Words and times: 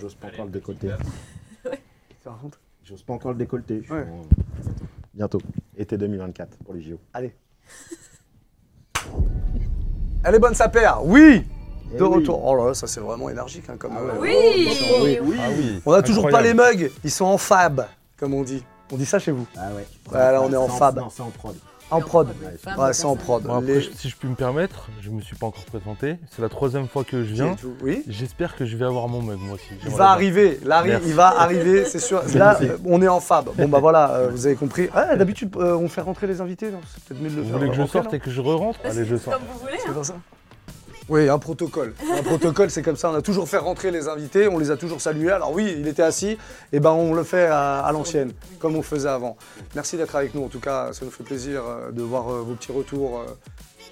J'ose 0.00 0.14
pas 0.14 0.28
encore 0.28 0.44
le 0.46 0.50
décolleter. 0.50 0.88
Ça 2.24 2.30
raconte 2.30 2.58
J'ose 2.84 3.02
pas 3.02 3.12
encore 3.14 3.32
le 3.32 3.38
suis 3.82 3.92
Ouais. 3.92 4.02
en- 4.02 4.26
Bientôt. 5.14 5.40
Été 5.76 5.96
2024 5.96 6.56
pour 6.64 6.74
les 6.74 6.82
JO. 6.82 6.98
Allez. 7.12 7.34
Elle 10.24 10.34
est 10.34 10.38
bonne 10.38 10.54
sa 10.54 10.68
paire, 10.68 11.00
oui 11.04 11.44
Eh 11.94 11.96
De 11.96 12.04
oui. 12.04 12.16
retour. 12.16 12.44
Oh 12.44 12.54
là 12.56 12.66
là, 12.66 12.74
ça 12.74 12.86
c'est 12.86 13.00
vraiment 13.00 13.28
énergique 13.30 13.64
hein, 13.70 13.76
comme. 13.78 13.92
Ah 13.96 14.02
ouais. 14.02 14.10
euh, 14.10 15.00
Oui 15.02 15.18
Oui. 15.22 15.36
Ah 15.40 15.48
oui. 15.56 15.80
On 15.86 15.92
a 15.92 16.02
toujours 16.02 16.28
pas 16.28 16.42
les 16.42 16.52
mugs, 16.54 16.90
ils 17.04 17.10
sont 17.10 17.24
en 17.24 17.38
fab, 17.38 17.86
comme 18.18 18.34
on 18.34 18.42
dit. 18.42 18.62
On 18.92 18.96
dit 18.96 19.06
ça 19.06 19.18
chez 19.18 19.30
vous 19.32 19.46
Ah 19.56 19.68
ouais. 19.74 19.86
Ouais, 20.12 20.18
là, 20.18 20.42
on 20.42 20.52
est 20.52 20.56
en 20.56 20.68
fab. 20.68 20.98
Non, 20.98 21.08
c'est 21.10 21.22
en 21.22 21.30
prod. 21.30 21.56
En 21.90 22.00
prod. 22.00 22.28
Ouais, 22.78 22.92
c'est 22.92 23.04
en 23.04 23.16
prod. 23.16 23.42
Bon, 23.42 23.54
après, 23.54 23.66
Les- 23.74 23.80
je- 23.80 23.90
si 23.96 24.08
je 24.08 24.16
puis 24.16 24.28
me 24.28 24.34
permettre, 24.34 24.88
je 25.00 25.10
me 25.10 25.20
suis 25.20 25.34
pas 25.36 25.46
encore 25.46 25.64
présenté. 25.64 26.16
C'est 26.30 26.40
la 26.42 26.48
troisième 26.48 26.86
fois 26.88 27.02
que 27.04 27.24
je 27.24 27.32
viens. 27.32 27.56
Oui 27.82 28.04
J'espère 28.08 28.54
que 28.56 28.64
je 28.64 28.76
vais 28.76 28.84
avoir 28.84 29.08
mon 29.08 29.22
mug 29.22 29.38
moi 29.40 29.54
aussi. 29.54 29.64
Il 29.72 29.76
J'aimerais 29.82 29.98
va 29.98 30.04
bien. 30.04 30.12
arriver, 30.12 30.60
Larry, 30.64 30.88
Merci. 30.90 31.08
il 31.08 31.14
va 31.14 31.40
arriver, 31.40 31.84
c'est 31.84 31.98
sûr. 31.98 32.22
Là, 32.34 32.58
euh, 32.62 32.76
on 32.84 33.02
est 33.02 33.08
en 33.08 33.20
fab. 33.20 33.48
Bon 33.56 33.68
bah 33.68 33.78
voilà, 33.80 34.10
euh, 34.12 34.28
vous 34.30 34.46
avez 34.46 34.56
compris. 34.56 34.88
Ah, 34.94 35.16
D'habitude, 35.16 35.54
euh, 35.56 35.74
on 35.76 35.88
fait 35.88 36.00
rentrer 36.00 36.26
les 36.26 36.40
invités, 36.40 36.70
non? 36.70 36.80
C'est 36.94 37.04
peut-être 37.04 37.22
mieux 37.22 37.30
de 37.30 37.36
le 37.36 37.42
Vous 37.42 37.48
faire. 37.48 37.58
voulez 37.58 37.70
que 37.70 37.76
je 37.76 37.86
sorte 37.86 38.14
et 38.14 38.20
que 38.20 38.30
je 38.30 38.40
re-rentre 38.40 38.78
Allez, 38.84 39.04
je 39.04 39.16
sors. 39.16 39.32
Comme 39.34 39.42
vous 39.52 39.58
voulez. 39.60 39.78
C'est 39.84 39.90
hein. 39.90 40.02
ça 40.04 40.14
Oui, 41.10 41.28
un 41.28 41.40
protocole. 41.40 41.92
Un 42.16 42.22
protocole, 42.22 42.70
c'est 42.70 42.82
comme 42.82 42.94
ça. 42.94 43.10
On 43.10 43.14
a 43.14 43.20
toujours 43.20 43.48
fait 43.48 43.58
rentrer 43.58 43.90
les 43.90 44.06
invités, 44.06 44.46
on 44.46 44.58
les 44.58 44.70
a 44.70 44.76
toujours 44.76 45.00
salués. 45.00 45.32
Alors 45.32 45.52
oui, 45.52 45.74
il 45.76 45.88
était 45.88 46.04
assis, 46.04 46.38
et 46.72 46.78
ben 46.78 46.92
on 46.92 47.14
le 47.14 47.24
fait 47.24 47.46
à, 47.46 47.90
l'ancienne, 47.92 48.32
comme 48.60 48.76
on 48.76 48.82
faisait 48.82 49.08
avant. 49.08 49.36
Merci 49.74 49.96
d'être 49.96 50.14
avec 50.14 50.36
nous. 50.36 50.44
En 50.44 50.48
tout 50.48 50.60
cas, 50.60 50.92
ça 50.92 51.04
nous 51.04 51.10
fait 51.10 51.24
plaisir 51.24 51.64
euh, 51.66 51.90
de 51.90 52.00
voir 52.02 52.28
euh, 52.28 52.42
vos 52.42 52.54
petits 52.54 52.70
retours. 52.70 53.18
euh. 53.18 53.24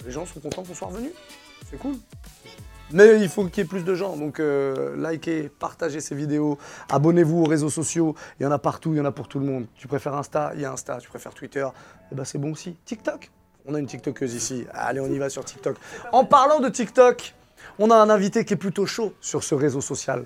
Les 0.06 0.12
gens 0.12 0.26
sont 0.26 0.38
contents 0.38 0.62
qu'on 0.62 0.74
soit 0.74 0.86
revenus. 0.86 1.10
C'est 1.68 1.76
cool. 1.76 1.96
Mais 2.92 3.20
il 3.20 3.28
faut 3.28 3.44
qu'il 3.46 3.64
y 3.64 3.66
ait 3.66 3.68
plus 3.68 3.82
de 3.82 3.94
gens. 3.96 4.16
Donc 4.16 4.40
likez, 4.96 5.50
partagez 5.58 6.00
ces 6.00 6.14
vidéos, 6.14 6.56
abonnez-vous 6.88 7.42
aux 7.42 7.48
réseaux 7.48 7.68
sociaux. 7.68 8.14
Il 8.38 8.44
y 8.44 8.46
en 8.46 8.52
a 8.52 8.58
partout, 8.58 8.94
il 8.94 8.98
y 8.98 9.00
en 9.00 9.04
a 9.04 9.12
pour 9.12 9.26
tout 9.26 9.40
le 9.40 9.44
monde. 9.44 9.66
Tu 9.74 9.88
préfères 9.88 10.14
Insta, 10.14 10.52
il 10.54 10.60
y 10.60 10.64
a 10.64 10.72
Insta. 10.72 10.98
Tu 10.98 11.08
préfères 11.08 11.34
Twitter, 11.34 11.66
eh 12.12 12.14
ben 12.14 12.24
c'est 12.24 12.38
bon 12.38 12.52
aussi. 12.52 12.76
TikTok, 12.84 13.28
on 13.68 13.74
a 13.74 13.78
une 13.78 13.86
TikTokeuse 13.86 14.34
ici. 14.34 14.66
Allez, 14.72 15.00
on 15.00 15.06
y 15.06 15.18
va 15.18 15.28
sur 15.28 15.44
TikTok. 15.44 15.76
En 16.12 16.24
parlant 16.24 16.58
de 16.58 16.68
TikTok, 16.68 17.34
on 17.78 17.90
a 17.90 17.96
un 17.96 18.10
invité 18.10 18.44
qui 18.44 18.54
est 18.54 18.56
plutôt 18.56 18.86
chaud 18.86 19.12
sur 19.20 19.44
ce 19.44 19.54
réseau 19.54 19.80
social. 19.80 20.24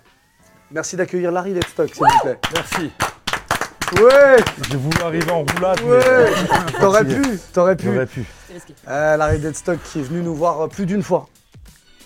Merci 0.70 0.96
d'accueillir 0.96 1.32
Larry 1.32 1.52
Letstock, 1.52 1.92
s'il 1.92 2.04
vous 2.04 2.20
plaît. 2.22 2.38
Merci. 2.54 2.90
Ouais, 4.00 4.36
J'ai 4.70 4.76
voulu 4.76 5.02
arriver 5.02 5.30
en 5.30 5.40
roulade, 5.40 5.78
mais 5.82 5.90
ouais. 5.90 6.32
T'aurais 6.80 7.04
pu, 7.04 7.38
t'aurais 7.52 7.76
pu. 7.76 7.92
j'aurais 7.92 8.06
pu. 8.06 8.24
Euh, 8.88 9.16
Larry 9.18 9.38
Deadstock 9.38 9.78
qui 9.82 9.98
est 9.98 10.02
venu 10.02 10.22
nous 10.22 10.34
voir 10.34 10.62
euh, 10.62 10.68
plus 10.68 10.86
d'une 10.86 11.02
fois 11.02 11.27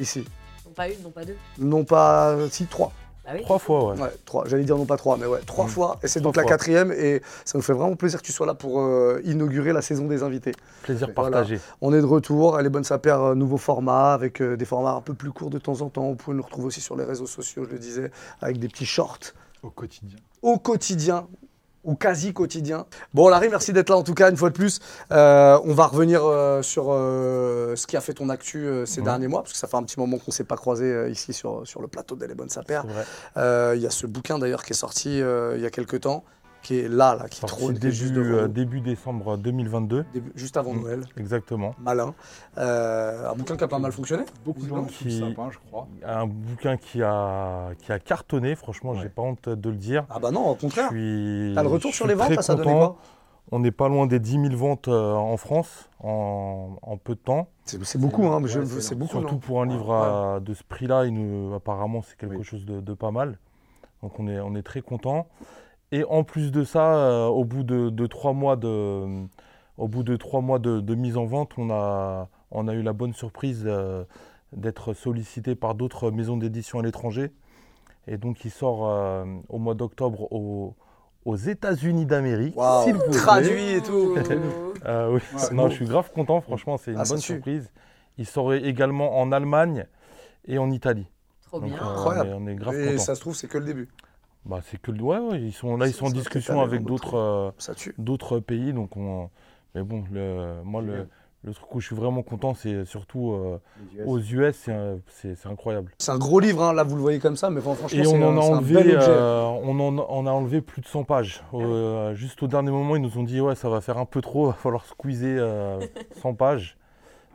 ici. 0.00 0.24
Non 0.64 0.72
pas 0.72 0.88
une, 0.88 1.02
non 1.02 1.10
pas 1.10 1.24
deux. 1.24 1.36
Non 1.58 1.84
pas, 1.84 2.30
euh, 2.30 2.48
si, 2.50 2.66
trois. 2.66 2.92
Bah 3.26 3.32
oui. 3.34 3.42
Trois 3.42 3.58
fois, 3.58 3.92
ouais. 3.92 4.00
Ouais, 4.00 4.12
trois. 4.24 4.44
J'allais 4.46 4.62
dire 4.64 4.76
non 4.78 4.84
pas 4.86 4.96
trois, 4.96 5.16
mais 5.16 5.26
ouais, 5.26 5.40
trois 5.44 5.64
Mm. 5.64 5.68
fois. 5.68 5.98
Et 6.02 6.06
c'est 6.08 6.20
Trois 6.20 6.30
donc 6.30 6.36
la 6.36 6.42
fois. 6.42 6.50
quatrième. 6.52 6.92
Et 6.92 7.20
ça 7.44 7.58
nous 7.58 7.62
fait 7.62 7.72
vraiment 7.72 7.96
plaisir 7.96 8.20
que 8.20 8.26
tu 8.26 8.32
sois 8.32 8.46
là 8.46 8.54
pour 8.54 8.80
euh, 8.80 9.20
inaugurer 9.24 9.72
la 9.72 9.82
saison 9.82 10.06
des 10.06 10.22
invités. 10.22 10.52
Plaisir 10.82 11.10
Voilà. 11.14 11.30
partagé. 11.32 11.60
On 11.80 11.92
est 11.92 12.00
de 12.00 12.06
retour. 12.06 12.58
Elle 12.60 12.66
est 12.66 12.70
bonne 12.70 12.84
sa 12.84 12.98
paire, 12.98 13.20
euh, 13.20 13.34
nouveau 13.34 13.56
format, 13.56 14.12
avec 14.14 14.40
euh, 14.40 14.56
des 14.56 14.64
formats 14.64 14.92
un 14.92 15.00
peu 15.00 15.14
plus 15.14 15.32
courts 15.32 15.50
de 15.50 15.58
temps 15.58 15.80
en 15.80 15.88
temps. 15.88 16.08
Vous 16.10 16.14
pouvez 16.14 16.36
nous 16.36 16.42
retrouver 16.44 16.68
aussi 16.68 16.80
sur 16.80 16.96
les 16.96 17.04
réseaux 17.04 17.26
sociaux, 17.26 17.64
je 17.64 17.70
le 17.72 17.78
disais, 17.80 18.10
avec 18.40 18.58
des 18.58 18.68
petits 18.68 18.86
shorts 18.86 19.18
Au 19.64 19.70
quotidien. 19.70 20.18
au 20.42 20.58
quotidien 20.58 21.26
ou 21.86 21.94
quasi 21.94 22.34
quotidien. 22.34 22.84
Bon 23.14 23.28
Larry, 23.28 23.48
merci 23.48 23.72
d'être 23.72 23.88
là 23.88 23.96
en 23.96 24.02
tout 24.02 24.12
cas 24.12 24.28
une 24.30 24.36
fois 24.36 24.50
de 24.50 24.54
plus. 24.54 24.80
Euh, 25.12 25.58
on 25.64 25.72
va 25.72 25.86
revenir 25.86 26.20
euh, 26.24 26.60
sur 26.60 26.88
euh, 26.90 27.74
ce 27.76 27.86
qui 27.86 27.96
a 27.96 28.00
fait 28.02 28.12
ton 28.12 28.28
actu 28.28 28.68
ces 28.84 28.98
Ouais. 29.00 29.04
derniers 29.04 29.28
mois, 29.28 29.42
parce 29.42 29.52
que 29.52 29.58
ça 29.58 29.68
fait 29.68 29.76
un 29.76 29.82
petit 29.84 29.98
moment 29.98 30.18
qu'on 30.18 30.24
ne 30.28 30.32
s'est 30.32 30.44
pas 30.44 30.56
croisé 30.56 31.08
ici 31.10 31.32
sur, 31.32 31.66
sur 31.66 31.80
le 31.80 31.88
plateau 31.88 32.16
d'Elle 32.16 32.32
est 32.32 32.34
bonne 32.34 32.50
sa 32.50 32.62
Il 32.68 33.80
y 33.80 33.86
a 33.86 33.90
ce 33.90 34.06
bouquin 34.06 34.38
d'ailleurs 34.38 34.64
qui 34.64 34.72
est 34.72 34.76
sorti 34.76 35.18
il 35.18 35.60
y 35.60 35.66
a 35.66 35.70
quelques 35.70 36.00
temps, 36.00 36.24
qui 36.66 36.80
est 36.80 36.88
là, 36.88 37.14
là 37.14 37.28
qui 37.28 37.40
trône 37.42 37.76
est 37.76 37.90
juste, 37.92 38.12
début, 38.12 38.32
euh, 38.34 38.42
nous, 38.42 38.48
début 38.48 38.80
décembre 38.80 39.36
2022. 39.36 40.04
début- 40.12 40.32
juste 40.34 40.56
avant 40.56 40.74
Mm. 40.74 40.80
Noël. 40.80 41.04
Exactement. 41.16 41.74
Malin. 41.78 42.12
Euh, 42.58 43.30
un 43.30 43.34
bouquin 43.36 43.56
qui 43.56 43.62
a 43.62 43.68
pas 43.68 43.78
mal 43.78 43.92
fonctionné. 43.92 44.24
Beaucoup 44.44 44.62
de 44.62 44.68
gens 44.68 44.84
Qui- 44.84 45.18
sympa, 45.20 45.48
je 45.52 45.58
crois. 45.68 45.86
Un 46.04 46.26
bouquin 46.26 46.76
qui 46.76 47.02
a, 47.02 47.68
qui 47.78 47.92
a 47.92 47.98
cartonné, 48.00 48.56
franchement, 48.56 48.94
j'ai 48.94 49.08
pas 49.08 49.22
honte 49.22 49.48
de 49.48 49.70
le 49.70 49.76
dire. 49.76 50.06
Ah 50.10 50.18
bah 50.18 50.32
non, 50.32 50.48
au 50.50 50.54
contraire. 50.56 50.88
suis, 50.90 51.52
T'as 51.54 51.62
le 51.62 51.68
retour 51.68 51.94
sur 51.94 52.06
les 52.08 52.14
ventes, 52.14 52.30
là, 52.30 52.42
ça 52.42 52.56
content. 52.56 52.76
quoi? 52.78 52.96
On 53.52 53.60
n'est 53.60 53.70
pas 53.70 53.88
loin 53.88 54.06
des 54.08 54.18
10 54.18 54.32
000 54.42 54.56
ventes 54.56 54.88
euh, 54.88 55.12
en 55.12 55.36
France 55.36 55.88
en, 56.02 56.78
en 56.82 56.96
peu 56.96 57.14
de 57.14 57.20
temps. 57.20 57.46
C'est 57.64 57.96
beaucoup, 58.00 58.26
hein, 58.26 58.42
Ouais, 58.42 58.48
c'est 58.80 58.96
beaucoup. 58.96 59.12
Surtout 59.12 59.34
non? 59.34 59.38
pour 59.40 59.62
un 59.62 59.66
livre 59.66 59.94
à- 59.94 60.40
de 60.40 60.52
ce 60.52 60.64
prix-là, 60.64 61.04
il 61.06 61.14
nous- 61.14 61.54
apparemment 61.54 62.02
c'est 62.02 62.16
quelque 62.16 62.38
Oui. 62.38 62.44
chose 62.44 62.64
de, 62.66 62.80
de 62.80 62.92
pas 62.92 63.12
mal. 63.12 63.38
Donc 64.02 64.18
on 64.18 64.26
est, 64.26 64.40
on 64.40 64.56
est 64.56 64.62
très 64.64 64.80
content. 64.82 65.28
Et 65.92 66.04
en 66.04 66.24
plus 66.24 66.50
de 66.52 66.64
ça, 66.64 66.96
euh, 66.96 67.26
au 67.26 67.44
bout 67.44 67.62
de, 67.62 67.90
de 67.90 68.06
trois 68.06 68.32
mois 68.32 68.56
de, 68.56 69.06
au 69.78 69.88
bout 69.88 70.02
de 70.02 70.16
trois 70.16 70.40
mois 70.40 70.58
de, 70.58 70.80
de 70.80 70.94
mise 70.94 71.16
en 71.16 71.26
vente, 71.26 71.52
on 71.58 71.70
a, 71.70 72.28
on 72.50 72.66
a 72.68 72.74
eu 72.74 72.82
la 72.82 72.92
bonne 72.92 73.12
surprise 73.14 73.62
euh, 73.66 74.04
d'être 74.52 74.94
sollicité 74.94 75.54
par 75.54 75.74
d'autres 75.74 76.10
maisons 76.10 76.36
d'édition 76.36 76.80
à 76.80 76.82
l'étranger. 76.82 77.30
Et 78.08 78.16
donc 78.18 78.44
il 78.44 78.50
sort 78.50 78.88
euh, 78.88 79.24
au 79.48 79.58
mois 79.58 79.74
d'octobre 79.74 80.32
au- 80.32 80.74
aux 81.24 81.36
États-Unis 81.36 82.06
d'Amérique. 82.06 82.56
Waouh, 82.56 82.84
s'il 82.84 82.94
vous 82.96 83.02
plaît. 83.10 83.16
traduit 83.18 83.70
et 83.70 83.80
tout. 83.82 84.14
Euh, 84.84 85.14
oui. 85.14 85.20
Non, 85.52 85.64
beau. 85.64 85.70
je 85.70 85.74
suis 85.74 85.86
grave 85.86 86.12
content, 86.12 86.40
franchement, 86.40 86.76
c'est 86.76 86.92
une 86.92 86.98
Ah, 86.98 87.04
bonne 87.08 87.18
tue. 87.18 87.32
surprise. 87.34 87.72
Il 88.18 88.26
sort 88.26 88.54
également 88.54 89.18
en 89.18 89.32
Allemagne 89.32 89.86
et 90.46 90.58
en 90.58 90.70
Italie. 90.70 91.08
Trop 91.42 91.58
Donc, 91.58 91.70
bien. 91.70 91.78
euh, 91.78 91.84
on, 91.84 91.90
Incroyable. 91.90 92.30
est, 92.30 92.34
on 92.34 92.46
est 92.46 92.54
grave 92.54 92.74
Et 92.78 92.86
content. 92.92 93.02
ça 93.02 93.14
se 93.16 93.20
trouve, 93.20 93.34
c'est 93.34 93.48
que 93.48 93.58
le 93.58 93.64
début. 93.64 93.88
Bah, 94.46 94.60
c'est 94.64 94.80
que 94.80 94.90
le- 94.92 95.02
ouais, 95.02 95.18
ouais, 95.18 95.40
ils 95.42 95.52
sont 95.52 95.76
là, 95.76 95.86
ils 95.88 95.92
sont 95.92 96.06
en 96.06 96.10
discussion 96.10 96.60
avec 96.60 96.84
d'autres 96.84 97.12
d'autres 97.12 97.70
euh, 97.70 97.74
tue. 97.74 97.94
d'autres 97.98 98.38
pays, 98.40 98.72
donc 98.72 98.96
on. 98.96 99.28
Mais 99.74 99.82
bon, 99.82 100.04
le, 100.12 100.62
moi 100.64 100.80
le, 100.80 101.06
le 101.44 101.52
truc 101.54 101.74
où 101.74 101.80
je 101.80 101.86
suis 101.86 101.96
vraiment 101.96 102.22
content, 102.22 102.54
c'est 102.54 102.84
surtout 102.84 103.32
euh, 103.32 103.58
US. 103.94 104.06
aux 104.06 104.18
US, 104.18 104.70
c'est 105.08 105.46
incroyable. 105.46 105.92
C'est 105.98 106.12
un 106.12 106.18
gros 106.18 106.40
livre, 106.40 106.62
hein, 106.62 106.72
là 106.72 106.82
vous 106.84 106.94
le 106.96 107.02
voyez 107.02 107.18
comme 107.18 107.36
ça, 107.36 107.50
mais 107.50 107.60
franchement, 107.60 107.88
Et 107.92 108.00
c'est 108.00 108.06
on 108.06 108.14
en 108.16 108.22
un- 108.22 108.36
a 108.36 108.40
un 108.40 108.56
enlevé, 108.56 108.74
bel 108.74 108.90
objet. 108.90 109.10
euh, 109.10 109.42
on 109.42 109.80
en 109.80 109.98
on 109.98 110.26
a 110.26 110.30
enlevé 110.30 110.60
plus 110.60 110.80
de 110.80 110.86
100 110.86 111.04
pages. 111.04 111.42
Euh, 111.54 112.14
juste 112.14 112.42
au 112.42 112.46
dernier 112.46 112.70
moment, 112.70 112.96
ils 112.96 113.02
nous 113.02 113.18
ont 113.18 113.22
dit 113.24 113.40
ouais, 113.40 113.54
ça 113.54 113.68
va 113.68 113.80
faire 113.80 113.98
un 113.98 114.06
peu 114.06 114.20
trop, 114.20 114.46
va 114.48 114.52
falloir 114.54 114.84
squeezer 114.86 115.38
euh, 115.40 115.86
100 116.12 116.34
pages. 116.34 116.76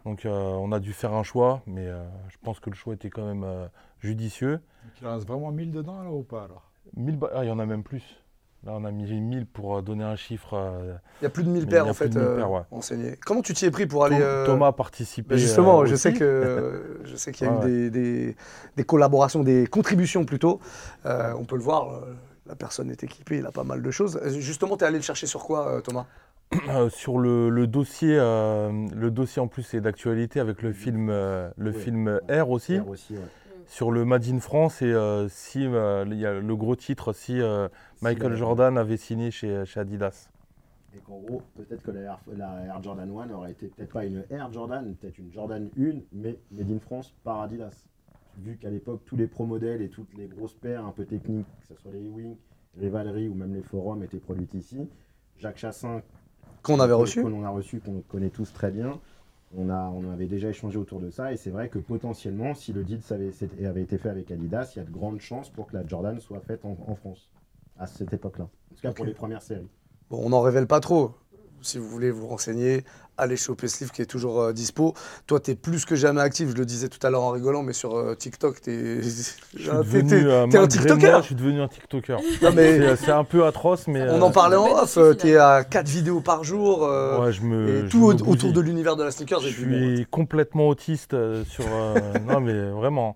Donc 0.06 0.26
euh, 0.26 0.54
on 0.54 0.72
a 0.72 0.80
dû 0.80 0.94
faire 0.94 1.14
un 1.14 1.24
choix, 1.24 1.62
mais 1.68 1.88
euh, 1.88 2.04
je 2.30 2.38
pense 2.44 2.60
que 2.60 2.70
le 2.70 2.76
choix 2.76 2.94
était 2.96 3.10
quand 3.10 3.26
même 3.26 3.44
euh, 3.44 3.68
judicieux. 4.00 4.62
Donc, 4.84 4.94
il 5.02 5.08
en 5.08 5.14
reste 5.14 5.28
vraiment 5.28 5.52
1000 5.52 5.72
dedans, 5.72 6.02
là, 6.02 6.12
ou 6.12 6.24
pas, 6.24 6.44
alors? 6.46 6.71
1000 6.96 7.18
ba- 7.18 7.31
ah, 7.35 7.44
il 7.44 7.47
y 7.47 7.52
en 7.52 7.59
a 7.59 7.66
même 7.66 7.84
plus. 7.84 8.03
Là, 8.63 8.74
on 8.75 8.85
a 8.85 8.91
mis 8.91 9.12
1000 9.12 9.47
pour 9.47 9.78
euh, 9.78 9.81
donner 9.81 10.03
un 10.03 10.16
chiffre. 10.16 10.53
euh, 10.53 10.94
Il 11.22 11.24
y 11.24 11.28
a 11.28 11.29
plus 11.31 11.44
de 11.44 11.50
1000 11.50 11.63
mais 11.63 11.69
paires 11.72 11.88
en 11.88 11.94
fait 11.94 12.09
de 12.09 12.19
1000 12.19 12.28
euh, 12.28 12.35
paires, 12.35 12.52
ouais. 12.52 12.62
enseignées. 12.69 13.18
Comment 13.25 13.41
tu 13.41 13.53
t'y 13.56 13.66
es 13.66 13.72
pris 13.72 13.88
pour 13.88 14.06
aller 14.06 14.18
Tom- 14.18 14.24
euh, 14.25 14.46
Thomas 14.46 14.68
a 14.68 14.72
participé. 14.72 15.29
bah, 15.29 15.38
Justement, 15.38 15.81
euh, 15.81 15.85
je 15.88 15.96
sais 15.96 16.13
que 16.13 17.00
je 17.06 17.16
sais 17.16 17.31
qu'il 17.31 17.47
y 17.47 17.50
a 17.50 17.53
Ouais, 17.53 17.66
eu 17.68 17.90
des, 17.90 17.90
des- 17.90 18.35
des 18.78 18.84
collaborations, 18.84 19.41
des 19.44 19.66
contributions 19.66 20.25
plutôt. 20.25 20.59
Euh, 21.07 21.34
on 21.40 21.44
peut 21.46 21.56
le 21.56 21.63
voir. 21.63 22.02
la 22.46 22.56
personne 22.56 22.91
est 22.91 23.03
équipée, 23.03 23.38
il 23.38 23.46
a 23.47 23.52
pas 23.52 23.63
mal 23.63 23.81
de 23.81 23.91
choses. 23.91 24.19
Justement, 24.40 24.78
tu 24.78 24.84
es 24.84 24.88
allé 24.88 24.97
le 24.97 25.03
chercher 25.03 25.25
sur 25.25 25.44
quoi, 25.44 25.81
Thomas? 25.84 26.06
Euh, 26.69 26.90
sur 26.90 27.18
le, 27.18 27.50
le 27.50 27.66
dossier, 27.66 28.18
euh, 28.19 28.69
le 28.94 29.09
dossier 29.09 29.41
en 29.41 29.47
plus 29.47 29.73
est 29.73 29.79
d'actualité 29.79 30.40
avec 30.41 30.62
le 30.62 30.73
film, 30.73 31.08
euh, 31.09 31.50
le 31.58 31.72
Oui. 31.72 31.79
film 31.81 32.19
R 32.29 32.50
aussi. 32.50 32.78
R 32.78 32.90
aussi, 32.90 33.13
ouais. 33.13 33.19
Sur 33.72 33.90
le 33.90 34.04
Made 34.04 34.28
in 34.28 34.42
France 34.42 34.82
et 34.82 34.92
euh, 34.92 35.30
si 35.30 35.66
euh, 35.66 36.04
il 36.06 36.18
y 36.18 36.26
a 36.26 36.34
le 36.34 36.56
gros 36.58 36.76
titre 36.76 37.14
si 37.14 37.40
euh, 37.40 37.70
Michael 38.02 38.34
Si, 38.34 38.40
Jordan 38.40 38.78
avait 38.78 38.98
signé 38.98 39.32
chez, 39.32 39.64
chez 39.66 39.80
Adidas. 39.80 40.28
Et 40.94 41.00
qu'en 41.00 41.20
gros, 41.20 41.42
peut-être 41.56 41.82
que 41.82 41.92
la 41.92 42.02
Air, 42.02 42.20
la 42.36 42.66
Air 42.66 42.84
Jordan 42.84 43.09
1 43.09 43.30
aurait 43.30 43.52
été 43.52 43.68
peut-être 43.68 43.94
pas 43.94 44.04
une 44.04 44.26
Air 44.30 44.52
Jordan, 44.52 44.94
peut-être 44.96 45.18
une 45.20 45.32
Jordan 45.32 45.70
1, 45.80 46.02
mais 46.12 46.38
Made 46.52 46.70
in 46.70 46.80
France 46.80 47.14
par 47.24 47.40
Adidas. 47.40 47.86
Vu 48.40 48.58
qu'à 48.58 48.70
l'époque, 48.70 49.04
tous 49.06 49.16
les 49.16 49.28
pro 49.28 49.46
modèles 49.46 49.82
et 49.82 49.90
toutes 49.90 50.14
les 50.18 50.28
grosses 50.28 50.56
paires 50.56 50.86
un 50.86 50.92
peu 50.92 51.06
techniques, 51.06 51.48
que 51.62 51.73
ce 51.73 51.82
soit 51.82 51.94
les 51.94 52.03
Ewing, 52.03 52.35
les 52.76 52.90
Valerie 52.90 53.29
ou 53.29 53.35
même 53.35 53.53
les 53.53 53.64
Forums, 53.64 54.03
étaient 54.03 54.20
produites 54.20 54.53
ici. 54.53 54.90
Jacques 55.38 55.59
Chassin, 55.59 56.02
Qu'on 56.62 56.82
avait 56.82 56.91
reçu 56.91 57.23
que 57.23 57.28
l'on 57.29 57.46
a 57.46 57.50
reçu, 57.50 57.79
qu'on 57.79 58.02
connaît 58.02 58.32
tous 58.32 58.52
très 58.52 58.70
bien. 58.70 59.00
On, 59.58 59.70
a, 59.70 59.90
on 59.90 60.09
avait 60.12 60.28
déjà 60.28 60.50
échangé 60.50 60.78
autour 60.78 61.00
de 61.00 61.09
ça 61.09 61.34
et 61.34 61.38
c'est 61.38 61.50
vrai 61.50 61.68
que 61.68 61.78
potentiellement, 61.78 62.53
si 62.53 62.72
le 62.72 62.84
deal 62.84 63.02
avait, 63.66 63.82
été 63.82 63.98
fait 63.98 64.09
avec 64.09 64.32
Adidas, 64.32 64.72
il 64.76 64.80
y 64.80 64.82
a 64.82 64.86
de 64.86 64.92
grandes 64.92 65.20
chances 65.20 65.50
pour 65.50 65.68
que 65.68 65.76
la 65.76 65.86
Jordan 65.86 66.20
soit 66.20 66.40
faite 66.40 66.64
en, 66.64 66.78
en 66.88 66.96
France 66.96 67.30
à 67.78 67.88
cette 67.88 68.14
époque-là. 68.14 68.46
En 68.46 68.76
tout 68.76 68.82
cas 68.82 68.94
pour 68.94 69.06
les 69.06 69.14
premières 69.14 69.42
séries. 69.42 69.70
Bon, 70.09 70.22
on 70.24 70.30
n'en 70.30 70.42
révèle 70.42 70.68
pas 70.68 70.80
trop. 70.80 71.16
Si 71.61 71.78
vous 71.78 71.87
voulez 71.87 72.09
vous 72.11 72.28
renseigner, 72.28 72.84
allez 73.17 73.37
choper 73.37 73.67
ce 73.67 73.81
livre 73.84 73.91
qui 73.93 74.02
est 74.02 74.05
toujours 74.08 74.41
euh, 74.41 74.52
dispo. 74.53 74.93
Toi, 75.28 75.40
tu 75.40 75.52
es 75.52 75.55
plus 75.55 75.85
que 75.85 75.96
jamais 75.96 76.22
actif, 76.22 76.49
je 76.49 76.55
le 76.55 76.66
disais 76.66 76.87
tout 76.90 77.05
à 77.05 77.09
l'heure 77.11 77.22
en 77.22 77.29
rigolant, 77.31 77.61
mais 77.61 77.73
sur 77.73 77.96
euh, 77.96 78.16
TikTok, 78.16 78.61
tu 78.61 78.72
es. 78.72 79.02
Je 79.55 79.69
euh, 79.72 80.47
t'es 80.49 80.58
un 80.58 80.67
TikToker. 80.67 81.11
moi, 81.11 81.22
Je 81.22 81.25
suis 81.28 81.35
devenu 81.35 81.61
un 81.61 81.67
TikToker. 81.67 82.17
Non, 82.41 82.52
mais 82.55 82.79
C'est 82.79 83.05
c'est 83.05 83.11
un 83.11 83.23
peu 83.23 83.46
atroce, 83.46 83.87
mais 83.87 84.02
on 84.09 84.22
euh, 84.22 84.22
en 84.22 84.31
parlait 84.31 84.55
en 84.55 84.66
off, 84.81 84.97
tu 85.19 85.28
es 85.29 85.37
à 85.37 85.63
4 85.63 85.87
vidéos 85.87 86.22
par 86.22 86.43
jour. 86.43 86.84
euh, 86.85 87.19
ouais, 87.25 87.31
je 87.31 87.41
me, 87.43 87.67
et 87.69 87.81
je 87.81 87.87
tout 87.87 88.03
au- 88.05 88.29
autour 88.29 88.53
de 88.53 88.59
l'univers 88.61 88.96
de 88.96 89.03
la 89.03 89.11
sneaker. 89.11 89.40
Je 89.40 89.49
puis 89.49 89.66
bon, 89.66 89.96
suis 89.97 90.05
complètement 90.08 90.67
autiste 90.67 91.13
euh, 91.13 91.43
sur. 91.46 91.66
euh, 91.72 91.96
non, 92.28 92.40
mais 92.41 92.69
vraiment. 92.72 93.16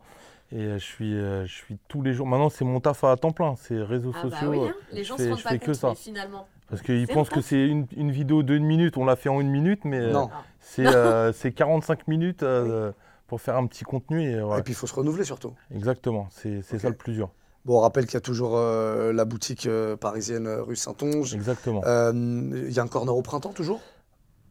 Et 0.52 0.60
euh, 0.60 0.78
je 0.78 0.84
suis, 0.86 1.16
euh, 1.16 1.48
je 1.48 1.52
suis 1.54 1.78
tous 1.88 2.04
les 2.04 2.14
jours. 2.14 2.28
Maintenant, 2.28 2.50
c'est 2.52 2.64
mon 2.64 2.80
taf 2.80 3.04
à 3.04 3.16
temps 3.18 3.32
plein. 3.32 3.56
C'est 3.58 3.82
réseaux 3.82 4.12
Ah 4.16 4.20
bah 4.26 4.30
sociaux. 4.30 4.52
oui, 4.52 4.60
euh, 4.60 4.68
hein. 4.68 4.74
les 4.94 5.04
gens 5.04 5.18
je 5.18 5.24
se 5.24 5.30
rendent 5.30 5.40
je 5.40 5.44
pas 5.44 5.50
fais 5.50 5.58
que 5.60 5.66
compte, 5.66 5.76
ça. 5.76 5.90
mais 5.90 5.96
finalement. 5.96 6.48
Parce 6.70 6.82
qu'ils 6.82 7.08
pensent 7.08 7.30
que 7.30 7.42
c'est 7.42 7.68
une, 7.68 7.86
une 7.96 8.12
vidéo 8.12 8.42
d'une 8.44 8.66
minute, 8.66 8.98
on 8.98 9.06
l'a 9.06 9.16
fait 9.16 9.30
en 9.30 9.40
une 9.40 9.50
minute, 9.50 9.86
mais 9.86 10.00
euh, 10.00 10.12
Non. 10.12 10.30
c'est 10.60 10.86
euh, 10.88 11.32
c'est 11.32 11.52
45 11.52 12.08
minutes 12.08 12.44
euh, 12.44 12.92
pour 13.28 13.40
faire 13.42 13.56
un 13.58 13.68
petit 13.68 13.84
contenu. 13.84 14.32
Et, 14.32 14.42
puis 14.64 14.74
il 14.74 14.76
faut 14.76 14.88
se 14.88 14.96
renouveler 14.96 15.24
surtout. 15.26 15.54
Exactement, 15.74 16.28
c'est 16.32 16.62
ça 16.64 16.90
le 16.90 16.96
plus 16.96 17.14
dur. 17.14 17.30
Bon, 17.66 17.78
on 17.78 17.82
rappelle 17.82 18.06
qu'il 18.06 18.14
y 18.14 18.18
a 18.18 18.22
toujours 18.22 18.52
euh, 18.58 19.12
la 19.12 19.26
boutique 19.26 19.66
euh, 19.66 19.96
parisienne 19.96 20.46
euh, 20.46 20.62
rue 20.62 20.76
Saint-Onge. 20.76 21.34
Exactement. 21.34 21.82
Euh, 21.86 22.12
Il 22.14 22.72
y 22.72 22.80
a 22.80 22.84
un 22.84 22.88
corner 22.88 23.16
au 23.16 23.24
printemps 23.24 23.54
toujours? 23.54 23.82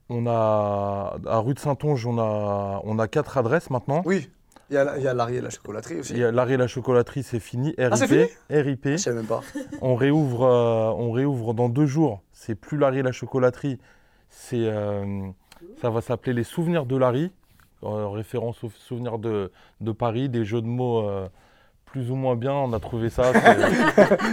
On 0.09 0.27
a 0.27 1.17
à 1.27 1.39
rue 1.39 1.55
de 1.55 1.61
Saint-Onge, 1.61 2.05
on 2.07 2.19
a, 2.19 2.81
on 2.83 2.99
a 2.99 3.07
quatre 3.07 3.39
adresses 3.39 3.71
maintenant. 3.71 4.03
Oui. 4.05 4.29
Il 4.75 4.77
y 4.77 4.81
a, 4.81 4.99
y 4.99 5.07
a 5.07 5.15
Larry 5.15 5.37
et 5.37 5.41
la 5.41 5.51
chocolaterie 5.51 6.01
aussi. 6.01 6.13
Il 6.15 6.19
y 6.19 6.25
a 6.25 6.33
L'arrêt 6.33 6.57
la 6.57 6.67
chocolaterie, 6.67 7.23
c'est 7.23 7.39
fini. 7.39 7.75
RIP. 7.79 7.93
Ah, 7.93 7.97
fini? 7.97 8.25
RIP. 8.51 8.85
Je 8.89 8.97
savais 8.97 9.17
même 9.19 9.27
pas. 9.27 9.41
On 9.81 9.95
réouvre, 9.95 10.43
euh, 10.45 10.91
on 10.97 11.13
réouvre 11.13 11.55
dans 11.55 11.69
deux 11.69 11.87
jours. 11.87 12.23
C'est 12.33 12.57
plus 12.57 12.77
Larry 12.77 13.03
la 13.03 13.13
chocolaterie. 13.13 13.79
C'est, 14.31 14.57
euh, 14.65 15.29
ça 15.81 15.91
va 15.91 16.01
s'appeler 16.01 16.33
les 16.33 16.43
souvenirs 16.43 16.87
de 16.87 16.97
Larry, 16.97 17.31
en 17.83 18.11
référence 18.11 18.65
aux 18.65 18.71
souvenirs 18.71 19.19
de, 19.21 19.53
de 19.81 19.93
Paris, 19.93 20.29
des 20.29 20.45
jeux 20.45 20.61
de 20.61 20.67
mots 20.67 21.09
euh, 21.09 21.29
plus 21.85 22.11
ou 22.11 22.17
moins 22.17 22.35
bien. 22.35 22.53
On 22.53 22.73
a 22.73 22.81
trouvé 22.81 23.11
ça. 23.11 23.33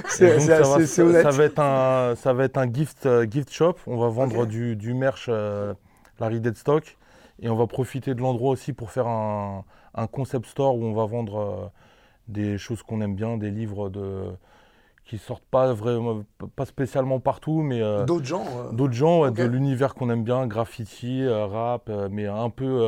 c'est- 0.08 0.26
Et 0.38 0.40
ça, 0.40 0.62
va, 0.62 0.86
ça 0.88 1.30
va 1.30 1.44
être 1.44 1.60
un, 1.60 2.16
ça 2.16 2.34
va 2.34 2.46
être 2.46 2.58
un 2.58 2.72
gift, 2.72 3.06
euh, 3.06 3.28
gift 3.30 3.52
shop. 3.52 3.76
On 3.86 3.98
va 3.98 4.08
vendre 4.10 4.48
du, 4.48 4.76
du 4.76 4.96
merch 4.96 5.28
euh, 5.30 5.74
Larry 6.20 6.40
Deadstock. 6.40 6.98
Et 7.44 7.50
on 7.50 7.56
va 7.56 7.68
profiter 7.68 8.14
de 8.16 8.22
l'endroit 8.22 8.52
aussi 8.52 8.72
pour 8.74 8.92
faire 8.92 9.08
un, 9.08 9.64
un 9.96 10.08
concept 10.08 10.46
store 10.46 10.76
où 10.76 10.84
on 10.86 10.94
va 10.94 11.06
vendre 11.06 11.38
euh, 11.38 11.68
des 12.28 12.58
choses 12.58 12.84
qu'on 12.84 13.02
aime 13.02 13.16
bien, 13.16 13.38
des 13.38 13.52
livres 13.52 13.90
de, 13.90 14.32
qui 15.06 15.18
sortent 15.18 15.44
pas 15.44 15.74
vraiment, 15.74 16.24
pas 16.56 16.66
spécialement 16.66 17.20
partout, 17.20 17.62
mais 17.62 17.82
euh, 17.82 18.06
D'autres 18.06 18.26
gens 18.26 18.46
euh, 18.46 18.72
d'autres 18.72 18.94
gens, 18.94 19.22
ouais, 19.22 19.32
de 19.32 19.44
l'univers 19.44 19.94
qu'on 19.94 20.10
aime 20.10 20.24
bien, 20.24 20.48
graffiti, 20.48 21.22
euh, 21.24 21.46
rap, 21.46 21.90
mais 22.10 22.28
un 22.28 22.50
peu 22.50 22.88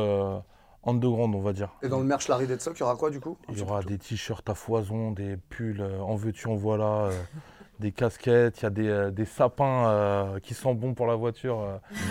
underground, 0.86 1.34
on 1.34 1.40
va 1.40 1.52
dire. 1.52 1.70
Et 1.82 1.88
dans 1.88 1.98
le 1.98 2.04
merch 2.04 2.28
Larry 2.28 2.46
Deadstock, 2.46 2.76
il 2.76 2.80
y 2.80 2.82
aura 2.82 2.96
quoi 2.96 3.10
du 3.10 3.20
coup? 3.20 3.36
Il 3.50 3.58
y 3.58 3.62
aura 3.62 3.82
des 3.82 3.98
t-shirts 3.98 4.48
à 4.48 4.54
foison, 4.54 5.10
des 5.10 5.36
pulls 5.36 5.84
en 6.00 6.14
veux-tu, 6.14 6.48
en 6.48 6.54
voilà, 6.54 7.10
des 7.80 7.92
casquettes, 7.92 8.60
il 8.60 8.62
y 8.62 8.66
a 8.66 8.70
des, 8.70 8.88
euh, 8.88 9.10
des 9.10 9.24
sapins 9.24 9.88
euh, 9.88 10.38
qui 10.40 10.54
sont 10.54 10.74
bons 10.74 10.94
pour 10.94 11.06
la 11.06 11.14
voiture, 11.16 11.60
euh, 11.60 11.76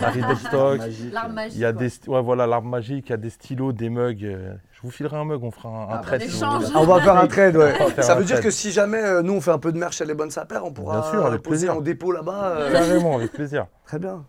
magique. 0.78 1.52
Il 1.54 1.58
y 1.60 1.64
a 1.64 1.72
des, 1.72 1.88
ouais, 2.06 2.22
voilà, 2.22 2.46
l'arbre 2.46 2.68
magique, 2.68 3.06
il 3.08 3.10
y 3.10 3.14
a 3.14 3.16
des 3.18 3.30
stylos, 3.30 3.72
des 3.72 3.88
mugs. 3.90 4.24
euh, 4.24 4.54
je 4.72 4.80
vous 4.82 4.90
filerai 4.90 5.16
un 5.16 5.24
mug, 5.24 5.42
on 5.42 5.50
fera 5.50 5.68
un, 5.70 5.82
un 5.82 5.98
Ah, 5.98 5.98
trade. 6.02 6.22
si. 6.22 6.42
Ah, 6.44 6.58
on 6.76 6.84
va 6.84 7.00
faire 7.00 7.16
un 7.16 7.26
trade, 7.26 7.56
ouais. 7.56 7.72
Ça 8.02 8.14
veut 8.14 8.24
dire 8.24 8.36
trade. 8.36 8.44
que 8.44 8.50
si 8.50 8.70
jamais 8.72 9.02
euh, 9.02 9.22
nous 9.22 9.32
on 9.32 9.40
fait 9.40 9.50
un 9.52 9.58
peu 9.58 9.72
de 9.72 9.78
merch 9.78 9.96
chez 9.96 10.04
les 10.04 10.14
bonnes 10.14 10.30
sapeurs, 10.30 10.64
on 10.66 10.72
pourra 10.72 11.00
Bien 11.00 11.10
sûr, 11.10 11.26
avec 11.26 11.42
poser 11.42 11.66
plaisir. 11.66 11.76
en 11.76 11.80
dépôt 11.80 12.12
là-bas. 12.12 12.44
euh, 12.58 12.72
Carrément, 12.72 13.16
avec 13.16 13.32
plaisir. 13.32 13.66
Très 13.86 13.98
bien. 13.98 14.24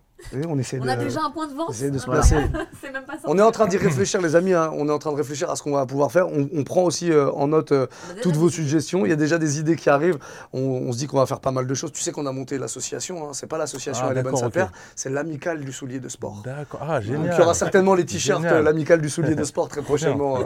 On 0.48 0.58
essaie 0.58 0.78
On 0.80 0.84
de, 0.84 0.90
a 0.90 0.96
déjà 0.96 1.20
un 1.24 1.30
point 1.30 1.46
de 1.46 1.54
vente. 1.54 1.68
de 1.68 1.74
se 1.74 2.04
Voilà. 2.06 2.20
placer. 2.22 2.36
C'est 2.82 2.90
même 2.92 3.04
pas 3.04 3.12
ça. 3.14 3.20
On 3.26 3.38
est 3.38 3.42
en 3.42 3.50
train 3.52 3.66
d'y 3.66 3.76
réfléchir, 3.76 4.20
les 4.22 4.34
amis. 4.34 4.54
hein. 4.54 4.70
On 4.74 4.88
est 4.88 4.92
en 4.92 4.98
train 4.98 5.12
de 5.12 5.16
réfléchir 5.16 5.50
à 5.50 5.56
ce 5.56 5.62
qu'on 5.62 5.72
va 5.72 5.84
pouvoir 5.86 6.10
faire. 6.10 6.26
On, 6.28 6.48
on 6.52 6.64
prend 6.64 6.82
aussi 6.82 7.12
euh, 7.12 7.30
en 7.32 7.48
note 7.48 7.72
euh, 7.72 7.86
toutes 8.22 8.34
vos 8.36 8.48
suggestions. 8.48 9.04
Il 9.06 9.10
y 9.10 9.12
a 9.12 9.16
déjà 9.16 9.38
des 9.38 9.60
idées 9.60 9.76
qui 9.76 9.88
arrivent. 9.90 10.18
On, 10.52 10.60
on 10.60 10.92
se 10.92 10.98
dit 10.98 11.06
qu'on 11.06 11.18
va 11.18 11.26
faire 11.26 11.40
pas 11.40 11.50
mal 11.52 11.66
de 11.66 11.74
choses. 11.74 11.92
Tu 11.92 12.02
sais 12.02 12.12
qu'on 12.12 12.26
a 12.26 12.32
monté 12.32 12.58
l'association. 12.58 13.28
Hein. 13.28 13.32
C'est 13.34 13.46
pas 13.46 13.58
l'association 13.58 14.04
Ah, 14.06 14.12
Elle 14.12 14.18
est 14.18 14.22
bonne 14.22 14.32
d'accord, 14.32 14.48
ok. 14.48 14.54
sapeur, 14.54 14.72
c'est 14.94 15.10
l'amicale 15.10 15.60
du 15.60 15.72
soulier 15.72 16.00
de 16.00 16.08
sport. 16.08 16.42
D'accord. 16.44 16.80
Ah, 16.82 16.98
Donc, 17.00 17.02
génial. 17.08 17.34
il 17.36 17.38
y 17.38 17.42
aura 17.42 17.54
certainement 17.54 17.94
les 17.94 18.04
t-shirts 18.06 18.42
l'amicale 18.42 19.00
du 19.00 19.10
soulier 19.10 19.34
de 19.34 19.44
sport 19.44 19.68
très 19.68 19.82
prochainement. 19.82 20.40
euh. 20.40 20.44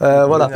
Euh, 0.00 0.26
voilà. 0.26 0.50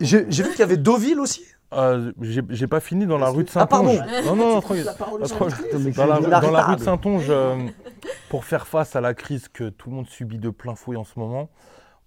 J'ai 0.00 0.22
vu 0.24 0.50
qu'il 0.50 0.58
y 0.60 0.62
avait 0.62 0.76
Deauville 0.76 1.20
aussi. 1.20 1.44
Euh, 1.74 2.12
J'ai 2.20 2.66
pas 2.66 2.80
fini 2.80 3.06
dans 3.06 3.18
la 3.18 3.28
rue 3.30 3.44
de 3.44 3.50
Ah. 3.54 3.66
Saint-Onge. 3.68 3.98
Non, 4.24 4.36
non, 4.36 4.54
non, 4.54 4.60
Dans 4.60 6.50
la, 6.50 6.62
rue 6.64 6.76
de 6.76 6.80
Saint-Onge, 6.80 7.26
euh, 7.28 7.56
pour 8.30 8.44
faire 8.44 8.66
face 8.66 8.94
à 8.96 9.00
la 9.00 9.14
crise 9.14 9.48
que 9.48 9.68
tout 9.68 9.90
le 9.90 9.96
monde 9.96 10.06
subit 10.06 10.38
de 10.38 10.50
plein 10.50 10.74
fouet 10.74 10.96
en 10.96 11.04
ce 11.04 11.18
moment, 11.18 11.48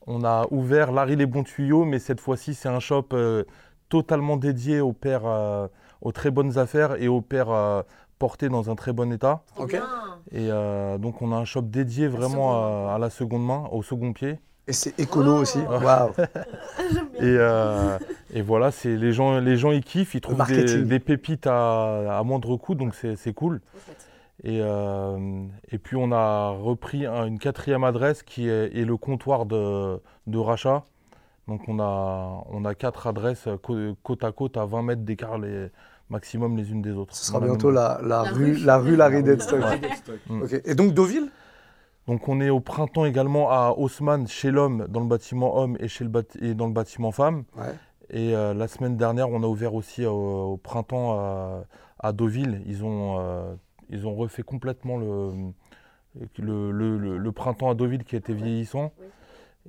on 0.07 0.23
a 0.23 0.45
ouvert 0.51 0.91
Larry 0.91 1.15
les 1.15 1.25
bons 1.25 1.43
tuyaux, 1.43 1.85
mais 1.85 1.99
cette 1.99 2.21
fois-ci, 2.21 2.53
c'est 2.53 2.69
un 2.69 2.79
shop 2.79 3.07
euh, 3.13 3.43
totalement 3.89 4.37
dédié 4.37 4.79
aux 4.81 4.93
pères, 4.93 5.25
euh, 5.25 5.67
aux 6.01 6.11
très 6.11 6.31
bonnes 6.31 6.57
affaires 6.57 7.01
et 7.01 7.07
aux 7.07 7.21
pères 7.21 7.49
euh, 7.51 7.81
portés 8.17 8.49
dans 8.49 8.69
un 8.69 8.75
très 8.75 8.93
bon 8.93 9.11
état. 9.11 9.43
Trop 9.55 9.63
Ok. 9.65 9.71
bien. 9.71 9.87
Et 10.31 10.49
donc, 10.99 11.21
on 11.21 11.31
a 11.31 11.35
un 11.35 11.45
shop 11.45 11.61
dédié 11.63 12.07
vraiment 12.07 12.93
à 12.93 12.97
la 12.99 13.09
seconde 13.09 13.45
main, 13.45 13.63
au 13.71 13.81
second 13.81 14.13
pied. 14.13 14.39
Et 14.69 14.73
c'est 14.73 14.97
écolo 14.99 15.37
Oh. 15.37 15.41
aussi. 15.41 15.57
Waouh. 15.59 16.11
Bien. 16.15 17.01
Et, 17.15 17.21
euh, 17.23 17.97
et 18.33 18.41
voilà, 18.41 18.71
c'est 18.71 18.95
les 18.95 19.11
gens, 19.11 19.39
les 19.39 19.57
gens 19.57 19.71
ils 19.71 19.83
kiffent, 19.83 20.13
ils 20.15 20.21
trouvent 20.21 20.45
des, 20.47 20.99
pépites 20.99 21.47
à, 21.47 22.17
à 22.19 22.23
moindre 22.23 22.55
coût, 22.55 22.75
donc 22.75 22.93
c'est 22.95 23.33
cool. 23.33 23.59
Et, 24.43 24.61
euh, 24.61 25.43
et 25.71 25.77
puis 25.79 25.97
on 25.97 26.11
a 26.13 26.49
repris 26.51 27.05
un- 27.05 27.25
une 27.25 27.39
quatrième 27.39 27.83
adresse 27.83 28.23
qui 28.23 28.47
est, 28.47 28.73
est 28.77 28.85
le 28.85 28.95
comptoir 28.95 29.45
de, 29.45 29.99
de 30.27 30.37
rachat. 30.37 30.83
Donc 31.49 31.67
on 31.67 31.79
a, 31.79 32.43
on 32.49 32.63
a 32.63 32.73
quatre 32.75 33.07
adresses 33.07 33.47
cô- 33.63 33.95
côte 34.03 34.23
à 34.23 34.31
côte 34.31 34.55
à 34.55 34.65
20 34.65 34.83
mètres 34.83 35.01
d'écart 35.01 35.37
les, 35.39 35.67
maximum 36.09 36.55
les 36.55 36.71
unes 36.71 36.81
des 36.81 36.91
autres. 36.91 37.15
Ce 37.15 37.25
sera 37.25 37.39
bientôt 37.41 37.69
la, 37.71 37.99
la 38.03 38.07
La 38.23 38.31
rue, 38.31 38.53
rue. 38.53 38.57
la 38.63 38.77
rue 38.77 38.95
Larry 38.95 39.23
Deadstock. 39.23 39.59
Ouais. 39.61 39.81
Mm. 40.29 40.43
Et 40.63 40.75
donc 40.75 40.93
Deauville? 40.93 41.29
Donc 42.09 42.27
on 42.27 42.41
est 42.41 42.49
au 42.49 42.59
printemps 42.59 43.05
également 43.05 43.51
à 43.51 43.75
Haussmann, 43.77 44.27
chez 44.27 44.49
l'homme, 44.49 44.87
dans 44.89 44.99
le 44.99 45.05
bâtiment 45.05 45.59
homme 45.59 45.77
et, 45.79 45.87
chez 45.87 46.03
le 46.03 46.09
bat- 46.09 46.23
et 46.41 46.55
dans 46.55 46.65
le 46.65 46.73
bâtiment 46.73 47.11
femme. 47.11 47.43
Ouais. 47.55 47.75
Et 48.09 48.35
euh, 48.35 48.55
la 48.55 48.67
semaine 48.67 48.97
dernière, 48.97 49.29
on 49.29 49.43
a 49.43 49.45
ouvert 49.45 49.75
aussi 49.75 50.07
au, 50.07 50.53
au 50.53 50.57
printemps 50.57 51.19
à, 51.19 51.65
à 51.99 52.11
Deauville. 52.11 52.63
Ils 52.65 52.83
ont, 52.83 53.17
euh, 53.19 53.53
ils 53.91 54.07
ont 54.07 54.15
refait 54.15 54.41
complètement 54.41 54.97
le, 54.97 55.33
le, 56.39 56.71
le- 56.71 56.97
le- 56.97 57.17
le 57.19 57.31
printemps 57.31 57.69
à 57.69 57.75
Deauville 57.75 58.03
qui 58.03 58.15
était 58.15 58.33
vieillissant. 58.33 58.91
Oui. 58.99 59.05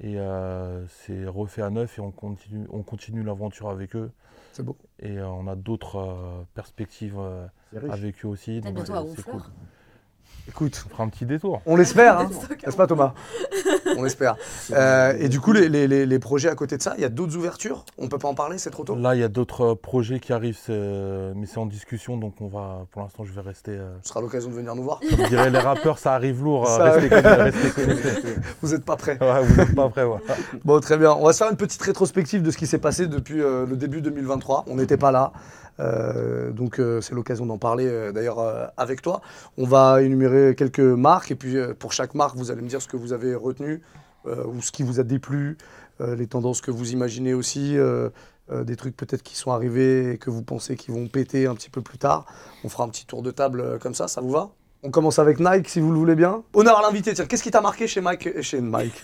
Et 0.03 0.19
euh, 0.19 0.87
c'est 0.89 1.27
refait 1.27 1.61
à 1.61 1.69
neuf 1.69 1.99
et 1.99 2.01
on 2.01 2.11
continue, 2.11 2.67
on 2.73 2.83
continue 2.83 3.23
l'aventure 3.23 3.69
avec 3.69 3.95
eux. 3.97 4.11
C'est 4.53 4.63
beau. 4.63 4.79
Et 5.01 5.19
euh, 5.19 5.29
on 5.29 5.47
a 5.47 5.57
d'autres 5.57 5.97
euh, 5.97 6.43
perspectives 6.55 7.19
euh, 7.19 7.47
avec 7.91 8.25
eux 8.25 8.29
aussi. 8.29 8.61
T'as 8.63 8.71
donc 8.71 8.77
bientôt 8.87 8.93
c'est- 8.95 8.99
à 8.99 9.03
c'est 9.03 9.11
Honfleur? 9.29 9.35
cool. 9.43 9.53
Écoute, 10.51 10.85
On 10.87 10.91
fera 10.91 11.05
un 11.05 11.09
petit 11.09 11.25
détour. 11.25 11.63
on 11.65 11.77
l'espère, 11.77 12.19
hein 12.19 12.31
n'est-ce 12.67 12.77
pas 12.77 12.87
Thomas 12.87 13.15
On 13.97 14.05
espère. 14.05 14.37
Euh, 14.73 15.15
et 15.19 15.29
du 15.29 15.41
coup, 15.41 15.53
les, 15.53 15.69
les- 15.69 15.87
les- 15.89 16.07
les 16.07 16.19
projets 16.19 16.49
à 16.49 16.55
côté 16.55 16.77
de 16.77 16.83
ça, 16.83 16.95
il 16.97 17.03
y 17.03 17.05
a 17.05 17.09
d'autres 17.09 17.37
ouvertures? 17.37 17.85
On 17.99 18.09
peut 18.09 18.19
pas 18.19 18.29
en 18.29 18.35
parler, 18.35 18.59
c'est 18.59 18.71
trop 18.71 18.85
tôt? 18.85 18.97
Là, 18.97 19.15
il 19.15 19.21
y 19.21 19.25
a 19.25 19.29
d'autres 19.29 19.73
euh, 19.73 19.75
projets 19.75 20.19
qui 20.21 20.33
arrivent, 20.33 20.59
c'est- 20.61 21.33
mais 21.37 21.47
c'est 21.47 21.59
en 21.59 21.67
discussion, 21.67 22.17
donc 22.17 22.35
on 22.41 22.49
va, 22.49 22.87
pour 22.91 23.03
l'instant, 23.03 23.25
je 23.25 23.33
vais 23.33 23.41
rester. 23.41 23.73
euh, 23.73 23.91
Ce 24.03 24.09
sera 24.11 24.21
l'occasion 24.21 24.51
de 24.51 24.55
venir 24.55 24.75
nous 24.75 24.83
voir. 24.83 25.01
comme 25.01 25.27
diraient 25.29 25.51
les 25.51 25.59
rappeurs, 25.59 25.99
ça 25.99 26.15
arrive 26.15 26.43
lourd. 26.43 26.69
euh, 26.69 26.77
Ça 26.77 26.85
restez 26.91 27.09
connectés, 27.09 27.29
restez 27.43 27.71
connectés. 27.71 28.35
Vous 28.63 28.69
n'êtes 28.73 28.85
pas 28.85 28.97
prêts. 28.97 29.19
Ouais, 29.21 29.43
vous 29.45 29.57
n'êtes 29.57 29.75
pas 29.75 29.89
prêts, 29.89 30.05
ouais. 30.05 30.19
Bon, 30.65 30.81
très 30.81 30.99
bien. 30.99 31.13
On 31.13 31.25
va 31.27 31.33
se 31.33 31.39
faire 31.39 31.51
une 31.51 31.57
petite 31.57 31.83
rétrospective 31.83 32.43
de 32.43 32.51
ce 32.51 32.59
qui 32.59 32.67
s'est 32.67 32.79
passé 32.79 33.07
depuis 33.07 33.41
euh, 33.41 33.67
le 33.67 33.77
début 33.77 34.01
2023. 34.03 34.65
On 34.67 34.77
n'était 34.77 34.97
pas 34.97 35.11
là. 35.13 35.33
Euh, 35.79 36.51
donc, 36.51 36.79
euh, 36.79 37.01
c'est 37.01 37.15
l'occasion 37.15 37.47
d'en 37.47 37.59
parler 37.59 37.87
euh, 37.87 38.13
d'ailleurs 38.13 38.41
avec 38.77 39.03
toi. 39.03 39.21
On 39.57 39.67
va 39.67 40.03
énumérer 40.03 40.55
quelques 40.55 40.81
marques. 40.81 41.31
Et 41.31 41.37
puis, 41.37 41.57
pour 41.79 41.93
chaque 41.93 42.15
marque, 42.15 42.37
vous 42.37 42.51
allez 42.51 42.63
me 42.63 42.69
dire 42.69 42.83
ce 42.83 42.89
que 42.89 42.97
vous 42.97 43.13
avez 43.13 43.35
retenu 43.35 43.83
ou 44.27 44.61
ce 44.61 44.71
qui 44.71 44.83
vous 44.83 45.01
a 45.01 45.03
déplu, 45.03 45.57
les 45.99 46.27
tendances 46.27 46.61
que 46.61 46.71
vous 46.71 46.93
imaginez 46.93 47.33
aussi. 47.35 47.77
des 48.51 48.77
trucs 48.77 48.97
peut-être 48.97 49.23
qui 49.23 49.37
sont 49.37 49.53
arrivés 49.53 50.13
et 50.13 50.19
que 50.19 50.29
vous 50.29 50.43
pensez 50.43 50.77
qu'ils 50.77 50.93
vont 50.93 51.07
péter 51.07 51.47
un 51.47 51.55
petit 51.55 51.71
peu 51.71 51.81
plus 51.81 51.99
tard. 51.99 52.27
On 52.65 52.69
fera 52.69 52.85
un 52.85 52.89
petit 52.89 53.07
tour 53.07 53.23
de 53.23 53.31
table 53.31 53.79
comme 53.79 53.95
ça, 53.95 54.09
ça 54.09 54.21
vous 54.21 54.31
va? 54.31 54.51
On 54.83 54.91
commence 54.91 55.19
avec 55.19 55.41
Nike 55.41 55.69
si 55.69 55.81
vous 55.81 55.93
le 55.93 55.99
voulez 55.99 56.15
bien. 56.15 56.43
Honneur 56.55 56.79
à 56.79 56.83
l'invité, 56.83 57.13
tiens, 57.13 57.27
qu'est-ce 57.27 57.43
qui 57.43 57.51
t'a 57.51 57.61
marqué 57.61 57.87
chez 57.87 58.01
Mike 58.01 58.27
et 58.27 58.43
chez 58.43 58.61
Mike 58.61 59.03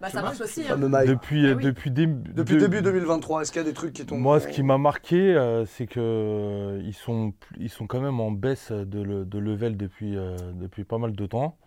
Bah 0.00 0.08
ça 0.08 0.22
marche 0.22 0.40
aussi. 0.40 0.64
hein. 0.70 0.78
Depuis, 1.06 1.44
Ah 1.46 1.50
euh, 1.50 1.54
oui. 1.56 1.64
depuis, 1.64 1.90
début- 1.90 2.32
Depuis 2.32 2.54
de- 2.54 2.60
début 2.60 2.80
2023, 2.80 3.42
est-ce 3.42 3.52
qu'il 3.52 3.60
y 3.60 3.64
a 3.64 3.68
des 3.68 3.74
trucs 3.74 3.92
qui 3.92 4.06
t'ont. 4.06 4.16
Moi, 4.16 4.40
ce 4.40 4.48
qui 4.48 4.62
m'a 4.62 4.78
marqué, 4.78 5.34
euh, 5.36 5.66
c'est 5.66 5.86
que 5.86 6.00
euh, 6.00 6.80
ils 6.82 6.94
sont, 6.94 7.34
ils 7.58 7.68
sont 7.68 7.86
quand 7.86 8.00
même 8.00 8.18
en 8.20 8.30
baisse 8.30 8.72
de, 8.72 9.02
le- 9.02 9.26
de 9.26 9.38
level 9.38 9.76
depuis, 9.76 10.16
euh, 10.16 10.36
depuis 10.54 10.84
pas 10.84 10.96
mal 10.96 11.12
de 11.12 11.26
temps. 11.26 11.58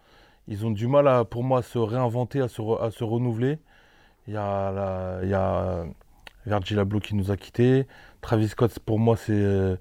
Ils 0.48 0.66
ont 0.66 0.72
du 0.72 0.88
mal, 0.88 1.08
à, 1.08 1.24
pour 1.24 1.44
moi, 1.44 1.60
à 1.60 1.62
se 1.62 1.78
réinventer, 1.78 2.42
à 2.42 2.48
se, 2.48 2.62
re- 2.62 2.82
à 2.84 2.90
se 2.90 3.04
renouveler. 3.04 3.60
Il 4.28 4.34
y 4.34 4.38
a, 4.38 4.72
la- 4.72 5.20
il 5.22 5.30
y 5.30 5.34
a 5.36 5.86
Virgil 6.48 6.80
Abloh 6.80 7.00
qui 7.00 7.14
nous 7.16 7.30
a 7.30 7.38
quittés. 7.38 7.86
Travis 8.22 8.48
Scott, 8.50 8.80
pour 8.80 8.98
moi, 8.98 9.16
c'est, 9.16 9.32
euh, 9.34 9.76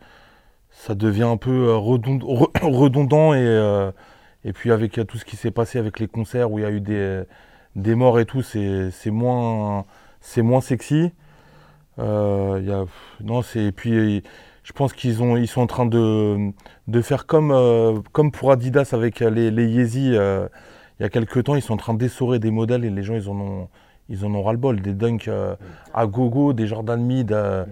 ça 0.72 0.94
devient 0.94 1.22
un 1.24 1.36
peu 1.36 1.68
euh, 1.68 1.76
redond- 1.76 2.18
re- 2.18 2.60
redondant. 2.62 3.34
Et, 3.34 3.38
euh, 3.40 3.92
et 4.44 4.52
puis, 4.52 4.72
avec 4.72 5.00
tout 5.06 5.18
ce 5.18 5.24
qui 5.24 5.36
s'est 5.36 5.50
passé 5.52 5.78
avec 5.78 6.00
les 6.00 6.08
concerts 6.08 6.50
où 6.50 6.58
il 6.58 6.62
y 6.62 6.64
a 6.66 6.70
eu 6.70 6.80
des, 6.80 7.22
des 7.76 7.94
morts 7.94 8.18
et 8.18 8.24
tout, 8.26 8.42
c'est 8.42 8.90
c'est 8.90 9.10
moins, 9.10 9.84
c'est 10.20 10.42
moins 10.42 10.60
sexy. 10.60 11.12
Euh, 11.98 12.58
il 12.60 12.68
y 12.68 12.72
a, 12.72 12.84
non, 13.22 13.42
c'est, 13.42 13.64
et 13.64 13.72
puis 13.72 14.22
je 14.64 14.72
pense 14.72 14.92
qu'ils 14.92 15.22
ont, 15.22 15.36
ils 15.36 15.46
sont 15.48 15.60
en 15.60 15.66
train 15.66 15.86
de, 15.86 16.50
de 16.88 17.02
faire 17.02 17.26
comme, 17.26 17.50
euh, 17.52 17.98
comme 18.12 18.30
pour 18.32 18.50
Adidas 18.52 18.90
avec 18.92 19.20
les, 19.20 19.50
les 19.50 19.66
Yeezy. 19.66 20.12
euh, 20.16 20.48
il 21.00 21.02
y 21.02 21.06
a 21.06 21.08
quelques 21.10 21.44
temps, 21.44 21.54
ils 21.56 21.62
sont 21.62 21.74
en 21.74 21.78
train 21.78 21.94
d'essorer 21.94 22.38
des 22.38 22.50
modèles 22.50 22.84
et 22.84 22.90
les 22.90 23.02
gens, 23.02 23.14
ils 23.14 23.28
en 23.28 23.38
ont, 23.40 23.68
ils 24.08 24.24
en 24.24 24.34
ont 24.34 24.42
ras-le-bol. 24.42 24.80
Des 24.80 24.94
dunks 24.94 25.28
à 25.94 26.06
gogo, 26.06 26.52
des 26.52 26.66
Jordan 26.66 27.02
Mid, 27.02 27.32
euh, 27.32 27.64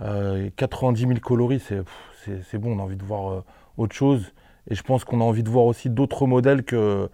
euh, 0.00 0.48
90 0.56 1.00
000 1.06 1.12
coloris, 1.20 1.60
c'est 1.60 1.80
c'est- 2.24 2.58
bon, 2.58 2.76
on 2.76 2.78
a 2.80 2.82
envie 2.82 2.96
de 2.96 3.04
voir 3.04 3.32
euh, 3.32 3.44
autre 3.76 3.94
chose. 3.94 4.32
Et 4.70 4.74
je 4.74 4.82
pense 4.82 5.04
qu'on 5.04 5.20
a 5.20 5.24
envie 5.24 5.42
de 5.42 5.48
voir 5.50 5.64
aussi 5.66 5.90
d'autres 5.90 6.26
modèles 6.26 6.62
que, 6.62 7.08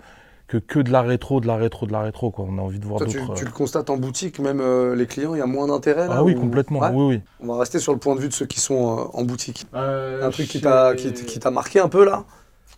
que 0.49 0.59
que 0.59 0.79
de 0.81 0.91
la 0.93 1.01
rétro, 1.03 1.41
de 1.41 1.47
la 1.47 1.57
rétro, 1.57 1.87
de 1.87 1.93
la 1.93 2.01
rétro. 2.03 2.31
Quoi. 2.31 2.45
On 2.49 2.59
a 2.59 2.61
envie 2.61 2.79
de 2.79 2.85
voir 2.87 3.01
tu, 3.01 3.07
d'autres. 3.07 3.35
tu 3.35 3.43
euh, 3.45 3.47
le 3.47 3.53
constates 3.53 3.89
en 3.91 3.97
boutique, 3.97 4.39
même 4.39 4.61
euh, 4.61 4.95
les 4.95 5.07
clients, 5.07 5.35
il 5.35 5.39
y 5.39 5.43
a 5.43 5.47
moins 5.47 5.67
d'intérêt 5.67 6.09
là 6.09 6.17
Ah 6.19 6.25
oui, 6.25 6.35
ou- 6.35 6.41
complètement. 6.41 6.81
Ouais 6.81 6.91
Oui, 6.93 7.07
oui. 7.17 7.21
On 7.41 7.47
va 7.47 7.59
rester 7.59 7.79
sur 7.79 7.93
le 7.93 7.99
point 7.99 8.15
de 8.15 8.21
vue 8.21 8.29
de 8.29 8.35
ceux 8.35 8.47
qui 8.47 8.61
sont 8.61 8.99
euh, 8.99 9.03
en 9.15 9.25
boutique. 9.25 9.67
Euh, 9.75 10.27
Un 10.27 10.31
truc 10.31 10.49
qui 10.49 10.61
t'a 10.61 10.95
qui 10.95 11.13
marqué 11.51 11.81
un 11.81 11.89
peu 11.89 12.05
là? 12.05 12.25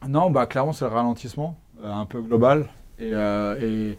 Non, 0.09 0.31
bah 0.31 0.47
clairement 0.47 0.73
c'est 0.73 0.85
le 0.87 0.93
ralentissement, 0.93 1.59
euh, 1.85 1.93
un 1.93 2.07
peu 2.07 2.23
global. 2.23 2.67
Et, 2.99 3.11
euh, 3.13 3.57
et 3.61 3.99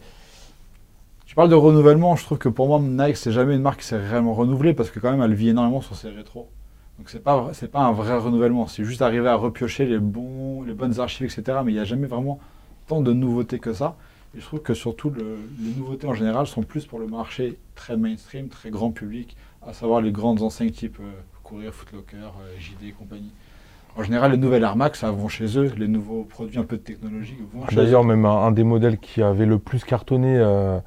tu 1.26 1.34
parles 1.34 1.48
de 1.48 1.54
renouvellement, 1.54 2.16
je 2.16 2.24
trouve 2.24 2.38
que 2.38 2.48
pour 2.48 2.66
moi 2.66 2.80
Nike 2.80 3.16
c'est 3.16 3.30
jamais 3.32 3.54
une 3.54 3.62
marque 3.62 3.80
qui 3.80 3.86
s'est 3.86 3.96
réellement 3.96 4.34
renouvelée 4.34 4.74
parce 4.74 4.90
que 4.90 4.98
quand 5.00 5.10
même 5.10 5.22
elle 5.22 5.34
vit 5.34 5.50
énormément 5.50 5.80
sur 5.80 5.96
ses 5.96 6.08
rétros. 6.10 6.48
Donc 6.98 7.08
c'est 7.10 7.22
pas 7.22 7.48
c'est 7.52 7.70
pas 7.70 7.80
un 7.80 7.92
vrai 7.92 8.16
renouvellement, 8.18 8.66
c'est 8.66 8.84
juste 8.84 9.02
arriver 9.02 9.28
à 9.28 9.34
repiocher 9.34 9.86
les 9.86 9.98
bons 9.98 10.62
les 10.62 10.74
bonnes 10.74 11.00
archives 11.00 11.26
etc. 11.26 11.58
Mais 11.64 11.72
il 11.72 11.74
n'y 11.74 11.80
a 11.80 11.84
jamais 11.84 12.06
vraiment 12.06 12.38
tant 12.86 13.00
de 13.00 13.12
nouveautés 13.12 13.58
que 13.58 13.72
ça. 13.72 13.96
Et 14.36 14.40
je 14.40 14.44
trouve 14.46 14.60
que 14.62 14.74
surtout 14.74 15.10
le- 15.10 15.36
les 15.60 15.74
nouveautés 15.78 16.06
en 16.06 16.14
général 16.14 16.46
sont 16.46 16.62
plus 16.62 16.86
pour 16.86 16.98
le 16.98 17.06
marché 17.06 17.58
très 17.74 17.96
mainstream, 17.96 18.48
très 18.48 18.70
grand 18.70 18.90
public, 18.90 19.36
à 19.66 19.72
savoir 19.72 20.00
les 20.00 20.12
grandes 20.12 20.42
enseignes 20.42 20.70
type 20.70 20.98
euh, 21.00 21.10
Courir, 21.42 21.74
Footlocker, 21.74 22.16
euh, 22.16 22.58
JD 22.58 22.88
et 22.88 22.92
compagnie. 22.92 23.32
En 23.94 24.02
général, 24.02 24.30
les 24.32 24.38
nouvelles 24.38 24.62
Air 24.62 24.74
Max, 24.76 25.00
ça 25.00 25.10
vont 25.10 25.28
chez 25.28 25.58
eux. 25.58 25.70
Les 25.76 25.86
nouveaux 25.88 26.24
produits 26.24 26.58
un 26.58 26.64
peu 26.64 26.78
de 26.78 26.82
technologie 26.82 27.36
vont 27.52 27.66
chez 27.68 27.76
D'ailleurs, 27.76 28.02
eux. 28.04 28.06
même 28.06 28.24
un, 28.24 28.46
un 28.46 28.50
des 28.52 28.64
modèles 28.64 28.96
qui 28.98 29.22
avait 29.22 29.44
le 29.44 29.58
plus 29.58 29.84
cartonné, 29.84 30.38
euh, 30.38 30.78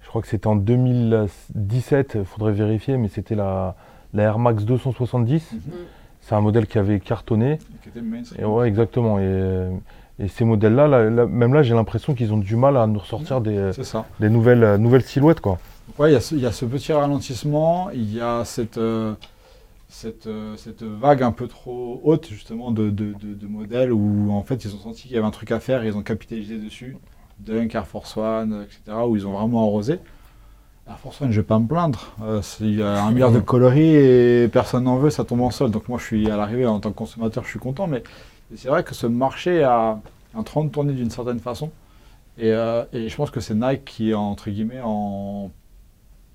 je 0.00 0.08
crois 0.08 0.22
que 0.22 0.28
c'était 0.28 0.46
en 0.46 0.56
2017, 0.56 2.12
il 2.20 2.24
faudrait 2.24 2.52
vérifier, 2.52 2.96
mais 2.96 3.08
c'était 3.08 3.34
la, 3.34 3.76
la 4.18 4.24
Air 4.24 4.38
Max 4.38 4.64
270. 4.64 5.52
Mhm. 5.52 5.60
C'est 6.20 6.34
un 6.34 6.40
modèle 6.40 6.66
qui 6.66 6.78
avait 6.78 7.00
cartonné. 7.00 7.58
Qui 7.82 7.88
était 7.88 8.02
mainstream. 8.02 8.40
Et 8.40 8.44
ouais, 8.44 8.68
exactement. 8.68 9.18
Et, 9.18 9.22
euh, 9.24 9.70
et 10.18 10.28
ces 10.28 10.44
modèles-là, 10.44 10.86
là, 10.88 11.08
là, 11.08 11.26
même 11.26 11.54
là, 11.54 11.62
j'ai 11.62 11.74
l'impression 11.74 12.14
qu'ils 12.14 12.32
ont 12.34 12.38
du 12.38 12.56
mal 12.56 12.76
à 12.76 12.86
nous 12.86 12.98
ressortir 12.98 13.40
des, 13.40 13.72
C'est 13.72 13.84
ça. 13.84 14.04
des 14.20 14.28
nouvelles, 14.28 14.64
euh, 14.64 14.76
nouvelles 14.78 15.02
silhouettes. 15.04 15.40
Quoi. 15.40 15.58
Ouais, 15.98 16.10
il 16.10 16.12
y 16.12 16.16
a 16.16 16.20
ce- 16.20 16.34
il 16.34 16.40
y, 16.42 16.46
a 16.46 16.52
ce 16.52 16.66
petit 16.66 16.92
ralentissement, 16.92 17.88
il 17.90 18.14
y 18.14 18.20
a 18.20 18.44
cette, 18.44 18.76
euh, 18.78 19.14
cette, 19.88 20.26
euh, 20.26 20.54
cette 20.56 20.82
vague 20.82 21.22
un 21.22 21.32
peu 21.32 21.46
trop 21.48 22.00
haute 22.04 22.28
justement 22.28 22.72
de, 22.72 22.90
de, 22.90 23.14
de- 23.14 23.34
de 23.34 23.46
modèles 23.46 23.90
où 23.92 24.30
en 24.32 24.42
fait 24.42 24.64
ils 24.64 24.74
ont 24.74 24.78
senti 24.78 25.02
qu'il 25.02 25.12
y 25.12 25.18
avait 25.18 25.26
un 25.26 25.30
truc 25.30 25.50
à 25.50 25.60
faire 25.60 25.82
et 25.82 25.86
ils 25.86 25.96
ont 25.96 26.02
capitalisé 26.02 26.58
dessus. 26.58 26.96
Dunk, 27.40 27.74
Air 27.74 27.86
Force 27.86 28.16
One, 28.16 28.64
etc. 28.64 28.98
où 29.08 29.16
ils 29.16 29.26
ont 29.26 29.32
vraiment 29.32 29.62
arrosé. 29.62 29.98
Air 30.88 30.98
Force 30.98 31.18
je 31.20 31.40
vais 31.40 31.46
pas 31.46 31.58
me 31.58 31.66
plaindre. 31.66 32.14
Euh, 32.22 32.40
Il 32.60 32.76
y 32.76 32.82
a 32.82 33.04
un 33.04 33.10
milliard 33.10 33.30
de 33.30 33.40
coloris 33.40 33.94
et 33.94 34.48
personne 34.48 34.84
n'en 34.84 34.96
veut, 34.96 35.10
ça 35.10 35.24
tombe 35.24 35.42
en 35.42 35.50
sol. 35.50 35.70
Donc 35.70 35.88
moi 35.88 35.98
je 35.98 36.04
suis 36.04 36.30
à 36.30 36.36
l'arrivée 36.36 36.66
en 36.66 36.80
tant 36.80 36.90
que 36.90 36.96
consommateur, 36.96 37.44
je 37.44 37.50
suis 37.50 37.58
content. 37.58 37.86
Mais 37.86 38.02
c'est 38.56 38.68
vrai 38.68 38.82
que 38.82 38.94
ce 38.94 39.06
marché 39.06 39.62
a 39.62 40.00
un 40.34 40.42
train 40.42 40.64
de 40.64 40.70
tourner 40.70 40.94
d'une 40.94 41.10
certaine 41.10 41.40
façon. 41.40 41.70
Et, 42.38 42.52
euh, 42.52 42.84
et 42.92 43.08
je 43.08 43.16
pense 43.16 43.30
que 43.30 43.40
c'est 43.40 43.54
Nike 43.54 43.84
qui, 43.84 44.14
entre 44.14 44.48
guillemets, 44.48 44.80
en 44.82 45.50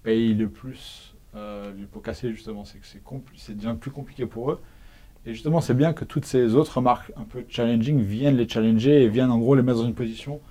paye 0.03 0.33
le 0.33 0.49
plus 0.49 1.15
euh, 1.35 1.71
les 1.77 1.85
pots 1.85 2.01
cassés, 2.01 2.31
justement. 2.31 2.65
C'est 2.65 2.77
que 2.79 2.85
c'est 3.37 3.57
devient 3.57 3.75
plus 3.79 3.91
compliqué 3.91 4.25
pour 4.25 4.51
eux. 4.51 4.61
Et 5.25 5.33
justement, 5.33 5.61
c'est 5.61 5.73
bien 5.73 5.93
que 5.93 6.03
toutes 6.03 6.25
ces 6.25 6.53
autres 6.53 6.81
marques 6.81 7.11
un 7.15 7.23
peu 7.23 7.45
challenging 7.47 8.01
viennent 8.01 8.35
les 8.35 8.47
challenger 8.47 9.03
et 9.03 9.07
viennent 9.07 9.31
en 9.31 9.39
gros 9.39 9.55
les 9.55 9.63
mettre 9.63 9.79
dans 9.79 9.85
une 9.85 9.93
position, 9.93 10.41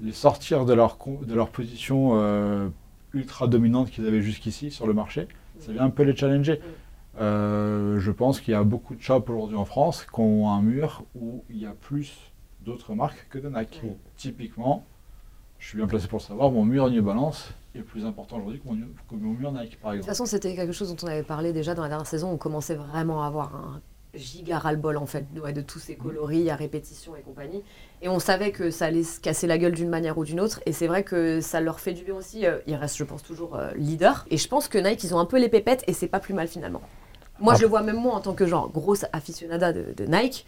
les 0.00 0.12
sortir 0.12 0.64
de 0.64 0.72
leur, 0.72 0.96
de 1.22 1.34
leur 1.34 1.48
position 1.48 2.12
euh, 2.14 2.68
ultra 3.14 3.46
dominante 3.46 3.90
qu'ils 3.90 4.06
avaient 4.06 4.22
jusqu'ici 4.22 4.70
sur 4.70 4.86
le 4.86 4.94
marché. 4.94 5.28
Ça 5.58 5.72
vient 5.72 5.82
un 5.84 5.90
peu 5.90 6.02
les 6.04 6.14
challenger. 6.16 6.60
Euh, 7.20 7.98
je 7.98 8.10
pense 8.10 8.40
qu'il 8.40 8.52
y 8.52 8.56
a 8.56 8.62
beaucoup 8.64 8.94
de 8.94 9.02
shops 9.02 9.28
aujourd'hui 9.28 9.56
en 9.56 9.64
France 9.64 10.04
qui 10.04 10.20
ont 10.20 10.48
un 10.48 10.62
mur 10.62 11.04
où 11.14 11.42
il 11.50 11.58
y 11.58 11.66
a 11.66 11.72
plus 11.72 12.12
d'autres 12.64 12.94
marques 12.94 13.26
que 13.30 13.38
de 13.38 13.48
Nike. 13.48 13.82
Typiquement, 14.16 14.84
je 15.58 15.68
suis 15.68 15.76
bien 15.76 15.86
placé 15.86 16.06
pour 16.08 16.18
le 16.18 16.24
savoir, 16.24 16.50
mon 16.50 16.64
mur 16.64 16.88
New 16.90 17.02
Balance 17.02 17.52
est 17.74 17.82
plus 17.82 18.04
important 18.06 18.36
aujourd'hui 18.38 18.60
que 18.60 18.68
mon, 18.68 18.74
que 18.76 19.14
mon 19.14 19.32
mur 19.32 19.52
Nike, 19.52 19.78
par 19.80 19.92
De 19.92 19.96
toute 19.96 20.04
exemple. 20.04 20.04
façon, 20.04 20.26
c'était 20.26 20.54
quelque 20.54 20.72
chose 20.72 20.94
dont 20.94 21.06
on 21.06 21.10
avait 21.10 21.22
parlé 21.22 21.52
déjà 21.52 21.74
dans 21.74 21.82
la 21.82 21.88
dernière 21.88 22.06
saison. 22.06 22.30
On 22.30 22.36
commençait 22.36 22.74
vraiment 22.74 23.22
à 23.22 23.26
avoir 23.26 23.54
un 23.54 23.80
giga 24.14 24.58
ras-le-bol 24.58 24.96
en 24.96 25.06
fait 25.06 25.26
de 25.32 25.60
tous 25.60 25.78
ces 25.78 25.96
coloris 25.96 26.50
à 26.50 26.56
répétition 26.56 27.14
et 27.16 27.22
compagnie. 27.22 27.62
Et 28.02 28.08
on 28.08 28.18
savait 28.18 28.50
que 28.50 28.70
ça 28.70 28.86
allait 28.86 29.02
se 29.02 29.20
casser 29.20 29.46
la 29.46 29.58
gueule 29.58 29.72
d'une 29.72 29.88
manière 29.88 30.18
ou 30.18 30.24
d'une 30.24 30.40
autre. 30.40 30.60
Et 30.66 30.72
c'est 30.72 30.86
vrai 30.86 31.04
que 31.04 31.40
ça 31.40 31.60
leur 31.60 31.80
fait 31.80 31.92
du 31.92 32.04
bien 32.04 32.14
aussi. 32.14 32.46
Euh, 32.46 32.58
Ils 32.66 32.74
restent, 32.74 32.96
je 32.96 33.04
pense, 33.04 33.22
toujours 33.22 33.56
euh, 33.56 33.70
leaders. 33.76 34.26
Et 34.30 34.36
je 34.36 34.48
pense 34.48 34.68
que 34.68 34.78
Nike, 34.78 35.04
ils 35.04 35.14
ont 35.14 35.18
un 35.18 35.26
peu 35.26 35.38
les 35.38 35.48
pépettes 35.48 35.84
et 35.86 35.92
c'est 35.92 36.08
pas 36.08 36.20
plus 36.20 36.34
mal 36.34 36.48
finalement. 36.48 36.82
Moi, 37.38 37.54
je 37.54 37.62
le 37.62 37.68
vois 37.68 37.82
même 37.82 37.96
moi 37.96 38.14
en 38.14 38.20
tant 38.20 38.34
que 38.34 38.46
genre 38.46 38.70
grosse 38.70 39.04
aficionada 39.12 39.72
de, 39.72 39.94
de 39.96 40.04
Nike. 40.04 40.46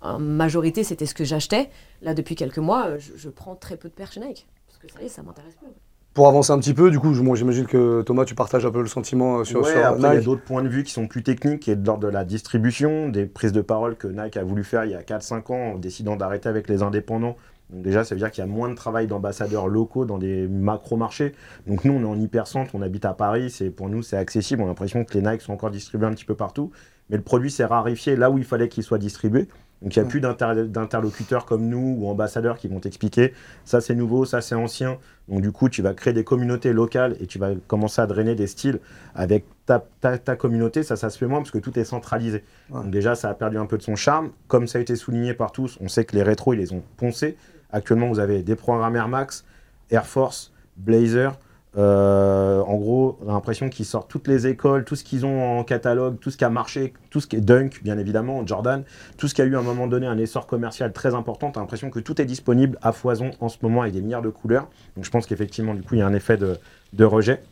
En 0.00 0.18
majorité, 0.18 0.84
c'était 0.84 1.06
ce 1.06 1.14
que 1.14 1.24
j'achetais. 1.24 1.70
Là, 2.02 2.12
depuis 2.12 2.34
quelques 2.34 2.58
mois, 2.58 2.86
euh, 2.88 2.98
je, 2.98 3.12
je 3.16 3.28
prends 3.30 3.54
très 3.56 3.76
peu 3.76 3.88
de 3.88 3.94
paires 3.94 4.12
chez 4.12 4.20
Nike. 4.20 4.46
Parce 4.66 4.78
que 4.78 4.92
ça 4.92 5.02
y 5.02 5.06
est, 5.06 5.08
ça 5.08 5.22
m'intéresse 5.22 5.54
plus. 5.54 5.68
Pour 6.14 6.28
avancer 6.28 6.52
un 6.52 6.58
petit 6.60 6.74
peu, 6.74 6.92
du 6.92 7.00
coup, 7.00 7.12
j'imagine 7.12 7.66
que 7.66 8.02
Thomas, 8.02 8.24
tu 8.24 8.36
partages 8.36 8.64
un 8.64 8.70
peu 8.70 8.80
le 8.80 8.86
sentiment 8.86 9.38
euh, 9.38 9.44
sur, 9.44 9.62
Ouais, 9.62 9.72
sur 9.72 9.84
après, 9.84 10.14
il 10.14 10.14
y 10.14 10.18
a 10.18 10.20
d'autres 10.20 10.44
points 10.44 10.62
de 10.62 10.68
vue 10.68 10.84
qui 10.84 10.92
sont 10.92 11.08
plus 11.08 11.24
techniques 11.24 11.68
et 11.68 11.74
de 11.74 11.84
l'ordre 11.84 12.04
de 12.04 12.08
la 12.08 12.24
distribution, 12.24 13.08
des 13.08 13.26
prises 13.26 13.50
de 13.50 13.62
parole 13.62 13.96
que 13.96 14.06
Nike 14.06 14.36
a 14.36 14.44
voulu 14.44 14.62
faire 14.62 14.84
il 14.84 14.92
y 14.92 14.94
a 14.94 15.02
4-5 15.02 15.52
ans 15.52 15.72
en 15.74 15.78
décidant 15.78 16.14
d'arrêter 16.14 16.48
avec 16.48 16.68
les 16.68 16.84
indépendants. 16.84 17.36
Donc 17.70 17.82
déjà, 17.82 18.04
ça 18.04 18.14
veut 18.14 18.20
dire 18.20 18.30
qu'il 18.30 18.44
y 18.44 18.46
a 18.46 18.50
moins 18.50 18.68
de 18.68 18.76
travail 18.76 19.08
d'ambassadeurs 19.08 19.66
locaux 19.66 20.04
dans 20.04 20.18
des 20.18 20.46
macro-marchés. 20.46 21.32
Donc 21.66 21.84
nous, 21.84 21.92
on 21.92 22.02
est 22.02 22.04
en 22.06 22.20
hypercentre, 22.20 22.76
on 22.76 22.82
habite 22.82 23.06
à 23.06 23.14
Paris, 23.14 23.50
c'est 23.50 23.70
pour 23.70 23.88
nous, 23.88 24.02
c'est 24.02 24.16
accessible. 24.16 24.62
On 24.62 24.66
a 24.66 24.68
l'impression 24.68 25.04
que 25.04 25.14
les 25.14 25.22
Nike 25.22 25.40
sont 25.40 25.52
encore 25.52 25.72
distribués 25.72 26.06
un 26.06 26.12
petit 26.12 26.24
peu 26.24 26.36
partout. 26.36 26.70
Mais 27.10 27.16
le 27.16 27.24
produit 27.24 27.50
s'est 27.50 27.64
raréfié 27.64 28.14
là 28.14 28.30
où 28.30 28.38
il 28.38 28.44
fallait 28.44 28.68
qu'il 28.68 28.84
soit 28.84 28.98
distribué. 28.98 29.48
Donc 29.84 29.94
il 29.94 30.00
n'y 30.00 30.06
a 30.06 30.08
plus 30.08 30.20
d'inter- 30.20 30.64
d'interlocuteurs 30.66 31.44
comme 31.44 31.68
nous 31.68 31.98
ou 32.00 32.08
ambassadeurs 32.08 32.56
qui 32.56 32.68
vont 32.68 32.80
t'expliquer 32.80 33.34
ça 33.66 33.82
c'est 33.82 33.94
nouveau, 33.94 34.24
ça 34.24 34.40
c'est 34.40 34.54
ancien. 34.54 34.98
Donc 35.28 35.42
du 35.42 35.52
coup, 35.52 35.68
tu 35.68 35.82
vas 35.82 35.94
créer 35.94 36.12
des 36.14 36.24
communautés 36.24 36.72
locales 36.72 37.16
et 37.20 37.26
tu 37.26 37.38
vas 37.38 37.50
commencer 37.66 38.00
à 38.00 38.06
drainer 38.06 38.34
des 38.34 38.46
styles 38.46 38.80
avec 39.14 39.44
ta, 39.66 39.84
ta, 40.00 40.18
ta 40.18 40.36
communauté. 40.36 40.82
Ça, 40.82 40.96
ça 40.96 41.10
se 41.10 41.18
fait 41.18 41.26
moins 41.26 41.40
parce 41.40 41.50
que 41.50 41.58
tout 41.58 41.78
est 41.78 41.84
centralisé. 41.84 42.44
Ouais. 42.70 42.82
Donc 42.82 42.90
déjà, 42.90 43.14
ça 43.14 43.28
a 43.28 43.34
perdu 43.34 43.58
un 43.58 43.66
peu 43.66 43.76
de 43.76 43.82
son 43.82 43.94
charme. 43.94 44.30
Comme 44.48 44.66
ça 44.66 44.78
a 44.78 44.80
été 44.80 44.96
souligné 44.96 45.34
par 45.34 45.52
tous, 45.52 45.78
on 45.80 45.88
sait 45.88 46.04
que 46.04 46.16
les 46.16 46.22
rétros, 46.22 46.54
ils 46.54 46.60
les 46.60 46.72
ont 46.72 46.82
poncés. 46.96 47.36
Actuellement, 47.70 48.08
vous 48.08 48.20
avez 48.20 48.42
des 48.42 48.56
programmes 48.56 48.96
Air 48.96 49.08
Max, 49.08 49.44
Air 49.90 50.06
Force, 50.06 50.52
Blazer. 50.78 51.38
Euh, 51.76 52.60
en 52.60 52.76
gros, 52.76 53.18
a 53.26 53.32
l'impression 53.32 53.68
qu'ils 53.68 53.84
sortent 53.84 54.08
toutes 54.08 54.28
les 54.28 54.46
écoles, 54.46 54.84
tout 54.84 54.94
ce 54.94 55.02
qu'ils 55.02 55.26
ont 55.26 55.58
en 55.58 55.64
catalogue, 55.64 56.18
tout 56.20 56.30
ce 56.30 56.36
qui 56.36 56.44
a 56.44 56.50
marché, 56.50 56.94
tout 57.10 57.20
ce 57.20 57.26
qui 57.26 57.36
est 57.36 57.40
Dunk, 57.40 57.82
bien 57.82 57.98
évidemment, 57.98 58.46
Jordan, 58.46 58.84
tout 59.16 59.26
ce 59.26 59.34
qui 59.34 59.42
a 59.42 59.44
eu 59.44 59.56
à 59.56 59.58
un 59.58 59.62
moment 59.62 59.86
donné 59.86 60.06
un 60.06 60.18
essor 60.18 60.46
commercial 60.46 60.92
très 60.92 61.14
important. 61.14 61.50
Tu 61.50 61.58
as 61.58 61.62
l'impression 61.62 61.90
que 61.90 62.00
tout 62.00 62.20
est 62.20 62.26
disponible 62.26 62.78
à 62.82 62.92
foison 62.92 63.32
en 63.40 63.48
ce 63.48 63.58
moment 63.62 63.82
avec 63.82 63.94
des 63.94 64.02
milliards 64.02 64.22
de 64.22 64.30
couleurs. 64.30 64.68
Donc 64.96 65.04
je 65.04 65.10
pense 65.10 65.26
qu'effectivement, 65.26 65.74
du 65.74 65.82
coup, 65.82 65.94
il 65.94 65.98
y 65.98 66.02
a 66.02 66.06
un 66.06 66.14
effet 66.14 66.36
de, 66.36 66.56
de 66.92 67.04
rejet. 67.04 67.42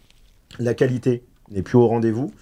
La 0.58 0.74
qualité 0.74 1.24
n'est 1.50 1.62
plus 1.62 1.78
au 1.78 1.86
rendez-vous. 1.86 2.32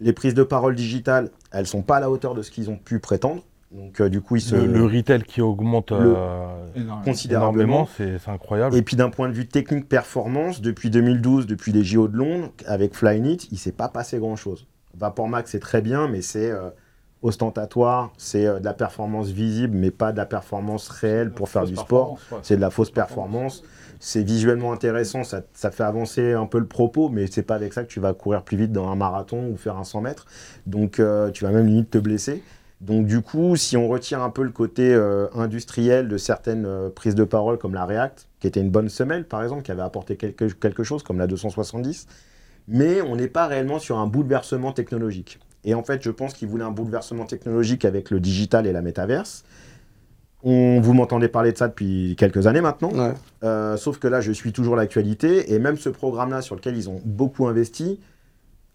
Les 0.00 0.12
prises 0.12 0.34
de 0.34 0.42
parole 0.42 0.74
digitales, 0.74 1.30
elles 1.52 1.66
sont 1.66 1.82
pas 1.82 1.96
à 1.96 2.00
la 2.00 2.10
hauteur 2.10 2.34
de 2.34 2.42
ce 2.42 2.50
qu'ils 2.50 2.70
ont 2.70 2.76
pu 2.76 2.98
prétendre. 2.98 3.42
Donc 3.76 4.00
euh, 4.00 4.08
du 4.08 4.20
coup, 4.22 4.36
ils 4.36 4.40
se... 4.40 4.56
Le, 4.56 4.66
le 4.66 4.84
retail 4.84 5.22
qui 5.22 5.40
augmente 5.42 5.90
Le- 5.92 6.14
euh, 6.16 6.46
considérablement. 7.04 7.86
c'est 7.96 8.16
incroyable. 8.28 8.74
Et 8.76 8.82
puis 8.82 8.96
d'un 8.96 9.10
point 9.10 9.28
de 9.28 9.34
vue 9.34 9.46
technique 9.46 9.88
performance, 9.88 10.60
depuis 10.62 10.90
2012, 10.90 11.46
depuis 11.46 11.72
les 11.72 11.84
JO 11.84 12.08
de 12.08 12.16
Londres, 12.16 12.52
avec 12.66 12.94
Flyknit, 12.94 13.48
il 13.52 13.58
s'est 13.58 13.72
pas 13.72 13.88
passé 13.88 14.18
grand-chose. 14.18 14.66
Vapor 14.96 15.28
Max, 15.28 15.50
c'est 15.50 15.60
très 15.60 15.82
bien, 15.82 16.08
mais 16.08 16.22
c'est 16.22 16.50
euh, 16.50 16.70
ostentatoire, 17.22 18.12
c'est 18.16 18.46
euh, 18.46 18.58
de 18.60 18.64
la 18.64 18.72
performance 18.74 19.28
visible, 19.28 19.76
mais 19.76 19.90
pas 19.90 20.12
de 20.12 20.16
la 20.16 20.26
performance 20.26 20.88
réelle 20.88 21.30
pour 21.30 21.48
faire 21.48 21.64
du 21.64 21.76
sport. 21.76 22.18
ouais. 22.32 22.38
C'est 22.42 22.56
de 22.56 22.60
la 22.60 22.70
fausse 22.70 22.90
performance. 22.90 23.62
C'est 23.98 24.22
visuellement 24.22 24.72
intéressant, 24.72 25.24
ça, 25.24 25.40
ça 25.54 25.70
fait 25.70 25.82
avancer 25.82 26.32
un 26.34 26.44
peu 26.46 26.58
le 26.58 26.66
propos, 26.66 27.08
mais 27.08 27.26
c'est 27.26 27.42
pas 27.42 27.54
avec 27.54 27.72
ça 27.72 27.82
que 27.82 27.88
tu 27.88 27.98
vas 27.98 28.12
courir 28.12 28.42
plus 28.42 28.56
vite 28.58 28.70
dans 28.72 28.88
un 28.88 28.94
marathon 28.94 29.48
ou 29.50 29.56
faire 29.56 29.76
un 29.78 29.84
100 29.84 30.02
mètres. 30.02 30.26
Donc 30.66 31.00
euh, 31.00 31.30
tu 31.30 31.44
vas 31.44 31.50
même 31.50 31.66
limite 31.66 31.90
te 31.90 31.98
blesser. 31.98 32.42
Donc 32.80 33.06
du 33.06 33.22
coup, 33.22 33.56
si 33.56 33.76
on 33.76 33.88
retire 33.88 34.22
un 34.22 34.30
peu 34.30 34.42
le 34.42 34.50
côté 34.50 34.92
euh, 34.92 35.28
industriel 35.34 36.08
de 36.08 36.18
certaines 36.18 36.66
euh, 36.66 36.90
prises 36.90 37.14
de 37.14 37.24
parole 37.24 37.56
comme 37.58 37.72
la 37.74 37.86
React, 37.86 38.28
qui 38.38 38.46
était 38.46 38.60
une 38.60 38.70
bonne 38.70 38.88
semelle 38.88 39.26
par 39.26 39.42
exemple, 39.42 39.62
qui 39.62 39.70
avait 39.70 39.82
apporté 39.82 40.16
quelque, 40.16 40.44
quelque 40.44 40.82
chose 40.82 41.02
comme 41.02 41.18
la 41.18 41.26
270, 41.26 42.06
mais 42.68 43.00
on 43.00 43.16
n'est 43.16 43.28
pas 43.28 43.46
réellement 43.46 43.78
sur 43.78 43.98
un 43.98 44.06
bouleversement 44.06 44.72
technologique. 44.72 45.38
Et 45.64 45.74
en 45.74 45.82
fait, 45.82 46.02
je 46.02 46.10
pense 46.10 46.32
qu'ils 46.34 46.48
voulaient 46.48 46.64
un 46.64 46.70
bouleversement 46.70 47.24
technologique 47.24 47.84
avec 47.84 48.10
le 48.10 48.20
digital 48.20 48.66
et 48.66 48.72
la 48.72 48.82
métaverse. 48.82 49.44
On, 50.44 50.80
vous 50.80 50.92
m'entendez 50.92 51.26
parler 51.26 51.50
de 51.50 51.58
ça 51.58 51.66
depuis 51.66 52.14
quelques 52.16 52.46
années 52.46 52.60
maintenant. 52.60 52.92
Ouais. 52.92 53.14
Euh, 53.42 53.76
sauf 53.76 53.98
que 53.98 54.06
là, 54.06 54.20
je 54.20 54.30
suis 54.30 54.52
toujours 54.52 54.76
l'actualité. 54.76 55.52
Et 55.52 55.58
même 55.58 55.76
ce 55.76 55.88
programme-là, 55.88 56.40
sur 56.40 56.54
lequel 56.54 56.76
ils 56.76 56.88
ont 56.88 57.00
beaucoup 57.04 57.48
investi. 57.48 57.98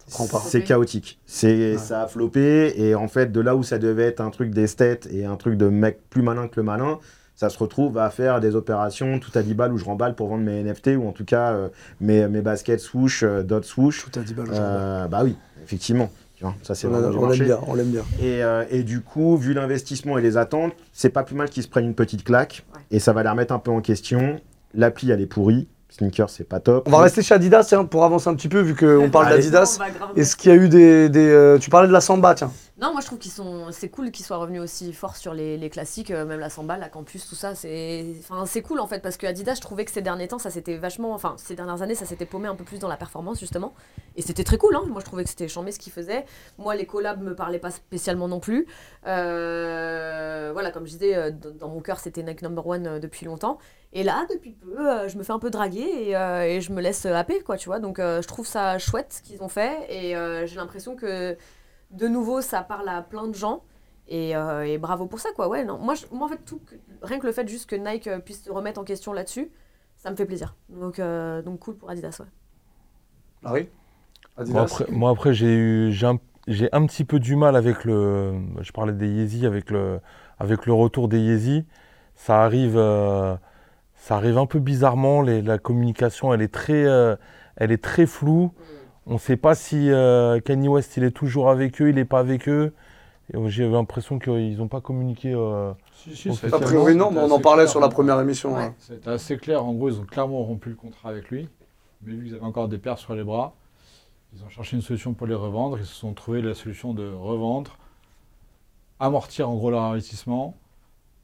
C'est 0.08 0.62
chaotique. 0.62 1.18
C'est, 1.26 1.72
Ouais. 1.72 1.78
Ça 1.78 2.02
a 2.02 2.06
floppé. 2.06 2.72
Et 2.76 2.94
en 2.94 3.08
fait, 3.08 3.32
de 3.32 3.40
là 3.40 3.56
où 3.56 3.62
ça 3.62 3.78
devait 3.78 4.04
être 4.04 4.20
un 4.20 4.30
truc 4.30 4.50
d'esthète 4.50 5.08
et 5.12 5.24
un 5.24 5.36
truc 5.36 5.56
de 5.56 5.68
mec 5.68 5.98
plus 6.10 6.22
malin 6.22 6.48
que 6.48 6.54
le 6.56 6.62
malin, 6.62 6.98
ça 7.34 7.48
se 7.48 7.58
retrouve 7.58 7.98
à 7.98 8.10
faire 8.10 8.40
des 8.40 8.54
opérations 8.56 9.18
tout 9.18 9.30
à 9.34 9.42
10 9.42 9.54
balles 9.54 9.72
où 9.72 9.78
je 9.78 9.84
remballe 9.84 10.14
pour 10.14 10.28
vendre 10.28 10.44
mes 10.44 10.62
NFT 10.62 10.90
ou 10.98 11.08
en 11.08 11.12
tout 11.12 11.24
cas 11.24 11.52
euh, 11.52 11.68
mes, 12.00 12.28
mes 12.28 12.40
baskets 12.40 12.80
swoosh, 12.80 13.22
euh, 13.22 13.42
dot 13.42 13.64
swoosh. 13.64 14.04
Tout 14.10 14.20
à 14.20 14.22
10 14.22 14.34
balles 14.34 14.46
Euh, 14.52 15.06
bah 15.08 15.22
oui, 15.24 15.36
effectivement. 15.64 16.10
Ça 16.62 16.74
c'est 16.74 16.88
On, 16.88 16.90
vraiment 16.90 17.10
du 17.10 17.16
on 17.18 17.28
l'aime 17.28 17.44
bien, 17.44 17.58
on 17.68 17.74
l'aime 17.74 17.90
bien. 17.90 18.02
Et, 18.20 18.42
euh, 18.42 18.64
et 18.70 18.82
du 18.82 19.00
coup, 19.00 19.36
vu 19.36 19.54
l'investissement 19.54 20.18
et 20.18 20.22
les 20.22 20.36
attentes, 20.36 20.72
c'est 20.92 21.10
pas 21.10 21.22
plus 21.22 21.36
mal 21.36 21.48
qu'ils 21.48 21.62
se 21.62 21.68
prennent 21.68 21.84
une 21.86 21.94
petite 21.94 22.24
claque. 22.24 22.64
Ouais. 22.74 22.80
Et 22.90 22.98
ça 22.98 23.12
va 23.12 23.22
les 23.22 23.28
remettre 23.28 23.54
un 23.54 23.60
peu 23.60 23.70
en 23.70 23.80
question. 23.80 24.40
L'appli, 24.74 25.10
elle 25.10 25.20
est 25.20 25.26
pourrie. 25.26 25.68
Sneakers, 25.92 26.30
c'est 26.30 26.48
pas 26.48 26.58
top. 26.58 26.84
On 26.86 26.90
va 26.90 27.02
rester 27.02 27.22
chez 27.22 27.34
Adidas 27.34 27.64
tiens, 27.64 27.84
pour 27.84 28.04
avancer 28.04 28.28
un 28.28 28.34
petit 28.34 28.48
peu 28.48 28.60
vu 28.60 28.74
qu'on 28.74 29.10
parle 29.12 29.28
d'Adidas. 29.28 29.78
Est-ce 30.16 30.36
qu'il 30.36 30.50
y 30.50 30.54
a 30.54 30.56
eu 30.56 30.68
des. 30.68 31.08
des, 31.10 31.28
euh, 31.28 31.58
tu 31.58 31.68
parlais 31.68 31.86
de 31.86 31.92
la 31.92 32.00
Samba, 32.00 32.34
tiens. 32.34 32.50
Non, 32.82 32.90
moi 32.90 33.00
je 33.00 33.06
trouve 33.06 33.20
qu'ils 33.20 33.30
sont. 33.30 33.70
C'est 33.70 33.90
cool 33.90 34.10
qu'ils 34.10 34.24
soient 34.24 34.38
revenus 34.38 34.60
aussi 34.60 34.92
fort 34.92 35.14
sur 35.14 35.34
les, 35.34 35.70
classiques, 35.70 36.10
euh, 36.10 36.24
même 36.24 36.40
la 36.40 36.50
Samba, 36.50 36.76
la 36.76 36.88
Campus, 36.88 37.28
tout 37.28 37.36
ça. 37.36 37.54
C'est. 37.54 38.04
Enfin, 38.18 38.44
c'est 38.44 38.60
cool 38.60 38.80
en 38.80 38.88
fait 38.88 38.98
parce 38.98 39.16
que 39.16 39.24
Adidas, 39.24 39.54
je 39.54 39.60
trouvais 39.60 39.84
que 39.84 39.92
ces 39.92 40.02
derniers 40.02 40.26
temps, 40.26 40.40
ça 40.40 40.50
s'était 40.50 40.76
vachement. 40.76 41.14
Enfin, 41.14 41.36
ces 41.38 41.54
dernières 41.54 41.80
années, 41.82 41.94
ça 41.94 42.06
s'était 42.06 42.26
paumé 42.26 42.48
un 42.48 42.56
peu 42.56 42.64
plus 42.64 42.80
dans 42.80 42.88
la 42.88 42.96
performance 42.96 43.38
justement. 43.38 43.72
Et 44.16 44.22
c'était 44.22 44.42
très 44.42 44.58
cool. 44.58 44.74
Hein. 44.74 44.82
Moi, 44.88 44.98
je 44.98 45.04
trouvais 45.04 45.22
que 45.22 45.30
c'était 45.30 45.46
chambé 45.46 45.70
ce 45.70 45.78
qu'ils 45.78 45.92
faisaient. 45.92 46.26
Moi, 46.58 46.74
les 46.74 46.84
collabs 46.84 47.22
me 47.22 47.36
parlaient 47.36 47.60
pas 47.60 47.70
spécialement 47.70 48.26
non 48.26 48.40
plus. 48.40 48.66
Euh, 49.06 50.50
Voilà, 50.52 50.72
comme 50.72 50.84
je 50.84 50.90
disais, 50.90 51.14
euh, 51.14 51.30
dans 51.30 51.68
mon 51.68 51.82
cœur, 51.82 52.00
c'était 52.00 52.24
Nike 52.24 52.42
Number 52.42 52.66
One 52.66 52.98
depuis 52.98 53.26
longtemps. 53.26 53.58
Et 53.92 54.02
là, 54.02 54.26
depuis 54.28 54.54
peu, 54.54 55.06
je 55.06 55.16
me 55.18 55.22
fais 55.22 55.32
un 55.32 55.38
peu 55.38 55.50
draguer 55.50 56.16
et, 56.16 56.60
je 56.60 56.72
me 56.72 56.80
laisse 56.80 57.06
happer, 57.06 57.42
quoi, 57.42 57.56
tu 57.58 57.68
vois. 57.68 57.78
Donc, 57.78 57.98
je 57.98 58.26
trouve 58.26 58.46
ça 58.46 58.78
chouette 58.78 59.12
ce 59.12 59.22
qu'ils 59.22 59.40
ont 59.40 59.48
fait 59.48 59.86
et 59.88 60.16
j'ai 60.46 60.56
l'impression 60.56 60.96
que 60.96 61.36
de 61.92 62.08
nouveau, 62.08 62.40
ça 62.40 62.62
parle 62.62 62.88
à 62.88 63.02
plein 63.02 63.28
de 63.28 63.34
gens. 63.34 63.62
Et, 64.08 64.36
euh, 64.36 64.64
et 64.66 64.78
bravo 64.78 65.06
pour 65.06 65.20
ça, 65.20 65.30
quoi. 65.34 65.48
Ouais, 65.48 65.64
non. 65.64 65.78
Moi, 65.78 65.94
je- 65.94 66.06
moi 66.12 66.26
en 66.26 66.28
fait, 66.28 66.44
tout, 66.44 66.60
rien 67.02 67.18
que 67.18 67.26
le 67.26 67.32
fait 67.32 67.48
juste 67.48 67.68
que 67.70 67.76
Nike 67.76 68.08
euh, 68.08 68.18
puisse 68.18 68.44
se 68.44 68.50
remettre 68.50 68.80
en 68.80 68.84
question 68.84 69.12
là-dessus, 69.12 69.50
ça 69.96 70.10
me 70.10 70.16
fait 70.16 70.26
plaisir. 70.26 70.56
Donc, 70.68 70.98
euh, 70.98 71.42
donc 71.42 71.60
cool 71.60 71.76
pour 71.76 71.88
Adidas, 71.90 72.16
ouais. 72.20 72.26
Larry? 73.42 73.68
Adidas. 74.36 74.52
Moi 74.52 74.62
après, 74.62 74.86
moi, 74.90 75.10
après, 75.10 75.34
j'ai 75.34 75.54
eu, 75.54 75.92
j'ai 75.92 76.06
un, 76.06 76.18
j'ai 76.48 76.68
un 76.72 76.86
petit 76.86 77.04
peu 77.04 77.18
du 77.20 77.36
mal 77.36 77.56
avec 77.56 77.84
le. 77.84 78.34
Je 78.60 78.72
parlais 78.72 78.92
des 78.92 79.08
Yeezy, 79.08 79.46
avec 79.46 79.70
le, 79.70 80.00
avec 80.38 80.66
le 80.66 80.72
retour 80.72 81.08
des 81.08 81.20
Yeezy. 81.20 81.64
Ça 82.16 82.42
arrive, 82.44 82.76
euh, 82.76 83.36
ça 83.96 84.16
arrive 84.16 84.38
un 84.38 84.46
peu 84.46 84.60
bizarrement. 84.60 85.22
les- 85.22 85.42
la 85.42 85.58
communication, 85.58 86.34
elle 86.34 86.42
est 86.42 86.52
très, 86.54 86.84
euh, 86.86 87.16
elle 87.56 87.72
est 87.72 87.82
très 87.82 88.06
floue. 88.06 88.52
On 89.06 89.14
ne 89.14 89.18
sait 89.18 89.36
pas 89.36 89.54
si 89.54 89.90
euh, 89.90 90.40
Kanye 90.40 90.68
West, 90.68 90.96
il 90.96 91.04
est 91.04 91.10
toujours 91.10 91.50
avec 91.50 91.80
eux, 91.82 91.88
il 91.88 91.96
n'est 91.96 92.04
pas 92.04 92.20
avec 92.20 92.48
eux. 92.48 92.72
Et 93.34 93.48
J'ai 93.48 93.68
l'impression 93.68 94.18
qu'ils 94.18 94.56
n'ont 94.58 94.68
pas 94.68 94.80
communiqué. 94.80 95.32
euh, 95.34 95.72
Si, 95.94 96.14
si, 96.14 96.28
A 96.28 96.32
c'est- 96.34 96.52
A 96.54 96.58
priori, 96.58 96.94
non, 96.94 97.10
mais 97.10 97.20
on 97.20 97.30
en 97.30 97.40
parlait 97.40 97.62
clair, 97.62 97.70
sur 97.70 97.80
la 97.80 97.86
hein. 97.86 97.90
première 97.90 98.20
émission. 98.20 98.54
Ouais. 98.54 98.64
hein. 98.64 98.74
C'était 98.78 99.10
assez 99.10 99.36
clair. 99.38 99.64
En 99.64 99.72
gros, 99.72 99.88
ils 99.88 99.98
ont 99.98 100.04
clairement 100.04 100.42
rompu 100.44 100.68
le 100.70 100.74
contrat 100.76 101.08
avec 101.10 101.30
lui. 101.30 101.48
Mais 102.02 102.12
vu 102.14 102.24
qu'ils 102.26 102.34
avaient 102.34 102.44
encore 102.44 102.68
des 102.68 102.78
paires 102.78 102.98
sur 102.98 103.14
les 103.14 103.22
bras, 103.24 103.54
ils 104.34 104.42
ont 104.44 104.48
cherché 104.48 104.76
une 104.76 104.82
solution 104.82 105.14
pour 105.14 105.26
les 105.26 105.34
revendre. 105.34 105.78
Ils 105.78 105.86
se 105.86 105.94
sont 105.94 106.12
trouvé 106.14 106.42
la 106.42 106.54
solution 106.54 106.94
de 106.94 107.08
revendre, 107.10 107.78
amortir 109.00 109.48
en 109.48 109.54
gros 109.56 109.70
leur 109.70 109.82
investissement, 109.82 110.56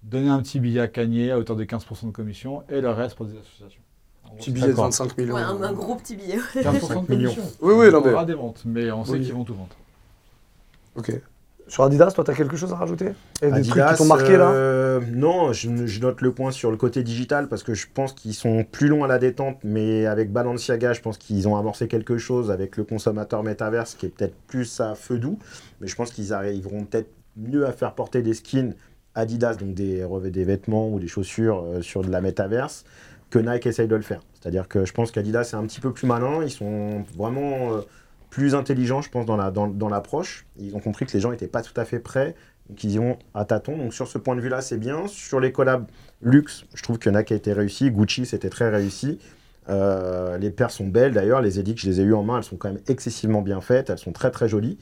donner 0.02 0.28
un 0.28 0.40
petit 0.40 0.60
billet 0.60 0.80
à 0.80 0.88
Kanye 0.88 1.30
à 1.30 1.38
hauteur 1.38 1.56
de 1.56 1.64
15% 1.64 2.06
de 2.06 2.10
commission 2.12 2.62
et 2.68 2.80
le 2.80 2.90
reste 2.90 3.16
pour 3.16 3.26
des 3.26 3.36
associations. 3.36 3.82
Petit 4.36 4.50
billet 4.50 4.66
de 4.66 4.72
d'accord. 4.72 4.84
25 4.84 5.16
millions. 5.18 5.34
Ouais, 5.34 5.42
un, 5.42 5.62
un 5.62 5.72
gros 5.72 5.94
petit 5.96 6.16
billet. 6.16 6.38
15% 6.54 7.02
de 7.02 7.06
commission. 7.06 7.42
Oui, 7.60 7.74
oui, 7.76 7.90
non, 7.90 8.02
On 8.04 8.12
aura 8.12 8.24
des 8.24 8.34
ventes, 8.34 8.62
mais 8.64 8.90
on 8.90 9.04
sait 9.04 9.12
Oui. 9.12 9.20
qu'ils 9.22 9.32
vont 9.34 9.44
tout 9.44 9.54
vendre. 9.54 9.74
Ok. 10.96 11.12
Sur 11.68 11.84
Adidas, 11.84 12.12
toi, 12.12 12.24
tu 12.24 12.30
as 12.30 12.34
quelque 12.34 12.56
chose 12.56 12.72
à 12.72 12.76
rajouter? 12.76 13.10
Et 13.42 13.50
des 13.50 13.60
trucs 13.62 13.78
Adidas, 13.78 13.92
qui 13.92 13.98
t'ont 13.98 14.04
marqué 14.06 14.36
là? 14.38 14.50
euh, 14.52 15.00
Non, 15.12 15.52
je, 15.52 15.86
je 15.86 16.00
note 16.00 16.22
le 16.22 16.32
point 16.32 16.50
sur 16.50 16.70
le 16.70 16.78
côté 16.78 17.02
digital 17.02 17.46
parce 17.48 17.62
que 17.62 17.74
je 17.74 17.86
pense 17.92 18.14
qu'ils 18.14 18.32
sont 18.32 18.64
plus 18.64 18.88
longs 18.88 19.04
à 19.04 19.06
la 19.06 19.18
détente, 19.18 19.58
mais 19.64 20.06
avec 20.06 20.32
Balenciaga, 20.32 20.94
je 20.94 21.02
pense 21.02 21.18
qu'ils 21.18 21.46
ont 21.46 21.56
amorcé 21.56 21.86
quelque 21.86 22.16
chose 22.16 22.50
avec 22.50 22.78
le 22.78 22.84
consommateur 22.84 23.42
métaverse 23.42 23.96
qui 23.96 24.06
est 24.06 24.08
peut-être 24.08 24.34
plus 24.46 24.80
à 24.80 24.94
feu 24.94 25.18
doux, 25.18 25.38
mais 25.82 25.88
je 25.88 25.94
pense 25.94 26.10
qu'ils 26.10 26.32
arriveront 26.32 26.84
peut-être 26.84 27.10
mieux 27.36 27.66
à 27.66 27.72
faire 27.72 27.92
porter 27.92 28.22
des 28.22 28.32
skins 28.34 28.72
Adidas, 29.14 29.56
donc 29.56 29.74
des, 29.74 30.06
des 30.30 30.44
vêtements 30.44 30.88
ou 30.88 30.98
des 31.00 31.08
chaussures 31.08 31.64
euh, 31.66 31.82
sur 31.82 32.00
de 32.02 32.10
la 32.10 32.22
métaverse, 32.22 32.84
que 33.30 33.38
Nike 33.38 33.66
essaye 33.66 33.88
de 33.88 33.96
le 33.96 34.02
faire. 34.02 34.20
C'est-à-dire 34.40 34.68
que 34.68 34.84
je 34.84 34.92
pense 34.92 35.10
qu'Adidas 35.10 35.50
est 35.52 35.56
un 35.56 35.64
petit 35.66 35.80
peu 35.80 35.92
plus 35.92 36.06
malin, 36.06 36.42
ils 36.42 36.50
sont 36.50 37.04
vraiment 37.16 37.74
euh, 37.74 37.80
plus 38.30 38.54
intelligents, 38.54 39.02
je 39.02 39.10
pense, 39.10 39.26
dans 39.26 39.36
la- 39.36 39.50
dans, 39.50 39.88
l'approche. 39.88 40.46
ils 40.58 40.74
ont 40.74 40.80
compris 40.80 41.06
que 41.06 41.12
les 41.12 41.20
gens 41.20 41.30
n'étaient 41.30 41.46
pas 41.48 41.62
tout 41.62 41.78
à 41.78 41.84
fait 41.84 41.98
prêts 41.98 42.34
donc 42.68 42.84
ils 42.84 42.92
y 42.92 42.98
vont 42.98 43.18
à 43.34 43.44
tâtons. 43.44 43.76
Donc 43.76 43.94
sur 43.94 44.08
ce 44.08 44.18
point 44.18 44.36
de 44.36 44.40
vue-là, 44.40 44.60
c'est 44.60 44.76
bien. 44.76 45.06
Sur 45.06 45.40
les 45.40 45.52
collabs 45.52 45.86
luxe, 46.20 46.64
je 46.74 46.82
trouve 46.82 46.98
que 46.98 47.08
Nike 47.08 47.32
a 47.32 47.34
été 47.34 47.52
réussi. 47.52 47.90
Gucci, 47.90 48.26
c'était 48.26 48.50
très 48.50 48.68
réussi. 48.68 49.18
Euh, 49.70 50.38
les 50.38 50.50
paires 50.50 50.70
sont 50.70 50.86
belles 50.86 51.12
d'ailleurs. 51.12 51.40
Les 51.40 51.58
édits, 51.58 51.74
je 51.76 51.88
les 51.88 52.00
ai 52.00 52.04
eues 52.04 52.14
en 52.14 52.22
main, 52.22 52.38
elles 52.38 52.44
sont 52.44 52.56
quand 52.56 52.68
même 52.68 52.82
excessivement 52.88 53.42
bien 53.42 53.60
faites. 53.60 53.90
Elles 53.90 53.98
sont 53.98 54.12
très 54.12 54.30
très 54.30 54.48
jolies. 54.48 54.78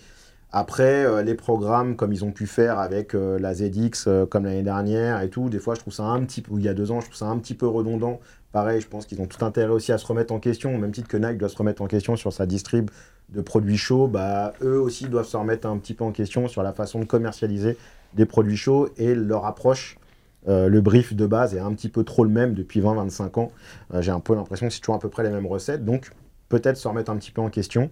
Après, 0.58 1.04
euh, 1.04 1.22
les 1.22 1.34
programmes 1.34 1.96
comme 1.96 2.14
ils 2.14 2.24
ont 2.24 2.32
pu 2.32 2.46
faire 2.46 2.78
avec 2.78 3.14
euh, 3.14 3.38
la 3.38 3.52
ZX 3.52 4.06
euh, 4.06 4.24
comme 4.24 4.46
l'année 4.46 4.62
dernière 4.62 5.20
et 5.20 5.28
tout, 5.28 5.50
des 5.50 5.58
fois 5.58 5.74
je 5.74 5.80
trouve 5.80 5.92
ça 5.92 6.04
un 6.04 6.24
petit 6.24 6.40
peu, 6.40 6.54
ou 6.54 6.58
il 6.58 6.64
y 6.64 6.68
a 6.68 6.72
deux 6.72 6.90
ans, 6.90 7.02
je 7.02 7.08
trouve 7.08 7.18
ça 7.18 7.26
un 7.26 7.36
petit 7.36 7.52
peu 7.52 7.66
redondant. 7.66 8.20
Pareil, 8.52 8.80
je 8.80 8.88
pense 8.88 9.04
qu'ils 9.04 9.20
ont 9.20 9.26
tout 9.26 9.44
intérêt 9.44 9.70
aussi 9.70 9.92
à 9.92 9.98
se 9.98 10.06
remettre 10.06 10.32
en 10.32 10.38
question, 10.38 10.74
au 10.74 10.78
même 10.78 10.92
titre 10.92 11.08
que 11.08 11.18
Nike 11.18 11.36
doit 11.36 11.50
se 11.50 11.58
remettre 11.58 11.82
en 11.82 11.86
question 11.88 12.16
sur 12.16 12.32
sa 12.32 12.46
distrib 12.46 12.90
de 13.28 13.42
produits 13.42 13.76
chauds, 13.76 14.08
bah, 14.08 14.54
eux 14.62 14.80
aussi 14.80 15.08
doivent 15.08 15.26
se 15.26 15.36
remettre 15.36 15.68
un 15.68 15.76
petit 15.76 15.92
peu 15.92 16.04
en 16.04 16.10
question 16.10 16.48
sur 16.48 16.62
la 16.62 16.72
façon 16.72 17.00
de 17.00 17.04
commercialiser 17.04 17.76
des 18.14 18.24
produits 18.24 18.56
chauds 18.56 18.88
et 18.96 19.14
leur 19.14 19.44
approche. 19.44 19.98
le 20.46 20.80
brief 20.80 21.14
de 21.14 21.26
base 21.26 21.54
est 21.54 21.60
un 21.60 21.74
petit 21.74 21.90
peu 21.90 22.02
trop 22.02 22.24
le 22.24 22.30
même 22.30 22.54
depuis 22.54 22.80
20-25 22.80 23.40
ans. 23.40 23.52
J'ai 24.00 24.10
un 24.10 24.20
peu 24.20 24.34
l'impression 24.34 24.68
que 24.68 24.72
c'est 24.72 24.80
toujours 24.80 24.94
à 24.94 25.00
peu 25.00 25.10
près 25.10 25.22
les 25.22 25.30
mêmes 25.30 25.46
recettes. 25.46 25.84
Donc 25.84 26.12
peut-être 26.48 26.78
se 26.78 26.88
remettre 26.88 27.10
un 27.10 27.16
petit 27.18 27.32
peu 27.32 27.42
en 27.42 27.50
question. 27.50 27.90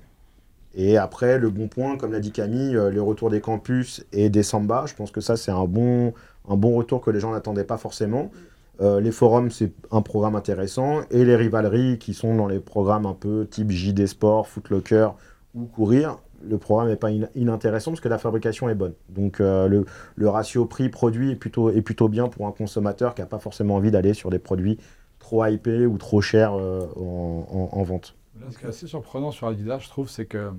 Et 0.77 0.97
après, 0.99 1.39
le 1.39 1.51
bon 1.51 1.69
point, 1.69 1.97
comme 1.97 2.13
l'a 2.13 2.21
dit 2.21 2.33
Camille, 2.33 2.77
euh, 2.77 2.91
le 2.91 3.01
retour 3.03 3.31
des 3.31 3.41
campus 3.41 4.05
et 4.13 4.29
des 4.29 4.43
samba, 4.43 4.87
je 4.87 4.95
pense 4.95 5.11
que 5.13 5.21
ça, 5.21 5.37
c'est 5.37 5.53
un 5.53 5.65
bon, 5.67 6.13
un 6.49 6.57
bon 6.57 6.75
retour 6.77 7.01
que 7.01 7.11
les 7.11 7.21
gens 7.21 7.33
n'attendaient 7.33 7.65
pas 7.65 7.77
forcément. 7.79 8.31
Euh, 8.81 9.01
les 9.01 9.13
forums, 9.13 9.51
c'est 9.51 9.73
un 9.93 10.03
programme 10.03 10.35
intéressant. 10.35 11.03
Et 11.11 11.25
les 11.25 11.37
rivaleries 11.37 11.99
qui 11.99 12.13
sont 12.13 12.35
dans 12.37 12.49
les 12.49 12.59
programmes 12.61 13.07
un 13.07 13.15
peu 13.15 13.47
type 13.49 13.71
JD 13.71 14.07
Sport, 14.07 14.49
Footlocker 14.49 15.11
ou 15.55 15.67
Courir, 15.67 16.17
le 16.43 16.59
programme 16.59 16.89
n'est 16.89 16.97
pas 16.97 17.09
in- 17.09 17.29
inintéressant 17.37 17.93
parce 17.93 18.01
que 18.01 18.09
la 18.09 18.19
fabrication 18.19 18.69
est 18.69 18.75
bonne. 18.75 18.95
Donc 19.09 19.41
euh, 19.41 19.69
le, 19.69 19.85
le 20.17 20.29
ratio 20.29 20.67
prix-produit 20.67 21.31
est 21.33 21.37
plutôt, 21.37 21.71
est 21.71 21.83
plutôt 21.83 22.09
bien 22.09 22.27
pour 22.29 22.47
un 22.49 22.53
consommateur 22.53 23.15
qui 23.15 23.21
n'a 23.23 23.27
pas 23.29 23.39
forcément 23.39 23.77
envie 23.77 23.93
d'aller 23.93 24.13
sur 24.13 24.31
des 24.31 24.41
produits 24.41 24.79
trop 25.21 25.45
hypés 25.47 25.87
ou 25.87 25.97
trop 25.99 26.21
chers 26.21 26.53
en 26.53 27.83
vente. 27.85 28.15
Ce 28.51 28.59
qui 28.59 28.65
est 28.65 28.69
assez 28.69 28.87
surprenant 28.87 29.31
sur 29.31 29.47
Adidas, 29.49 29.79
je 29.81 29.89
trouve, 29.89 30.09
c'est 30.09 30.27
que 30.27 30.53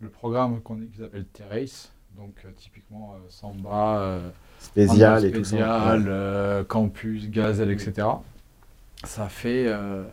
le 0.00 0.08
programme 0.08 0.60
qu'on 0.60 0.76
qu'ils 0.76 1.02
appellent 1.04 1.26
Terrace, 1.26 1.92
donc 2.16 2.34
euh, 2.44 2.50
typiquement 2.56 3.14
euh, 3.14 3.18
Samba, 3.28 3.98
euh, 4.00 4.30
Spécial 4.58 5.20
Samba 5.20 5.28
et 5.28 5.32
tout 5.32 5.44
ça. 5.44 5.48
Spécial, 5.50 6.00
Ouais. 6.02 6.06
euh, 6.08 6.64
Campus, 6.64 7.30
Gazelle, 7.30 7.70
etc. 7.70 8.06
Ça 9.04 9.28
fait 9.28 9.66
euh, 9.66 10.04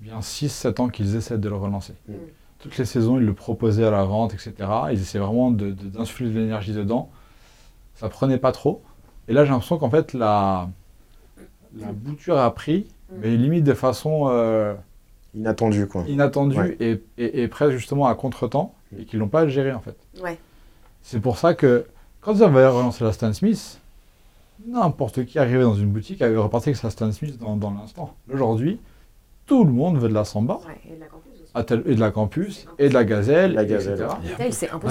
bien 0.00 0.20
6-7 0.20 0.80
ans 0.80 0.88
qu'ils 0.88 1.16
essaient 1.16 1.38
de 1.38 1.48
le 1.48 1.56
relancer. 1.56 1.94
Mm. 2.08 2.14
Toutes 2.58 2.78
les 2.78 2.84
saisons, 2.86 3.18
ils 3.18 3.26
le 3.26 3.34
proposaient 3.34 3.84
à 3.84 3.90
la 3.90 4.04
vente, 4.04 4.32
etc. 4.34 4.54
Ils 4.92 5.00
essaient 5.00 5.18
vraiment 5.18 5.50
de- 5.50 5.70
de- 5.70 5.88
d'insuffler 5.88 6.30
de, 6.30 6.38
l'énergie 6.38 6.72
dedans. 6.72 7.10
Ça 7.94 8.08
prenait 8.08 8.38
pas 8.38 8.52
trop. 8.52 8.82
Et 9.28 9.32
là, 9.32 9.44
j'ai 9.44 9.50
l'impression 9.50 9.78
qu'en 9.78 9.90
fait, 9.90 10.12
la, 10.14 10.68
la 11.76 11.92
bouture 11.92 12.38
a 12.38 12.52
pris, 12.54 12.86
Mm. 13.10 13.14
mais 13.20 13.36
limite 13.36 13.64
de 13.64 13.74
façon 13.74 14.28
euh, 14.28 14.74
Inattendu, 15.34 15.86
quoi. 15.86 16.04
inattendue 16.06 16.56
Ouais. 16.58 16.76
et, 16.80 17.02
et, 17.18 17.42
et 17.42 17.48
presque 17.48 17.72
justement 17.76 18.06
à 18.06 18.14
contre-temps, 18.14 18.74
et 18.98 19.04
qu'ils 19.04 19.18
l'ont 19.18 19.28
pas 19.28 19.46
géré 19.48 19.72
en 19.72 19.80
fait. 19.80 19.96
Ouais. 20.22 20.38
C'est 21.02 21.20
pour 21.20 21.38
ça 21.38 21.54
que 21.54 21.86
quand 22.20 22.34
ils 22.34 22.42
avaient 22.42 22.66
relancé 22.66 23.02
la 23.04 23.12
Stan 23.12 23.32
Smith, 23.32 23.80
n'importe 24.66 25.24
qui 25.26 25.38
arrivait 25.38 25.62
dans 25.62 25.74
une 25.74 25.90
boutique 25.90 26.22
avait 26.22 26.36
reparti 26.36 26.70
avec 26.70 26.76
sa 26.76 26.90
Stan 26.90 27.10
Smith 27.12 27.38
dans, 27.38 27.56
dans 27.56 27.70
l'instant. 27.72 28.14
Aujourd'hui, 28.32 28.78
tout 29.46 29.64
le 29.64 29.72
monde 29.72 29.98
veut 29.98 30.08
de 30.08 30.14
la 30.14 30.24
Samba, 30.24 30.60
Ouais, 30.66 30.80
et 30.90 30.94
de 30.96 31.00
la 31.00 31.06
Campus 31.06 31.32
aussi. 31.42 31.84
et 31.88 31.94
de 31.94 32.00
la 32.00 32.10
Campus, 32.10 32.66
et 32.78 32.88
de 32.88 32.94
la 32.94 33.04
Gazelle, 33.04 33.52
La 33.54 33.62
etc. 33.64 33.84
Il 33.90 33.96
n'y 33.96 34.02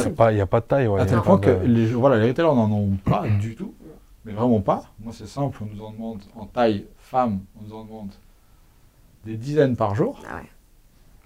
a, 0.06 0.10
pas- 0.12 0.32
il 0.32 0.38
y 0.38 0.42
a 0.42 0.46
pas 0.46 0.60
de 0.60 0.66
taille. 0.66 0.88
ouais, 0.88 1.02
À 1.02 1.06
tel 1.06 1.22
point 1.22 1.40
que 1.40 1.50
les, 1.66 1.88
voilà, 1.88 2.18
les 2.20 2.28
retailers 2.28 2.54
n'en 2.54 2.70
ont 2.72 2.98
pas 3.04 3.24
du 3.40 3.56
tout, 3.56 3.74
mais 4.26 4.34
vraiment 4.34 4.62
pas. 4.62 4.84
Moi, 5.00 5.12
c'est 5.16 5.28
simple, 5.28 5.58
on 5.64 5.76
nous 5.76 5.84
en 5.84 5.92
demande 5.92 6.20
en 6.36 6.46
taille 6.46 6.86
femme, 7.00 7.40
on 7.60 7.68
nous 7.68 7.74
en 7.76 7.84
demande 7.86 8.10
des 9.26 9.38
dizaines 9.38 9.76
par 9.76 9.96
jour. 9.96 10.22
Ah 10.30 10.38
ouais. 10.38 10.50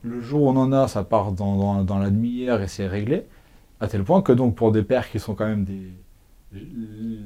Le 0.04 0.22
jour 0.22 0.44
où 0.44 0.50
on 0.50 0.56
en 0.56 0.72
a, 0.72 0.88
ça 0.88 1.04
part 1.04 1.32
dans, 1.32 1.58
dans, 1.58 1.84
dans 1.84 2.00
la 2.00 2.10
demi-heure 2.10 2.62
et 2.62 2.68
c'est 2.68 2.88
réglé. 2.88 3.26
À 3.80 3.88
tel 3.88 4.04
point 4.04 4.22
que 4.22 4.32
donc 4.32 4.56
pour 4.56 4.72
des 4.72 4.84
paires 4.84 5.10
qui 5.10 5.20
sont 5.20 5.36
quand 5.36 5.48
même 5.48 5.64
des 5.66 5.92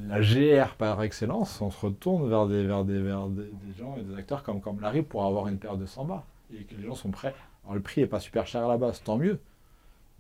la 0.08 0.20
GR 0.20 0.76
par 0.78 1.02
excellence, 1.04 1.62
on 1.62 1.70
se 1.70 1.86
retourne 1.86 2.28
vers 2.28 2.48
des, 2.48 2.66
vers 2.66 2.84
des, 2.84 3.00
vers 3.00 3.28
des, 3.28 3.44
des 3.44 3.78
gens 3.78 3.96
et 4.00 4.04
des 4.04 4.16
acteurs 4.18 4.44
comme, 4.44 4.62
comme 4.62 4.80
Larry 4.82 5.04
pour 5.04 5.26
avoir 5.26 5.48
une 5.48 5.58
paire 5.58 5.78
de 5.78 5.86
100 5.86 6.06
bas. 6.06 6.26
Et 6.54 6.64
que 6.64 6.76
les 6.76 6.88
gens 6.88 6.96
sont 6.96 7.12
prêts. 7.12 7.36
Alors 7.64 7.76
le 7.76 7.82
prix 7.82 8.02
n'est 8.02 8.08
pas 8.08 8.20
super 8.20 8.48
cher 8.48 8.66
à 8.66 8.68
la 8.68 8.78
base, 8.78 9.02
tant 9.04 9.18
mieux. 9.18 9.40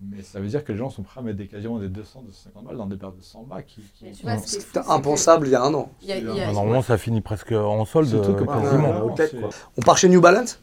Mais 0.09 0.23
ça 0.23 0.39
veut 0.39 0.47
dire 0.47 0.63
que 0.63 0.71
les 0.71 0.77
gens 0.77 0.89
sont 0.89 1.03
prêts 1.03 1.19
à 1.19 1.23
mettre 1.23 1.37
des 1.37 1.45
quasiment 1.47 1.77
des 1.77 1.87
200, 1.87 2.23
250 2.25 2.65
balles 2.65 2.77
dans 2.77 2.87
des 2.87 2.95
paires 2.97 3.11
de 3.11 3.21
100 3.21 3.43
bas 3.43 3.61
qui. 3.61 3.81
qui- 3.99 4.05
C'était 4.45 4.79
impensable 4.87 5.47
il 5.47 5.51
y 5.51 5.55
a 5.55 5.61
un 5.63 5.73
an. 5.75 5.89
il 6.01 6.07
y 6.07 6.11
a- 6.11 6.17
il 6.17 6.25
y 6.25 6.41
a- 6.41 6.45
Ah, 6.49 6.53
Normalement, 6.53 6.81
ça 6.81 6.97
finit 6.97 7.21
presque 7.21 7.51
en 7.51 7.85
solde, 7.85 8.09
que 8.09 8.15
euh, 8.15 8.45
quasiment. 8.45 9.05
Ouais. 9.05 9.29
On 9.77 9.81
part 9.81 9.97
chez 9.97 10.09
New 10.09 10.19
Balance. 10.21 10.59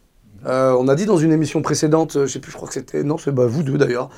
Euh, 0.46 0.76
on 0.78 0.88
a 0.88 0.94
dit 0.94 1.04
dans 1.06 1.16
une 1.18 1.32
émission 1.32 1.62
précédente, 1.62 2.16
euh, 2.16 2.26
je 2.26 2.32
sais 2.32 2.38
plus, 2.40 2.50
je 2.52 2.56
crois 2.56 2.68
que 2.68 2.74
c'était, 2.74 3.02
non, 3.04 3.18
c'est 3.18 3.32
bah, 3.32 3.46
vous 3.46 3.62
deux 3.64 3.76
d'ailleurs, 3.78 4.08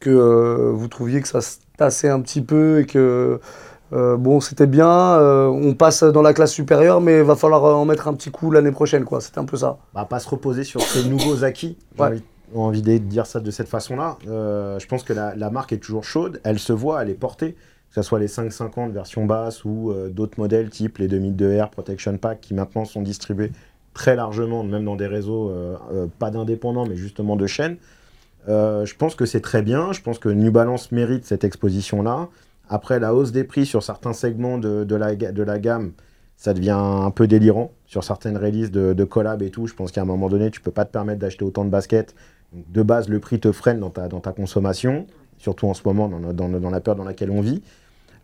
que 0.00 0.10
euh, 0.10 0.72
vous 0.74 0.88
trouviez 0.88 1.20
que 1.22 1.28
ça 1.28 1.40
se 1.40 1.56
tassait 1.78 2.08
un 2.08 2.20
petit 2.20 2.40
peu 2.42 2.80
et 2.80 2.86
que 2.86 3.40
euh, 3.92 4.16
bon, 4.16 4.40
c'était 4.40 4.66
bien. 4.66 4.88
euh, 4.90 5.46
on 5.46 5.74
passe 5.74 6.02
dans 6.02 6.22
la 6.22 6.34
classe 6.34 6.52
supérieure, 6.52 7.00
mais 7.00 7.18
il 7.18 7.22
va 7.24 7.36
falloir 7.36 7.62
en 7.64 7.84
mettre 7.84 8.08
un 8.08 8.14
petit 8.14 8.30
coup 8.30 8.50
l'année 8.50 8.72
prochaine, 8.72 9.04
quoi. 9.04 9.20
C'était 9.20 9.38
un 9.38 9.44
peu 9.44 9.56
ça. 9.56 9.78
Bah, 9.94 10.04
pas 10.08 10.18
se 10.18 10.28
reposer 10.28 10.64
sur 10.64 10.82
ces 10.82 11.04
nouveaux 11.08 11.44
acquis. 11.44 11.78
J'ai 11.96 12.02
Ouais. 12.02 12.22
Envie, 12.54 12.80
envie 12.80 12.82
de 12.82 12.98
dire 12.98 13.26
ça 13.26 13.40
de 13.40 13.50
cette 13.50 13.68
façon-là. 13.68 14.18
Euh, 14.28 14.78
je 14.78 14.86
pense 14.86 15.02
que 15.02 15.12
la, 15.12 15.50
marque 15.50 15.72
est 15.72 15.78
toujours 15.78 16.04
chaude. 16.04 16.40
Elle 16.44 16.58
se 16.58 16.72
voit, 16.72 17.02
elle 17.02 17.10
est 17.10 17.14
portée. 17.14 17.52
Que 17.90 17.94
ce 17.94 18.02
soit 18.02 18.18
les 18.18 18.28
550 18.28 18.92
version 18.92 19.24
basse 19.24 19.64
ou 19.64 19.90
euh, 19.90 20.08
d'autres 20.08 20.38
modèles 20.38 20.70
type 20.70 20.98
les 20.98 21.08
2002R 21.08 21.70
Protection 21.70 22.18
Pack 22.18 22.40
qui 22.40 22.52
maintenant 22.52 22.84
sont 22.84 23.00
distribués 23.00 23.52
très 23.94 24.16
largement, 24.16 24.64
même 24.64 24.84
dans 24.84 24.96
des 24.96 25.06
réseaux 25.06 25.50
euh, 25.50 26.06
pas 26.18 26.30
d'indépendants, 26.30 26.86
mais 26.86 26.96
justement 26.96 27.36
de 27.36 27.46
chaînes. 27.46 27.76
Je 28.48 28.94
pense 28.94 29.14
que 29.14 29.24
c'est 29.24 29.40
très 29.40 29.62
bien. 29.62 29.92
Je 29.92 30.02
pense 30.02 30.18
que 30.18 30.28
New 30.28 30.52
Balance 30.52 30.92
mérite 30.92 31.24
cette 31.24 31.42
exposition-là. 31.44 32.28
Après, 32.68 33.00
la 33.00 33.14
hausse 33.14 33.32
des 33.32 33.44
prix 33.44 33.66
sur 33.66 33.82
certains 33.82 34.12
segments 34.12 34.58
de, 34.58 34.84
de 34.84 34.96
la, 34.96 35.14
de 35.14 35.42
la 35.42 35.58
gamme, 35.58 35.92
ça 36.36 36.52
devient 36.52 36.78
un 36.78 37.10
peu 37.10 37.26
délirant. 37.26 37.72
Sur 37.86 38.04
certaines 38.04 38.36
releases 38.36 38.70
de, 38.70 38.92
de 38.92 39.04
collab 39.04 39.42
et 39.42 39.50
tout, 39.50 39.66
je 39.66 39.74
pense 39.74 39.92
qu'à 39.92 40.02
un 40.02 40.06
moment 40.06 40.28
donné, 40.28 40.50
tu 40.50 40.60
peux 40.60 40.70
pas 40.70 40.84
te 40.84 40.92
permettre 40.92 41.20
d'acheter 41.20 41.44
autant 41.44 41.64
de 41.64 41.70
baskets. 41.70 42.14
De 42.68 42.82
base, 42.82 43.08
le 43.08 43.20
prix 43.20 43.38
te 43.40 43.52
freine 43.52 43.80
dans 43.80 43.90
ta, 43.90 44.32
consommation, 44.32 45.06
surtout 45.38 45.66
en 45.66 45.74
ce 45.74 45.82
moment, 45.84 46.08
dans, 46.08 46.70
la 46.70 46.80
période 46.80 46.98
dans 46.98 47.04
laquelle 47.04 47.30
on 47.30 47.40
vit. 47.40 47.62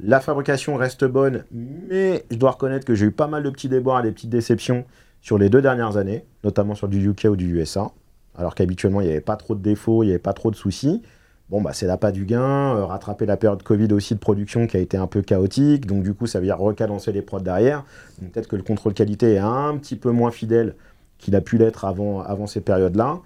La 0.01 0.21
fabrication 0.21 0.77
reste 0.77 1.05
bonne, 1.05 1.45
mais 1.53 2.25
je 2.31 2.37
dois 2.37 2.53
reconnaître 2.53 2.85
que 2.85 2.95
j'ai 2.95 3.07
eu 3.07 3.11
pas 3.11 3.27
mal 3.27 3.43
de 3.43 3.51
petits 3.51 3.69
déboires 3.69 4.01
et 4.01 4.03
des 4.03 4.13
petites 4.13 4.31
déceptions 4.31 4.85
sur 5.21 5.39
les 5.39 5.49
deux 5.49 5.63
dernières 5.63 5.97
années, 5.97 6.25
notamment 6.45 6.75
sur 6.75 6.89
du 6.89 7.09
UK 7.09 7.27
ou 7.31 7.37
du 7.37 7.59
USA. 7.59 7.93
Alors 8.37 8.55
qu'habituellement, 8.55 9.01
il 9.01 9.07
n'y 9.07 9.13
avait 9.13 9.21
pas 9.21 9.37
trop 9.37 9.55
de 9.55 9.61
défauts, 9.61 10.03
il 10.03 10.07
n'y 10.07 10.13
avait 10.13 10.19
pas 10.19 10.33
trop 10.33 10.51
de 10.51 10.57
soucis. 10.57 11.03
Bon, 11.51 11.61
bah, 11.61 11.73
c'est 11.75 11.87
l'appât 11.87 12.13
du 12.13 12.25
gain, 12.25 12.75
euh, 12.75 12.87
rattraper 12.87 13.27
la 13.27 13.37
période 13.37 13.63
Covid 13.63 13.93
aussi 13.93 14.15
de 14.15 14.19
production 14.19 14.67
qui 14.67 14.79
a 14.79 14.81
été 14.81 14.97
un 14.97 15.07
peu 15.07 15.21
chaotique, 15.21 15.87
donc 15.87 16.03
du 16.03 16.15
coup, 16.15 16.27
ça 16.27 16.39
veut 16.39 16.47
dire 16.47 16.59
recadencer 16.59 17.13
les 17.13 17.21
prods 17.21 17.41
derrière. 17.41 17.85
Peut-être 18.33 18.49
que 18.49 18.57
le 18.57 18.63
contrôle 18.63 18.95
qualité 18.95 19.35
est 19.35 19.39
un 19.39 19.77
petit 19.77 19.97
peu 19.97 20.11
moins 20.11 20.31
fidèle 20.31 20.75
qu'il 21.19 21.37
a 21.37 21.43
pu 21.43 21.59
l'être 21.59 21.85
avant, 21.85 22.23
avant 22.23 22.47
ces 22.47 22.63
périodes-là. 22.63 23.21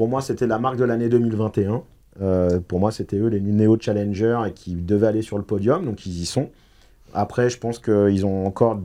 Pour 0.00 0.08
moi, 0.08 0.22
c'était 0.22 0.46
la 0.46 0.58
marque 0.58 0.78
de 0.78 0.84
l'année 0.84 1.10
2021. 1.10 1.82
Euh, 2.22 2.58
pour 2.66 2.80
moi, 2.80 2.90
c'était 2.90 3.18
eux 3.18 3.26
les 3.26 3.38
Neo 3.38 3.76
Challengers 3.78 4.40
et 4.48 4.52
qui 4.54 4.74
devaient 4.74 5.08
aller 5.08 5.20
sur 5.20 5.36
le 5.36 5.44
podium, 5.44 5.84
donc 5.84 6.06
ils 6.06 6.22
y 6.22 6.24
sont. 6.24 6.48
Après, 7.12 7.50
je 7.50 7.58
pense 7.58 7.78
qu'ils 7.78 8.24
ont 8.24 8.46
encore 8.46 8.80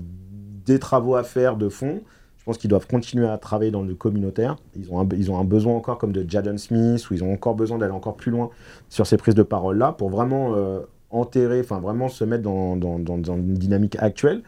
des 0.65 0.78
travaux 0.78 1.15
à 1.15 1.23
faire 1.23 1.56
de 1.56 1.69
fond. 1.69 2.01
Je 2.38 2.43
pense 2.43 2.58
qu'ils 2.58 2.69
doivent 2.69 2.86
continuer 2.86 3.30
à 3.30 3.38
travailler 3.38 3.71
dans 3.71 3.82
le 3.84 3.95
communautaire. 3.95 4.58
Ils 4.75 4.91
ont 4.91 4.99
un, 4.99 5.08
ils 5.15 5.32
ont 5.32 5.39
un 5.39 5.45
besoin 5.45 5.73
encore 5.73 5.99
comme 5.99 6.12
de 6.12 6.30
Jadon 6.30 6.58
Smith, 6.58 7.10
où 7.10 7.13
ils 7.13 7.23
ont 7.23 7.32
encore 7.32 7.56
besoin 7.56 7.78
d'aller 7.78 7.93
encore 7.93 8.17
plus 8.17 8.30
loin 8.32 8.49
sur 8.89 9.08
ces 9.08 9.15
prises 9.15 9.36
de 9.36 9.43
parole-là 9.43 9.93
pour 9.93 10.10
vraiment 10.10 10.54
euh, 10.58 10.82
enterrer, 11.12 11.62
enfin 11.62 11.80
vraiment 11.80 12.10
se 12.10 12.25
mettre 12.25 12.43
dans- 12.43 12.75
dans 12.75 12.97
une 13.38 13.54
dynamique 13.54 13.95
actuelle. 14.01 14.43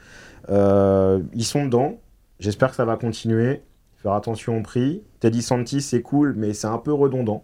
Euh, 0.49 1.21
ils 1.33 1.45
sont 1.45 1.63
dedans. 1.63 1.95
J'espère 2.41 2.71
que 2.71 2.75
ça 2.75 2.83
va 2.83 2.97
continuer. 2.97 3.61
Faire 4.03 4.11
attention 4.11 4.57
au 4.57 4.61
prix. 4.63 5.01
Teddy 5.19 5.41
Santis, 5.41 5.81
c'est 5.81 6.01
cool, 6.01 6.33
mais 6.35 6.53
c'est 6.53 6.67
un 6.67 6.77
peu 6.77 6.93
redondant. 6.93 7.43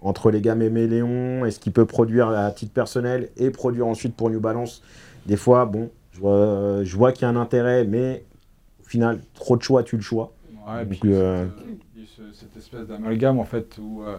Entre 0.00 0.30
les 0.30 0.40
gammes 0.40 0.62
Aimé 0.62 0.88
Léon 0.88 1.44
et 1.44 1.50
ce 1.52 1.60
qu'il 1.60 1.72
peut 1.72 1.86
produire 1.86 2.28
à 2.28 2.50
titre 2.50 2.72
personnel 2.72 3.30
et 3.36 3.50
produire 3.50 3.86
ensuite 3.86 4.16
pour 4.16 4.30
New 4.30 4.40
Balance. 4.40 4.82
Des 5.26 5.36
fois, 5.36 5.64
bon, 5.64 5.90
je 6.12 6.18
vois, 6.18 6.82
je 6.82 6.96
vois 6.96 7.12
qu'il 7.12 7.22
y 7.22 7.24
a 7.26 7.28
un 7.28 7.36
intérêt, 7.36 7.84
mais 7.84 8.24
au 8.80 8.84
final, 8.84 9.20
trop 9.34 9.56
de 9.56 9.62
choix, 9.62 9.84
tu 9.84 9.96
le 9.96 10.02
choix. 10.02 10.32
Ouais, 10.66 10.84
Donc, 10.84 10.98
puis 11.00 11.14
euh, 11.14 11.46
cette, 12.16 12.34
cette 12.34 12.56
espèce 12.56 12.86
d'amalgame 12.86 13.38
en 13.38 13.44
fait 13.44 13.78
où 13.78 14.02
euh, 14.02 14.16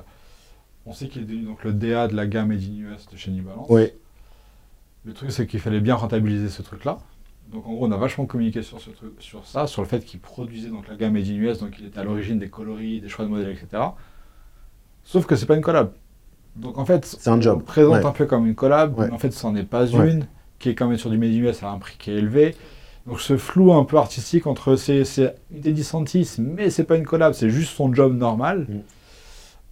on 0.85 0.93
sait 0.93 1.07
qu'il 1.07 1.21
est 1.23 1.25
devenu 1.25 1.43
donc 1.43 1.63
le 1.63 1.73
DA 1.73 2.07
de 2.07 2.15
la 2.15 2.27
gamme 2.27 2.49
Made 2.49 2.61
in 2.61 2.91
US 2.91 3.07
de 3.11 3.17
chez 3.17 3.31
New 3.31 3.43
Balance. 3.43 3.67
Oui. 3.69 3.91
Le 5.05 5.13
truc 5.13 5.31
c'est 5.31 5.47
qu'il 5.47 5.59
fallait 5.59 5.81
bien 5.81 5.95
rentabiliser 5.95 6.49
ce 6.49 6.61
truc-là. 6.61 6.97
Donc 7.51 7.67
en 7.67 7.73
gros 7.73 7.85
on 7.87 7.91
a 7.91 7.97
vachement 7.97 8.25
communiqué 8.25 8.61
sur, 8.63 8.79
ce 8.81 8.89
truc, 8.89 9.11
sur 9.19 9.45
ça, 9.45 9.67
sur 9.67 9.81
le 9.81 9.87
fait 9.87 10.03
qu'il 10.03 10.19
produisait 10.19 10.69
donc 10.69 10.87
la 10.87 10.95
gamme 10.95 11.13
Made 11.13 11.27
in 11.27 11.35
US, 11.35 11.59
donc 11.59 11.75
il 11.79 11.85
était 11.85 11.99
à 11.99 12.03
l'origine 12.03 12.39
des 12.39 12.49
coloris, 12.49 12.99
des 13.01 13.09
choix 13.09 13.25
de 13.25 13.29
modèles, 13.29 13.51
etc. 13.51 13.83
Sauf 15.03 15.25
que 15.25 15.35
c'est 15.35 15.45
pas 15.45 15.55
une 15.55 15.61
collab. 15.61 15.91
Donc 16.55 16.77
en 16.77 16.85
fait, 16.85 17.05
C'est 17.05 17.29
un 17.29 17.37
on 17.37 17.41
job. 17.41 17.59
le 17.59 17.65
présente 17.65 17.93
Ouais. 17.93 18.05
un 18.05 18.11
peu 18.11 18.25
comme 18.25 18.47
une 18.47 18.55
collab, 18.55 18.97
Ouais. 18.97 19.07
mais 19.07 19.13
en 19.13 19.17
fait 19.19 19.31
c'en 19.31 19.55
est 19.55 19.63
pas 19.63 19.85
Ouais. 19.91 20.11
une, 20.11 20.25
qui 20.59 20.69
est 20.69 20.75
quand 20.75 20.87
même 20.87 20.97
sur 20.97 21.09
du 21.09 21.17
Made 21.17 21.29
in 21.31 21.37
US 21.49 21.61
à 21.63 21.69
un 21.71 21.77
prix 21.79 21.95
qui 21.97 22.11
est 22.11 22.15
élevé. 22.15 22.55
Donc 23.05 23.19
ce 23.19 23.35
flou 23.37 23.73
un 23.73 23.83
peu 23.83 23.97
artistique 23.97 24.47
entre 24.47 24.75
c'est 24.75 25.03
Teddy 25.61 25.83
Santis, 25.83 26.35
mais 26.39 26.69
c'est 26.69 26.85
pas 26.85 26.95
une 26.95 27.05
collab, 27.05 27.33
c'est 27.33 27.49
juste 27.49 27.73
son 27.73 27.93
job 27.93 28.15
normal, 28.15 28.65
Mm. 28.69 28.79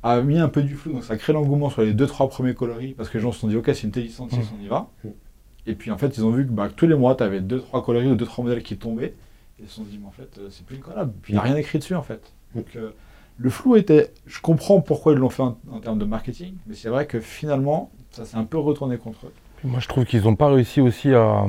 a 0.03 0.21
mis 0.21 0.37
un 0.39 0.49
peu 0.49 0.61
du 0.63 0.75
flou. 0.75 0.93
Donc 0.93 1.03
ça 1.05 1.15
crée 1.15 1.31
l'engouement 1.33 1.69
sur 1.69 1.81
les 1.81 1.93
deux 1.93 2.07
trois 2.07 2.27
premiers 2.27 2.53
coloris 2.53 2.93
parce 2.93 3.09
que 3.09 3.17
les 3.17 3.23
gens 3.23 3.31
se 3.31 3.39
sont 3.39 3.47
dit 3.47 3.55
ok 3.55 3.65
c'est 3.73 3.83
une 3.83 3.91
Teddy 3.91 4.09
Santis, 4.11 4.35
Mm. 4.37 4.41
on 4.59 4.63
y 4.63 4.67
va. 4.67 4.89
Mm. 5.03 5.09
Et 5.67 5.75
puis 5.75 5.91
en 5.91 5.97
fait 5.97 6.17
ils 6.17 6.25
ont 6.25 6.31
vu 6.31 6.45
que, 6.45 6.51
bah, 6.51 6.69
tous 6.75 6.87
les 6.87 6.95
mois 6.95 7.15
tu 7.15 7.23
avais 7.23 7.39
deux 7.41 7.59
trois 7.59 7.83
coloris 7.83 8.07
ou 8.07 8.15
deux 8.15 8.25
trois 8.25 8.43
modèles 8.43 8.63
qui 8.63 8.77
tombaient. 8.77 9.13
Et 9.59 9.63
ils 9.63 9.69
se 9.69 9.75
sont 9.75 9.83
dit 9.83 9.99
mais 10.01 10.07
en 10.07 10.11
fait 10.11 10.37
euh, 10.39 10.47
c'est 10.49 10.65
plus 10.65 10.75
une 10.77 10.81
collab. 10.81 11.11
Puis 11.21 11.33
il 11.33 11.35
n'y 11.35 11.39
a 11.39 11.43
rien 11.43 11.55
écrit 11.55 11.79
dessus 11.79 11.95
en 11.95 12.01
fait. 12.03 12.21
Donc 12.55 12.65
euh, 12.75 12.91
le 13.37 13.49
flou 13.49 13.75
était, 13.75 14.11
je 14.27 14.39
comprends 14.41 14.81
pourquoi 14.81 15.13
ils 15.13 15.19
l'ont 15.19 15.29
fait 15.29 15.43
en, 15.43 15.57
en 15.71 15.79
termes 15.79 15.97
de 15.99 16.05
marketing, 16.05 16.53
mais 16.67 16.75
c'est 16.75 16.89
vrai 16.89 17.05
que 17.07 17.19
finalement 17.19 17.89
ça 18.11 18.25
s'est 18.25 18.37
un 18.37 18.43
peu 18.43 18.57
retourné 18.57 18.97
contre 18.97 19.27
eux. 19.27 19.33
Puis 19.57 19.67
Moi, 19.69 19.79
je 19.79 19.87
trouve 19.87 20.05
qu'ils 20.05 20.23
n'ont 20.23 20.35
pas 20.35 20.49
réussi 20.49 20.81
aussi 20.81 21.13
à, 21.13 21.45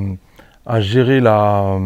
à 0.66 0.80
gérer 0.80 1.20
la, 1.20 1.78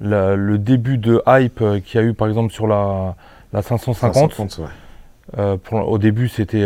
la- 0.00 0.34
le 0.36 0.58
début 0.58 0.98
de 0.98 1.22
hype 1.26 1.60
euh, 1.62 1.80
qu'il 1.80 2.00
y 2.00 2.02
a 2.04 2.06
eu, 2.06 2.12
par 2.14 2.26
exemple, 2.28 2.52
sur 2.52 2.66
la, 2.66 3.14
la 3.52 3.62
550. 3.62 4.32
550, 4.32 4.58
ouais. 4.58 4.72
Euh, 5.38 5.56
pour- 5.58 5.88
au 5.88 5.98
début, 5.98 6.28
c'était 6.28 6.64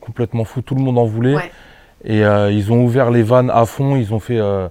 complètement 0.00 0.44
fou. 0.44 0.60
Tout 0.62 0.74
le 0.74 0.82
monde 0.82 0.98
en 0.98 1.06
voulait. 1.06 1.34
Ouais. 1.34 1.50
Et 2.04 2.24
euh, 2.24 2.50
ils 2.52 2.72
ont 2.72 2.84
ouvert 2.84 3.10
les 3.10 3.22
vannes 3.22 3.50
à 3.50 3.64
fond. 3.66 3.96
Ils 3.96 4.12
ont 4.14 4.18
fait. 4.20 4.38
euh, 4.38 4.68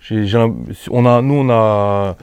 j'ai- 0.00 0.26
j'ai 0.26 0.38
l'im- 0.38 0.56
on 0.90 1.06
a, 1.06 1.22
nous, 1.22 1.34
on 1.34 1.48
a, 1.50 2.16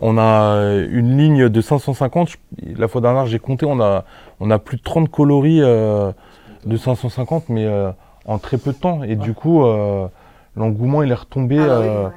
on 0.00 0.16
a 0.18 0.62
une 0.90 1.18
ligne 1.18 1.48
de 1.50 1.60
550. 1.60 2.28
Je- 2.30 2.36
La 2.78 2.88
fois 2.88 3.00
dernière, 3.02 3.26
j'ai 3.26 3.38
compté, 3.38 3.66
on 3.66 3.80
a, 3.80 4.04
on 4.40 4.50
a 4.50 4.58
plus 4.58 4.78
de 4.78 4.82
30 4.82 5.10
coloris 5.10 5.60
euh, 5.62 6.12
de 6.64 6.76
550, 6.76 7.48
mais 7.50 7.66
euh, 7.66 7.90
en 8.26 8.38
très 8.38 8.56
peu 8.56 8.72
de 8.72 8.78
temps. 8.78 9.02
Et 9.02 9.16
du 9.16 9.34
coup, 9.34 9.64
euh, 9.66 10.06
l'engouement, 10.56 11.02
il 11.02 11.10
est 11.10 11.14
retombé. 11.14 11.58
Ah 11.58 11.62
oui, 11.62 11.68
euh, 11.88 12.04
ouais. 12.04 12.10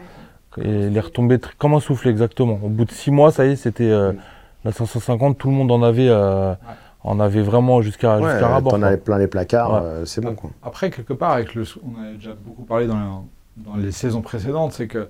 et 0.66 0.88
il 0.88 0.96
est 0.98 1.02
retombé 1.02 1.38
tr- 1.38 1.50
comme 1.58 1.74
un 1.74 1.80
souffle 1.82 2.08
exactement. 2.08 2.58
Au 2.64 2.70
bout 2.70 2.86
de 2.86 2.92
six 2.92 3.12
mois, 3.12 3.32
ça 3.32 3.46
y 3.46 3.52
est, 3.52 3.56
c'était 3.58 3.90
la 4.64 4.72
550. 4.72 5.38
Tout 5.38 5.50
le 5.50 5.54
monde 5.56 5.72
en 5.72 5.84
avait, 5.84 6.08
euh, 6.10 6.54
en 7.04 7.20
avait 7.20 7.42
vraiment 7.42 7.82
jusqu'à 7.82 8.20
Ouais, 8.20 8.40
rabord. 8.40 8.74
t'en 8.74 8.80
quoi. 8.80 8.88
avais 8.88 8.98
plein 8.98 9.18
les 9.18 9.28
placards, 9.28 9.72
Ouais. 9.74 9.80
euh, 9.90 10.06
c'est 10.06 10.22
bon 10.22 10.36
quoi. 10.36 10.50
Après, 10.64 10.90
quelque 10.90 11.14
part, 11.14 11.32
avec 11.32 11.56
le, 11.56 11.64
on 11.84 12.02
a 12.02 12.12
déjà 12.14 12.34
beaucoup 12.34 12.64
parlé 12.64 12.88
dans, 12.88 13.26
dans 13.58 13.76
les 13.78 13.92
saisons 13.92 14.22
précédentes, 14.22 14.74
c'est 14.74 14.88
que 14.88 15.10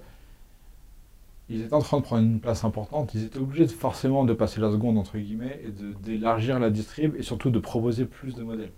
ils 1.51 1.61
étaient 1.61 1.73
en 1.73 1.79
train 1.81 1.97
de 1.97 2.03
prendre 2.03 2.21
une 2.23 2.39
place 2.39 2.63
importante. 2.63 3.15
Ils 3.15 3.23
étaient 3.25 3.39
obligés 3.39 3.65
de, 3.65 3.71
forcément 3.71 4.23
de 4.23 4.33
passer 4.33 4.61
la 4.61 4.69
seconde 4.69 4.99
entre 4.99 5.17
guillemets 5.17 5.59
et 5.65 5.69
de- 5.71 5.93
d'élargir 5.93 6.59
la 6.59 6.69
distrib 6.69 7.15
et 7.15 7.23
surtout 7.23 7.49
de 7.49 7.57
proposer 7.57 8.05
plus 8.05 8.35
de 8.35 8.43
modèles. 8.43 8.69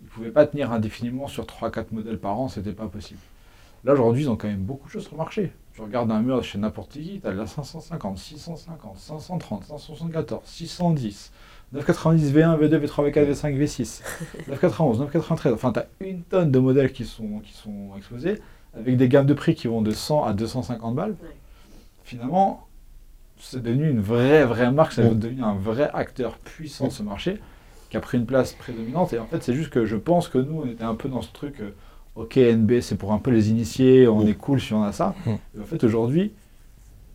Ils 0.00 0.06
ne 0.06 0.10
pouvaient 0.10 0.30
pas 0.32 0.44
tenir 0.46 0.72
indéfiniment 0.72 1.28
sur 1.28 1.44
3-4 1.46 1.86
modèles 1.92 2.18
par 2.18 2.38
an, 2.40 2.48
c'était 2.48 2.72
pas 2.72 2.86
possible. 2.88 3.20
Là 3.84 3.92
aujourd'hui, 3.92 4.24
ils 4.24 4.28
ont 4.28 4.34
quand 4.36 4.48
même 4.48 4.58
beaucoup 4.64 4.86
de 4.88 4.90
choses 4.92 5.04
sur 5.04 5.12
le 5.12 5.18
marché. 5.18 5.52
Tu 5.72 5.82
regardes 5.82 6.10
un 6.10 6.20
mur 6.20 6.42
chez 6.42 6.58
n'importe 6.58 6.90
qui, 6.92 7.20
tu 7.20 7.28
as 7.28 7.32
la 7.32 7.46
550, 7.46 8.18
650, 8.18 8.96
530, 8.98 9.64
574, 9.64 10.40
610. 10.44 11.30
990 11.76 12.32
V1, 12.32 12.58
V2, 12.58 12.78
V3, 12.86 13.10
V4, 13.10 13.30
V5, 13.32 13.56
V6, 13.58 14.02
991, 14.48 14.98
993. 15.00 15.52
Enfin, 15.52 15.72
tu 15.72 15.80
as 15.80 15.86
une 16.00 16.22
tonne 16.22 16.50
de 16.50 16.58
modèles 16.58 16.92
qui 16.92 17.04
sont, 17.04 17.40
qui 17.40 17.52
sont 17.52 17.90
exposés 17.96 18.40
avec 18.74 18.96
des 18.96 19.08
gammes 19.08 19.26
de 19.26 19.34
prix 19.34 19.54
qui 19.54 19.68
vont 19.68 19.82
de 19.82 19.90
100 19.92 20.24
à 20.24 20.32
250 20.32 20.94
balles. 20.94 21.10
Ouais. 21.22 21.36
Finalement, 22.04 22.66
c'est 23.38 23.62
devenu 23.62 23.90
une 23.90 24.00
vraie, 24.00 24.44
vraie 24.44 24.70
marque, 24.70 24.92
c'est 24.92 25.02
Ouais. 25.02 25.14
devenu 25.14 25.42
un 25.42 25.54
vrai 25.54 25.90
acteur 25.92 26.38
puissant 26.38 26.86
de 26.88 26.92
ce 26.92 27.02
marché 27.02 27.38
qui 27.90 27.96
a 27.96 28.00
pris 28.00 28.18
une 28.18 28.26
place 28.26 28.52
prédominante. 28.52 29.12
Et 29.12 29.18
en 29.18 29.26
fait, 29.26 29.42
c'est 29.42 29.54
juste 29.54 29.70
que 29.70 29.84
je 29.84 29.96
pense 29.96 30.28
que 30.28 30.38
nous, 30.38 30.62
on 30.62 30.66
était 30.66 30.84
un 30.84 30.94
peu 30.94 31.08
dans 31.08 31.22
ce 31.22 31.32
truc. 31.32 31.60
euh, 31.60 31.70
Ok, 32.16 32.38
NB, 32.38 32.80
c'est 32.80 32.96
pour 32.96 33.12
un 33.12 33.18
peu 33.18 33.30
les 33.30 33.50
initiés, 33.50 34.08
on 34.08 34.26
est 34.26 34.32
cool 34.34 34.58
si 34.58 34.72
on 34.72 34.82
a 34.82 34.92
ça. 34.92 35.14
Et 35.26 35.60
en 35.60 35.64
fait, 35.64 35.84
aujourd'hui, 35.84 36.32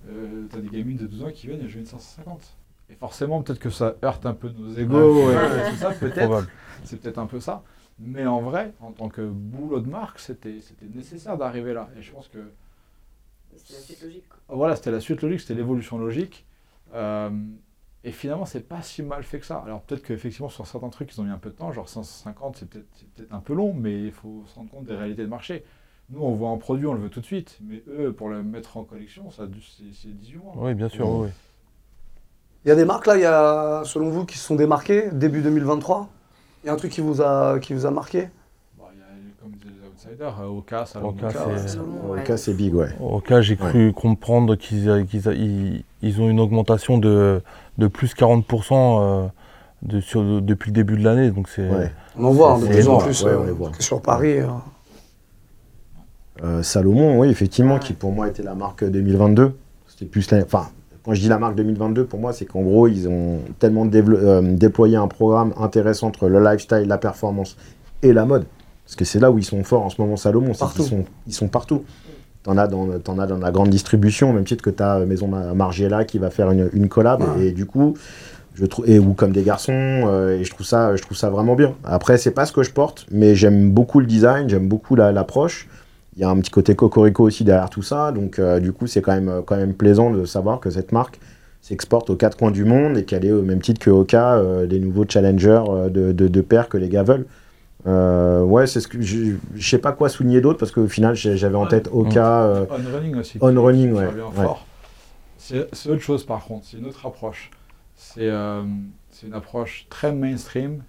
euh, 0.10 0.46
tu 0.52 0.56
as 0.58 0.62
des 0.62 0.70
gamines 0.70 0.98
de 0.98 1.08
12 1.08 1.24
ans 1.24 1.32
qui 1.34 1.48
viennent 1.48 1.62
et 1.66 1.68
jouent 1.68 1.80
une 1.80 1.86
550. 1.88 2.40
Et 2.92 2.96
forcément, 2.96 3.42
peut-être 3.42 3.60
que 3.60 3.70
ça 3.70 3.96
heurte 4.04 4.26
un 4.26 4.34
peu 4.34 4.50
nos 4.50 4.74
égos 4.74 5.28
Ouais. 5.28 5.34
et 5.36 5.72
tout 5.72 5.78
ça, 5.78 5.92
peut-être. 5.92 6.48
C'est 6.84 7.00
peut-être 7.00 7.18
un 7.20 7.26
peu 7.28 7.40
ça. 7.40 7.64
Mais 8.00 8.26
en 8.26 8.42
vrai, 8.42 8.74
en 8.82 8.92
tant 8.92 9.10
que 9.10 9.22
boulot 9.22 9.80
de 9.80 9.90
marque, 9.90 10.20
c'était 10.20 10.60
c'était 10.62 10.88
nécessaire 10.88 11.38
d'arriver 11.38 11.74
là. 11.74 11.90
Et 11.98 12.02
je 12.02 12.12
pense 12.12 12.28
que 12.28 12.40
C'est 13.56 13.74
la 13.74 13.80
suite 13.80 14.02
logique. 14.04 14.26
voilà, 14.50 14.76
c'était 14.76 14.92
la 14.92 15.00
suite 15.00 15.22
logique, 15.22 15.42
c'était 15.42 15.54
l'évolution 15.56 15.98
logique. 15.98 16.46
Euh, 16.94 17.30
Et 18.04 18.12
finalement, 18.12 18.46
c'est 18.46 18.68
pas 18.68 18.82
si 18.82 19.04
mal 19.04 19.22
fait 19.24 19.40
que 19.40 19.46
ça. 19.46 19.58
Alors 19.60 19.82
peut-être 19.84 20.02
qu'effectivement, 20.02 20.50
sur 20.50 20.66
certains 20.66 20.90
trucs, 20.90 21.14
ils 21.16 21.22
ont 21.22 21.24
mis 21.24 21.30
un 21.30 21.38
peu 21.38 21.52
de 21.52 21.56
temps, 21.56 21.72
genre 21.72 21.88
550, 21.88 22.58
c'est 22.58 22.68
peut-être 22.68 22.88
c'est 22.94 23.08
peut-être 23.12 23.32
un 23.34 23.40
peu 23.42 23.54
long, 23.54 23.74
mais 23.74 24.02
il 24.06 24.12
faut 24.12 24.44
se 24.48 24.56
rendre 24.56 24.72
compte 24.72 24.86
des 24.86 24.96
réalités 24.96 25.22
de 25.22 25.28
marché. 25.30 25.64
Nous, 26.10 26.20
on 26.20 26.34
voit 26.34 26.50
un 26.50 26.58
produit, 26.58 26.88
on 26.88 26.94
le 26.94 27.00
veut 27.00 27.10
tout 27.10 27.22
de 27.22 27.26
suite, 27.26 27.60
mais 27.62 27.84
eux, 27.88 28.12
pour 28.12 28.30
le 28.30 28.42
mettre 28.42 28.76
en 28.78 28.84
collection, 28.84 29.30
ça 29.30 29.44
a 29.44 29.46
dû- 29.48 29.62
c'est 29.62 29.94
c'est 29.94 30.10
18 30.18 30.38
mois. 30.40 30.54
Oui, 30.58 30.74
bien 30.74 30.90
sûr, 30.90 31.08
oui. 31.08 31.28
oui. 31.28 31.32
Il 32.66 32.70
y 32.70 32.72
a 32.72 32.76
des 32.76 32.86
marques 32.86 33.08
là, 33.08 33.16
il 33.18 33.22
y 33.22 33.26
a, 33.26 33.82
selon 33.86 34.10
vous, 34.10 34.26
qui 34.26 34.38
se 34.38 34.46
sont 34.46 34.56
démarquées 34.56 35.10
début 35.12 35.42
2023 35.42 36.08
Il 36.64 36.68
y 36.68 36.70
a 36.70 36.74
un 36.74 36.76
truc 36.76 36.92
qui 36.92 37.02
vous 37.02 37.22
a, 37.22 37.58
qui 37.60 37.74
vous 37.74 37.86
a 37.88 37.92
marqué? 37.92 38.30
Bah, 38.78 38.86
il 38.94 39.00
y 39.00 39.02
a, 39.02 39.06
comme 39.42 39.52
disaient 39.54 39.72
les 39.82 39.88
outsiders, 40.12 40.40
euh, 40.42 40.46
Oka, 40.48 40.86
Salomon. 40.86 41.10
Oka, 41.10 41.28
Oka, 41.30 42.38
c'est- 42.38 42.54
big, 42.54 42.76
ouais. 42.76 42.90
Cas, 43.26 43.42
j'ai 43.42 43.56
cru 43.56 43.94
comprendre 43.94 44.56
qu'ils 44.56 44.90
euh, 44.90 45.04
ils, 45.34 45.84
ils 46.04 46.22
ont 46.22 46.30
une 46.30 46.40
augmentation 46.40 47.00
de, 47.00 47.42
de 47.80 47.88
plus 47.88 48.14
40% 48.14 48.44
euh, 49.24 49.28
de, 49.82 50.00
sur, 50.00 50.22
depuis 50.44 50.70
le 50.70 50.76
début 50.76 50.98
de 50.98 51.04
l'année. 51.04 51.32
Donc 51.32 51.50
c'est 51.50 51.68
Ouais. 51.68 51.92
On 52.18 52.26
en 52.26 52.32
voit 52.32 52.54
hein, 52.54 52.60
de 52.60 52.68
plus 52.68 52.88
en 52.88 52.98
plus 53.00 53.24
ouais, 53.24 53.32
euh, 53.32 53.40
on 53.40 53.44
les 53.46 53.52
voit. 53.54 53.72
sur 53.80 54.02
Paris. 54.04 54.40
euh. 54.40 54.48
Euh, 56.44 56.62
Salomon, 56.64 57.20
oui, 57.20 57.30
effectivement, 57.30 57.76
Ouais. 57.76 57.80
qui 57.80 57.94
pour 57.94 58.12
moi 58.12 58.28
était 58.28 58.44
la 58.44 58.54
marque 58.56 58.84
2022. 58.84 59.56
C'était 59.88 60.06
plus 60.06 60.30
la... 60.32 60.44
Enfin, 60.44 60.68
quand 61.04 61.14
je 61.14 61.22
dis 61.22 61.28
la 61.30 61.38
marque 61.40 61.56
2022, 61.56 62.06
pour 62.06 62.20
moi, 62.20 62.32
c'est 62.34 62.46
qu'en 62.46 62.62
gros, 62.62 62.88
ils 62.88 63.08
ont 63.08 63.40
tellement 63.60 63.88
euh, 63.94 64.42
déployé 64.56 64.98
un 64.98 65.08
programme 65.08 65.54
intéressant 65.60 66.08
entre 66.08 66.28
le 66.28 66.40
lifestyle, 66.44 66.86
la 66.88 66.98
performance 66.98 67.58
et 68.04 68.14
la 68.14 68.26
mode. 68.26 68.46
Parce 68.86 68.96
que 68.96 69.06
c'est 69.06 69.20
là 69.20 69.32
où 69.32 69.38
ils 69.38 69.44
sont 69.46 69.64
forts 69.64 69.84
en 69.84 69.90
ce 69.90 70.02
moment, 70.02 70.18
Salomon. 70.18 70.54
Partout. 70.54 70.84
sont, 70.84 71.06
ils 71.28 71.34
sont 71.34 71.48
partout. 71.48 71.84
T'en 72.44 72.58
as, 72.58 72.68
dans, 72.68 72.88
as 72.92 73.28
dans 73.28 73.38
la 73.38 73.52
grande 73.52 73.70
distribution, 73.70 74.32
au 74.32 74.34
même 74.34 74.44
titre 74.46 74.64
que 74.64 74.70
tu 74.72 74.82
as 74.84 75.00
Maison 75.06 75.28
Ma- 75.28 75.54
Margiela 75.54 76.06
qui 76.06 76.18
va 76.18 76.30
faire 76.30 76.52
une, 76.52 76.70
une 76.74 76.90
collab. 76.90 77.22
Ouais. 77.22 77.46
Et 77.48 77.52
du 77.52 77.66
coup, 77.66 77.94
je 78.56 78.66
trouve, 78.66 78.90
et, 78.90 79.00
ou 79.00 79.14
comme 79.14 79.32
des 79.32 79.44
garçons, 79.44 79.72
euh, 79.76 80.40
et 80.40 80.44
je 80.44 80.50
trouve, 80.52 80.66
ça, 80.66 80.96
je 80.96 81.02
trouve 81.02 81.16
ça 81.18 81.30
vraiment 81.30 81.56
bien. 81.56 81.74
Après, 81.84 82.18
c'est 82.18 82.32
pas 82.32 82.46
ce 82.46 82.52
que 82.52 82.64
je 82.64 82.72
porte, 82.72 83.06
mais 83.12 83.34
j'aime 83.36 83.70
beaucoup 83.72 84.00
le 84.00 84.08
design, 84.08 84.50
j'aime 84.50 84.68
beaucoup 84.68 84.96
la- 84.96 85.12
l'approche. 85.12 85.68
Il 86.16 86.22
y 86.22 86.24
a 86.26 86.30
un 86.30 86.38
petit 86.40 86.52
côté 86.52 86.76
cocorico 86.76 87.24
aussi 87.24 87.44
derrière 87.44 87.70
tout 87.70 87.82
ça, 87.84 88.12
donc 88.12 88.38
euh, 88.38 88.60
du 88.60 88.74
coup, 88.74 88.86
c'est 88.88 89.02
quand 89.02 89.14
même, 89.14 89.42
quand 89.46 89.56
même 89.56 89.74
plaisant 89.74 90.12
de 90.12 90.26
savoir 90.26 90.60
que 90.60 90.70
cette 90.70 90.92
marque 90.92 91.20
s'exporte 91.62 92.10
aux 92.10 92.16
quatre 92.16 92.38
coins 92.38 92.52
du 92.52 92.66
monde 92.66 92.98
et 92.98 93.06
qu'elle 93.06 93.24
est 93.24 93.32
au 93.32 93.44
même 93.44 93.62
titre 93.62 93.80
que 93.80 93.90
Oka, 93.92 94.34
euh, 94.36 94.66
des 94.66 94.80
nouveaux 94.80 95.06
challengers 95.08 95.64
euh, 95.70 95.90
de, 95.90 96.12
de, 96.12 96.28
de 96.28 96.42
paires 96.42 96.68
que 96.70 96.78
les 96.78 96.90
gars 96.90 97.04
veulent. 97.04 97.28
Euh, 97.88 98.44
ouais, 98.44 98.68
c'est 98.68 98.80
ce 98.80 98.88
que 98.88 99.02
je 99.02 99.36
je 99.56 99.70
sais 99.70 99.78
pas 99.80 99.92
quoi 99.92 100.10
souligner 100.10 100.42
d'autre 100.42 100.60
parce 100.60 100.72
qu'au 100.72 100.88
final, 100.88 101.16
j'avais 101.16 101.56
en 101.56 101.66
tête 101.66 101.90
Oka. 101.92 102.44
euh, 102.44 102.66
On 102.70 102.94
running 102.96 103.16
aussi. 103.16 103.38
On 103.42 103.64
running, 103.64 103.94
ouais. 103.94 104.08
C'est 105.38 105.90
autre 105.90 106.02
chose 106.02 106.24
par 106.26 106.44
contre, 106.46 106.66
c'est 106.70 106.78
une 106.78 106.86
autre 106.86 107.06
approche. 107.06 107.50
C'est 107.96 108.30
euh, 108.30 108.62
c'est 109.10 109.28
une 109.28 109.34
approche 109.34 109.88
très 109.90 110.12
mainstream. 110.12 110.84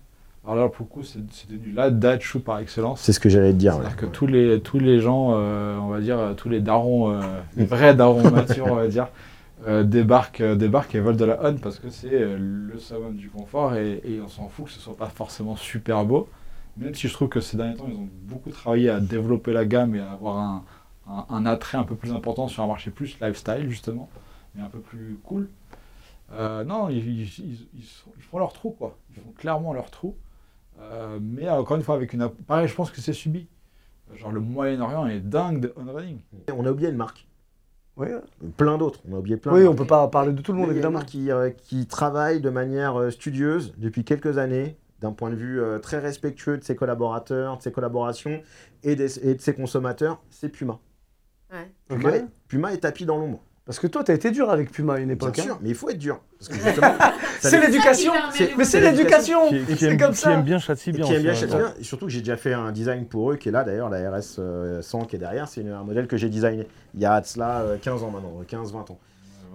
Alors 0.45 0.57
là, 0.57 0.69
pour 0.69 0.87
le 0.87 0.91
coup, 0.93 1.03
c'est 1.05 1.21
devenu 1.49 1.73
la 1.73 1.91
shoe 2.21 2.41
par 2.41 2.59
excellence. 2.59 3.01
c'est 3.01 3.13
ce 3.13 3.21
que 3.21 3.29
j'allais 3.29 3.53
te 3.53 3.59
dire. 3.59 3.75
ouais. 3.75 3.83
C'est-à-dire 3.83 3.97
que 3.97 4.07
tous 4.07 4.27
les, 4.27 4.61
tous 4.61 4.79
les 4.81 4.99
gens, 5.01 5.35
euh, 5.37 5.77
on 5.79 5.87
va 5.89 6.01
dire, 6.01 6.35
tous 6.37 6.49
les 6.49 6.61
darons, 6.61 7.13
euh, 7.13 7.21
les 7.57 7.65
vrais 7.65 7.95
darons 7.95 8.29
matures, 8.33 8.67
on 8.67 8.75
va 8.75 8.89
dire, 8.89 9.07
euh, 9.69 9.85
débarquent, 9.85 10.43
débarquent 10.43 10.97
et 10.97 11.01
veulent 11.01 11.17
de 11.17 11.25
la 11.25 11.39
on 11.45 11.55
parce 11.59 11.79
que 11.79 11.91
c'est 11.91 12.11
le 12.11 12.77
summum 12.79 13.15
du 13.15 13.31
confort 13.31 13.77
et, 13.77 14.01
et 14.05 14.21
on 14.21 14.27
s'en 14.29 14.49
fout 14.49 14.65
que 14.67 14.73
ce 14.73 14.81
soit 14.81 14.97
pas 14.97 15.07
forcément 15.07 15.55
super 15.55 16.05
beau. 16.05 16.29
Même 16.77 16.95
si 16.95 17.07
je 17.07 17.13
trouve 17.13 17.29
que 17.29 17.41
ces 17.41 17.57
derniers 17.57 17.77
temps, 17.77 17.87
ils 17.89 17.95
ont 17.97 18.09
beaucoup 18.25 18.51
travaillé 18.51 18.89
à 18.91 18.99
développer 18.99 19.53
la 19.53 19.65
gamme 19.65 19.95
et 19.95 20.01
à 20.01 20.11
avoir 20.11 20.39
un, 20.39 20.65
un- 21.09 21.27
un 21.31 21.47
attrait 21.47 21.79
un 21.79 21.85
peu 21.85 21.95
plus 21.95 22.13
important 22.13 22.49
sur 22.49 22.65
un 22.65 22.67
marché 22.67 22.91
plus 22.91 23.17
lifestyle, 23.21 23.67
justement, 23.69 24.09
mais 24.57 24.63
un 24.63 24.69
peu 24.71 24.81
plus 24.81 25.19
cool. 25.23 25.49
Non, 26.67 26.89
ils, 26.89 27.23
ils 27.79 28.23
font 28.31 28.39
leur 28.39 28.53
trou, 28.55 28.71
quoi. 28.71 28.97
Ils 29.15 29.21
font 29.23 29.33
clairement 29.37 29.73
leur 29.75 29.91
trou. 29.91 30.17
Euh, 30.83 31.19
mais 31.21 31.49
encore 31.49 31.77
une 31.77 31.83
fois, 31.83 31.95
avec 31.95 32.13
une. 32.13 32.23
app- 32.23 32.41
Pareil, 32.47 32.69
je 32.69 32.75
pense 32.75 32.91
que 32.91 33.01
c'est 33.01 33.13
subi. 33.13 33.49
Genre, 34.15 34.33
le 34.33 34.41
Moyen-Orient 34.41 35.07
est 35.07 35.21
dingue 35.21 35.61
de 35.61 35.73
on-running. 35.77 36.19
On 36.55 36.67
a 36.67 36.71
oublié 36.71 36.91
une 36.91 36.97
marque. 36.97 37.27
Oui, 37.97 38.09
Plein 38.57 38.79
d'autres. 38.79 39.01
On 39.09 39.15
a 39.15 39.19
oublié 39.19 39.37
plein. 39.37 39.53
oui 39.53 39.67
on 39.67 39.75
peut 39.75 39.87
pas 39.87 40.09
parler 40.09 40.33
de 40.33 40.41
tout 40.41 40.53
le 40.53 40.59
monde 40.59 40.69
Mais 40.69 40.75
il 40.75 40.81
y 40.81 40.85
a 40.85 40.89
une 40.89 40.95
évidemment. 40.95 40.99
marque 41.01 41.09
qui, 41.11 41.31
euh, 41.31 41.51
qui 41.51 41.87
travaille 41.87 42.41
de 42.41 42.49
manière 42.49 42.97
euh, 42.99 43.11
studieuse 43.11 43.75
depuis 43.77 44.03
quelques 44.03 44.39
années, 44.39 44.79
d'un 45.01 45.13
point 45.13 45.29
de 45.29 45.35
vue 45.35 45.61
euh, 45.61 45.79
très 45.79 45.99
respectueux 45.99 46.57
de 46.57 46.65
ses 46.65 46.75
collaborateurs, 46.75 47.59
de 47.59 47.63
ses 47.63 47.71
collaborations 47.71 48.41
et, 48.83 48.97
des- 48.97 49.29
et 49.29 49.35
de 49.35 49.41
ses 49.43 49.55
consommateurs, 49.55 50.23
c'est 50.31 50.49
Puma. 50.49 50.79
Ouais. 51.53 51.71
Puma, 51.89 52.17
est, 52.17 52.25
Puma 52.49 52.73
est 52.73 52.79
tapis 52.79 53.05
dans 53.05 53.19
l'ombre. 53.19 53.41
Parce 53.65 53.79
que 53.79 53.87
toi, 53.87 54.03
t'as 54.03 54.15
été 54.15 54.33
dur 54.33 54.51
avec 54.51 54.73
Puma 54.73 54.95
à 54.95 54.99
une 54.99 55.05
Bien 55.07 55.15
époque. 55.15 55.39
hein. 55.39 55.43
sûr, 55.43 55.59
mais 55.63 55.69
il 55.69 55.75
faut 55.77 55.89
être 55.89 55.99
dur. 55.99 56.21
C'est 57.41 57.61
l'éducation. 57.61 58.13
C'est- 58.33 58.51
Mais 58.57 58.65
c'est 58.65 58.81
c'est 58.81 58.91
l'éducation. 58.91 59.49
Qui, 59.49 59.61
qui 59.65 59.77
C'est 59.77 59.97
comme 59.97 60.11
qui 60.13 60.17
ça. 60.19 60.33
aime 60.33 60.43
bien 60.43 60.59
châtie 60.59 60.93
bien. 60.93 61.05
qui 61.07 61.15
aime 61.15 61.23
bien 61.23 61.33
bien. 61.33 61.73
Et 61.79 61.85
surtout 61.85 62.07
que 62.07 62.11
j'ai 62.13 62.21
déjà 62.21 62.37
fait 62.37 62.53
un 62.55 62.73
design 62.73 63.07
pour 63.07 63.33
eux, 63.33 63.37
qui 63.37 63.49
est 63.49 63.53
là 63.53 63.63
d'ailleurs, 63.65 63.89
la 63.89 64.11
RS 64.11 64.37
euh, 64.39 64.83
100 64.83 65.05
qui 65.05 65.17
est 65.17 65.19
derrière, 65.19 65.49
c'est 65.49 65.67
un 65.69 65.83
modèle 65.85 66.07
que 66.09 66.17
j'ai 66.17 66.29
designé 66.29 66.67
il 66.95 67.01
y 67.01 67.07
a 67.07 67.21
de 67.21 67.27
cela 67.27 67.61
euh, 67.61 67.77
15 67.81 68.03
ans 68.03 68.11
maintenant, 68.11 68.33
15-20 68.49 68.93
ans. 68.93 68.99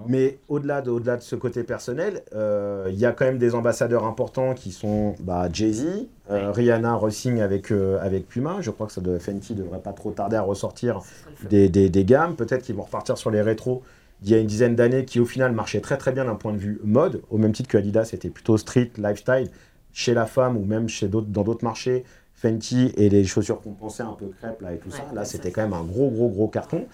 Mais 0.05 0.37
au-delà 0.47 0.81
de, 0.83 0.91
au-delà 0.91 1.17
de 1.17 1.23
ce 1.23 1.35
côté 1.35 1.63
personnel, 1.63 2.21
euh, 2.35 2.85
il 2.89 2.99
y 2.99 3.05
a 3.05 3.11
quand 3.13 3.25
même 3.25 3.39
des 3.39 3.55
ambassadeurs 3.55 4.05
importants 4.05 4.53
qui 4.53 4.71
sont 4.71 5.15
bah, 5.19 5.47
Jay-Z, 5.51 5.85
euh, 6.29 6.51
Rihanna 6.51 6.93
re-signe 6.95 7.41
avec, 7.41 7.71
euh, 7.71 7.97
avec 8.01 8.27
Puma. 8.27 8.57
Je 8.61 8.69
crois 8.69 8.85
que 8.85 8.93
ça 8.93 9.01
de, 9.01 9.17
Fenty 9.17 9.55
devrait 9.55 9.79
pas 9.79 9.93
trop 9.93 10.11
tarder 10.11 10.35
à 10.35 10.43
ressortir 10.43 10.99
des, 11.49 11.67
des- 11.67 11.89
des 11.89 12.05
gammes. 12.05 12.35
Peut-être 12.35 12.61
qu'ils 12.61 12.75
vont 12.75 12.83
repartir 12.83 13.17
sur 13.17 13.31
les 13.31 13.41
rétros 13.41 13.81
d'il 14.21 14.31
y 14.31 14.35
a 14.35 14.39
une 14.39 14.47
dizaine 14.47 14.75
d'années 14.75 15.05
qui, 15.05 15.19
au 15.19 15.25
final, 15.25 15.51
marchaient 15.51 15.81
très 15.81 15.97
très 15.97 16.11
bien 16.11 16.25
d'un 16.25 16.35
point 16.35 16.53
de 16.53 16.57
vue 16.57 16.79
mode, 16.83 17.21
au 17.29 17.37
même 17.37 17.51
titre 17.51 17.69
que 17.69 17.77
Adidas 17.77 18.09
était 18.13 18.29
plutôt 18.29 18.57
street, 18.57 18.91
lifestyle. 18.97 19.49
Chez 19.93 20.13
la 20.13 20.25
femme 20.25 20.57
ou 20.57 20.65
même 20.65 20.87
chez 20.87 21.07
dans 21.07 21.21
d'autres 21.21 21.63
marchés, 21.63 22.03
Fenty 22.35 22.93
et 22.97 23.09
les 23.09 23.23
chaussures 23.23 23.59
qu'on 23.61 23.73
pensait 23.73 24.03
un 24.03 24.13
peu 24.13 24.27
crêpes 24.27 24.61
là 24.61 24.73
et 24.73 24.77
tout 24.77 24.91
ça, 24.91 24.99
Ouais, 25.09 25.15
là 25.15 25.25
c'était 25.25 25.49
quand 25.49 25.63
même 25.63 25.73
un 25.73 25.83
gros 25.83 26.11
gros 26.11 26.29
gros 26.29 26.47
carton. 26.47 26.85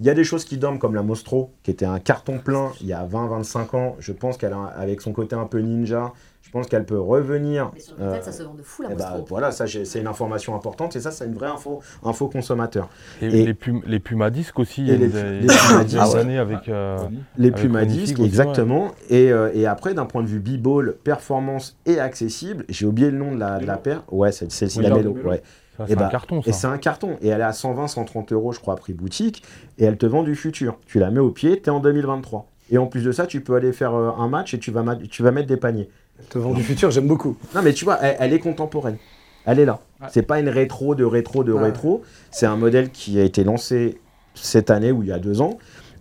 Il 0.00 0.06
y 0.06 0.10
a 0.10 0.14
des 0.14 0.24
choses 0.24 0.44
qui 0.46 0.56
dorment 0.56 0.78
comme 0.78 0.94
la 0.94 1.02
Mostro, 1.02 1.50
qui 1.62 1.70
était 1.70 1.84
un 1.84 1.98
carton 1.98 2.38
plein 2.38 2.72
il 2.80 2.86
y 2.86 2.94
a 2.94 3.06
20-25 3.06 3.76
ans. 3.76 3.96
Je 3.98 4.12
pense 4.12 4.38
qu'elle 4.38 4.54
a, 4.54 4.64
avec 4.64 5.02
son 5.02 5.12
côté 5.12 5.36
un 5.36 5.44
peu 5.44 5.58
ninja, 5.58 6.14
je 6.46 6.50
pense 6.52 6.68
qu'elle 6.68 6.84
peut 6.84 6.98
revenir. 7.00 7.70
Mais 7.74 7.80
sur 7.80 7.94
le 7.98 8.12
tête, 8.12 8.20
euh, 8.22 8.22
ça 8.22 8.32
se 8.32 8.42
vend 8.44 8.54
de 8.54 8.62
fou 8.62 8.82
la 8.82 8.90
eh 8.92 8.94
ben, 8.94 9.04
Mostro. 9.10 9.26
voilà, 9.28 9.50
ça 9.50 9.66
c'est 9.66 9.98
une 9.98 10.06
information 10.06 10.54
importante 10.54 10.94
et 10.94 11.00
ça 11.00 11.10
c'est 11.10 11.26
une 11.26 11.34
vraie 11.34 11.48
info, 11.48 11.80
info 12.04 12.28
consommateur. 12.28 12.88
Et, 13.20 13.26
Et- 13.26 13.46
les, 13.46 13.54
Pum- 13.54 13.82
les 13.84 13.98
Puma 13.98 14.30
disques 14.30 14.58
aussi, 14.60 14.82
il 14.82 14.88
y 14.88 14.90
a 14.92 14.94
Et 14.94 14.98
les- 14.98 15.08
des, 15.08 15.40
les 15.40 15.46
Puma 15.48 15.84
disques. 15.84 16.14
années 16.16 16.38
avec. 16.38 16.68
euh, 16.68 16.98
Les 17.36 17.48
Avec 17.48 17.60
Puma 17.62 17.84
disques, 17.84 18.20
exactement. 18.20 18.92
Et, 19.10 19.32
euh, 19.32 19.50
et 19.54 19.66
après, 19.66 19.92
d'un 19.92 20.06
point 20.06 20.22
de 20.22 20.28
vue 20.28 20.38
b-ball, 20.40 20.94
performance 21.02 21.76
et 21.84 21.98
accessible, 21.98 22.64
j'ai 22.68 22.86
oublié 22.86 23.10
le 23.10 23.18
nom 23.18 23.34
de 23.34 23.40
la, 23.40 23.58
de 23.58 23.66
la 23.66 23.72
Mélo. 23.72 23.82
paire. 23.82 24.02
Ouais, 24.12 24.30
c'est 24.30 24.50
celle-ci, 24.52 24.78
Oui, 24.78 24.84
la 24.86 24.94
Mélo. 24.94 25.16
Ouais. 25.24 25.42
ça, 25.76 25.84
Et 25.84 25.88
c'est 25.88 25.96
bah, 25.96 26.06
un 26.06 26.10
carton, 26.10 26.40
Et 26.46 26.52
c'est 26.52 26.66
un 26.68 26.78
carton. 26.78 27.16
Et 27.22 27.28
elle 27.28 27.40
est 27.40 27.44
à 27.44 27.52
120, 27.52 27.88
130 27.88 28.32
euros, 28.32 28.52
je 28.52 28.60
crois, 28.60 28.76
prix 28.76 28.92
boutique. 28.92 29.42
Et 29.78 29.84
elle 29.84 29.96
te 29.98 30.06
vend 30.06 30.22
du 30.22 30.36
futur. 30.36 30.78
Tu 30.86 31.00
la 31.00 31.10
mets 31.10 31.18
au 31.20 31.30
pied, 31.30 31.60
tu 31.60 31.66
es 31.68 31.70
en 31.70 31.80
2023. 31.80 32.46
Et 32.70 32.78
en 32.78 32.86
plus 32.86 33.04
de 33.04 33.12
ça, 33.12 33.26
tu 33.26 33.40
peux 33.42 33.54
aller 33.54 33.72
faire 33.72 33.94
euh, 33.94 34.10
un 34.18 34.28
match 34.28 34.52
et 34.54 34.58
tu 34.58 34.70
vas, 34.72 34.82
ma- 34.82 34.96
tu 34.96 35.22
vas 35.22 35.30
mettre 35.30 35.46
des 35.48 35.56
paniers. 35.56 35.88
Te 36.30 36.38
vend 36.38 36.52
du 36.54 36.62
futur, 36.62 36.90
j'aime 36.90 37.06
beaucoup. 37.06 37.36
Non, 37.54 37.62
mais 37.62 37.72
tu 37.72 37.84
vois, 37.84 37.98
elle, 38.02 38.16
elle 38.20 38.32
est 38.32 38.38
contemporaine. 38.40 38.96
Elle 39.44 39.60
est 39.60 39.64
là. 39.64 39.78
Ouais. 40.00 40.08
C'est 40.10 40.22
pas 40.22 40.40
une 40.40 40.48
rétro 40.48 40.94
de 40.94 41.04
rétro 41.04 41.44
de 41.44 41.52
Ouais. 41.52 41.62
rétro. 41.64 42.02
C'est 42.30 42.46
un 42.46 42.56
modèle 42.56 42.90
qui 42.90 43.20
a 43.20 43.22
été 43.24 43.44
lancé 43.44 43.98
cette 44.34 44.70
année 44.70 44.92
ou 44.92 45.02
il 45.02 45.08
y 45.08 45.12
a 45.12 45.18
deux 45.18 45.40
ans, 45.40 45.58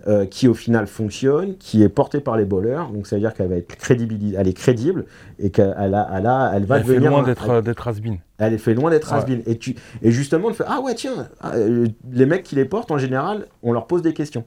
euh, 0.08 0.26
qui 0.26 0.48
au 0.48 0.54
final 0.54 0.88
fonctionne, 0.88 1.56
qui 1.58 1.84
est 1.84 1.90
porté 1.90 2.20
par 2.22 2.38
les 2.38 2.46
bowlers. 2.46 2.86
Donc 2.92 3.06
ça 3.08 3.16
veut 3.16 3.20
dire 3.22 3.34
qu'elle 3.34 3.50
va 3.50 3.56
être 3.58 3.76
crédible, 3.76 4.16
elle 4.36 4.48
est 4.48 4.54
crédible 4.54 5.06
et 5.40 5.52
qu'elle 5.52 5.74
a, 5.78 6.10
elle 6.14 6.26
a- 6.26 6.52
elle 6.56 6.66
va 6.66 6.78
Elle 6.78 6.84
fait 6.86 6.90
devenir. 6.94 7.12
loin 7.12 7.24
d'être 7.24 7.62
d'être 7.62 7.88
has-been. 7.88 8.18
elle 8.40 8.54
est 8.54 8.58
fait 8.58 8.74
loin 8.74 8.90
d'être 8.90 9.12
Ouais. 9.12 9.20
has-been. 9.20 9.44
Et, 9.46 9.58
tu, 9.58 9.76
et 10.02 10.12
justement, 10.12 10.50
elle 10.50 10.56
fait 10.56 10.66
Ah 10.68 10.82
ouais, 10.82 10.96
tiens, 10.96 11.28
ah, 11.42 11.56
euh, 11.56 11.88
les 12.12 12.26
mecs 12.26 12.44
qui 12.44 12.56
les 12.56 12.66
portent, 12.66 12.92
en 12.92 12.98
général, 12.98 13.46
on 13.64 13.72
leur 13.74 13.86
pose 13.88 14.02
des 14.02 14.14
questions. 14.14 14.44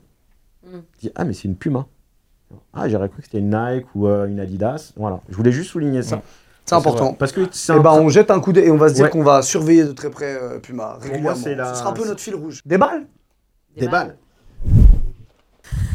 Mm. 0.67 0.79
Tu 0.99 1.07
dis, 1.07 1.13
ah, 1.15 1.25
mais 1.25 1.33
c'est 1.35 1.45
une 1.49 1.57
Puma. 1.57 1.87
Ah, 2.75 2.89
j'aurais 2.89 3.09
cru 3.09 3.19
que 3.19 3.25
c'était 3.25 3.39
une 3.39 3.51
Nike 3.51 3.87
ou 3.95 4.07
euh, 4.07 4.27
une 4.27 4.41
Adidas. 4.41 4.93
Voilà. 4.97 5.21
Je 5.29 5.37
voulais 5.37 5.53
juste 5.53 5.71
souligner 5.71 6.03
ça. 6.03 6.17
Mm. 6.17 6.21
C'est 6.65 6.75
important. 6.75 7.15
Parce 7.15 7.33
que 7.33 7.47
c'est 7.51 7.73
Et 7.73 7.77
un 7.77 7.81
ben, 7.81 7.93
on 7.93 8.09
jette 8.11 8.31
un 8.31 8.41
coup 8.41 8.53
d'œil 8.53 8.67
et 8.67 8.71
on 8.71 8.77
va 8.77 8.89
se 8.91 8.95
dire 8.95 9.05
Ouais. 9.05 9.11
qu'on 9.11 9.23
va 9.23 9.41
surveiller 9.43 9.85
de 9.85 9.93
très 9.93 10.11
près 10.11 10.37
euh, 10.41 10.59
Puma 10.59 10.99
régulièrement. 11.01 11.31
la- 11.57 11.73
Ce 11.75 11.81
sera 11.81 11.91
un 11.91 11.95
peu 11.95 12.07
notre 12.07 12.21
fil 12.21 12.35
rouge. 12.35 12.61
Des 12.67 12.77
balles 12.79 13.07
des 13.77 13.87
balles. 13.89 14.17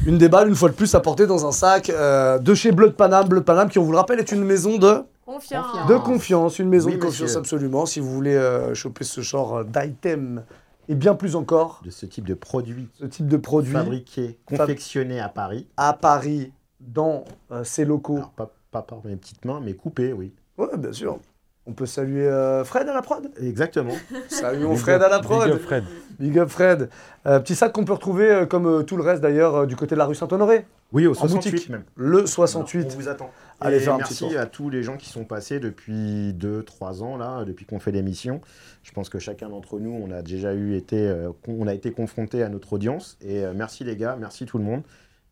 Une 0.05 0.17
des 0.17 0.29
balles, 0.29 0.49
une 0.49 0.55
fois 0.55 0.69
de 0.69 0.73
plus, 0.73 0.93
à 0.95 0.99
porter 0.99 1.25
dans 1.27 1.45
un 1.45 1.51
sac 1.51 1.89
euh, 1.89 2.37
de 2.39 2.53
chez 2.53 2.71
Bleu 2.71 2.87
de 2.89 2.93
Paname. 2.93 3.27
Bleu 3.27 3.39
de 3.39 3.45
Paname, 3.45 3.69
qui, 3.69 3.79
on 3.79 3.83
vous 3.83 3.91
le 3.91 3.97
rappelle, 3.97 4.19
est 4.19 4.31
une 4.31 4.43
maison 4.43 4.77
de, 4.77 5.03
Confiance. 5.25 5.65
de 5.87 5.95
confiance. 5.95 6.59
Une 6.59 6.69
maison 6.69 6.87
Oui, 6.89 6.95
de 6.95 6.99
confiance, 7.01 7.21
monsieur. 7.21 7.37
absolument. 7.39 7.85
Si 7.85 7.99
vous 8.01 8.09
voulez 8.13 8.35
euh, 8.35 8.73
choper 8.73 9.03
ce 9.05 9.21
genre 9.21 9.63
d'item 9.63 10.43
et 10.87 10.95
bien 10.95 11.15
plus 11.15 11.35
encore, 11.35 11.81
De 11.83 11.89
ce 11.89 12.05
type 12.05 12.27
de 12.27 12.33
produit 12.33 12.89
ce 12.93 13.05
type 13.05 13.27
de 13.27 13.37
produit 13.37 13.73
fabriqué, 13.73 14.39
confectionné 14.45 15.19
à 15.19 15.29
Paris. 15.29 15.67
à 15.77 15.93
Paris, 15.93 16.51
dans 16.79 17.25
euh, 17.51 17.63
ses 17.63 17.85
locaux. 17.85 18.17
Alors, 18.17 18.31
pas, 18.31 18.53
pas 18.71 18.81
par 18.81 19.05
mes 19.05 19.15
petites 19.15 19.45
mains, 19.45 19.61
mais 19.61 19.73
coupé, 19.73 20.13
oui. 20.13 20.33
Ouais, 20.57 20.77
bien 20.77 20.91
sûr. 20.93 21.19
On 21.65 21.71
peut 21.71 21.85
saluer 21.85 22.27
euh, 22.27 22.65
Fred 22.65 22.89
à 22.89 22.93
la 22.93 23.01
prod? 23.01 23.29
Exactement. 23.41 23.93
Saluons 24.27 24.71
Big 24.71 24.79
Fred 24.79 25.01
à 25.01 25.07
la 25.07 25.19
big 25.19 25.25
prod. 25.27 25.49
up, 25.49 25.61
Fred. 25.61 25.83
Big 26.19 26.37
up 26.37 26.49
Fred. 26.49 26.89
Euh, 27.25 27.39
petit 27.39 27.55
sac 27.55 27.71
qu'on 27.71 27.85
peut 27.85 27.93
retrouver, 27.93 28.29
euh, 28.29 28.45
comme 28.45 28.67
euh, 28.67 28.83
tout 28.83 28.97
le 28.97 29.03
reste 29.03 29.21
d'ailleurs, 29.21 29.55
euh, 29.55 29.65
du 29.65 29.77
côté 29.77 29.95
de 29.95 29.99
la 29.99 30.05
rue 30.05 30.13
Saint-Honoré. 30.15 30.65
Oui, 30.91 31.07
au 31.07 31.11
En 31.11 31.13
68 31.15 31.51
boutique. 31.51 31.69
même. 31.69 31.83
Le 31.95 32.23
On 32.23 32.27
68. 32.27 32.93
vous 32.95 33.07
attend. 33.07 33.31
Allez 33.61 33.77
Et 33.77 33.79
faire 33.79 33.93
un 33.93 33.97
merci 33.99 34.25
petit 34.25 34.33
tour. 34.33 34.41
à 34.41 34.45
tous 34.45 34.69
les 34.69 34.83
gens 34.83 34.97
qui 34.97 35.07
sont 35.09 35.23
passés 35.23 35.59
depuis 35.61 36.33
2-3 36.33 37.01
ans, 37.01 37.15
là, 37.17 37.45
depuis 37.45 37.65
qu'on 37.65 37.79
fait 37.79 37.91
l'émission. 37.91 38.41
Je 38.83 38.91
pense 38.91 39.07
que 39.07 39.17
chacun 39.17 39.47
d'entre 39.47 39.79
nous, 39.79 39.91
on 40.05 40.11
a 40.11 40.21
déjà 40.21 40.53
eu 40.53 40.75
été, 40.75 40.97
euh, 41.07 41.29
con- 41.45 41.55
on 41.59 41.67
a 41.67 41.73
été 41.73 41.91
confronté 41.91 42.43
à 42.43 42.49
notre 42.49 42.73
audience. 42.73 43.17
Et 43.21 43.43
euh, 43.45 43.53
merci 43.55 43.85
les 43.85 43.95
gars, 43.95 44.17
merci 44.19 44.45
tout 44.45 44.57
le 44.57 44.65
monde. 44.65 44.81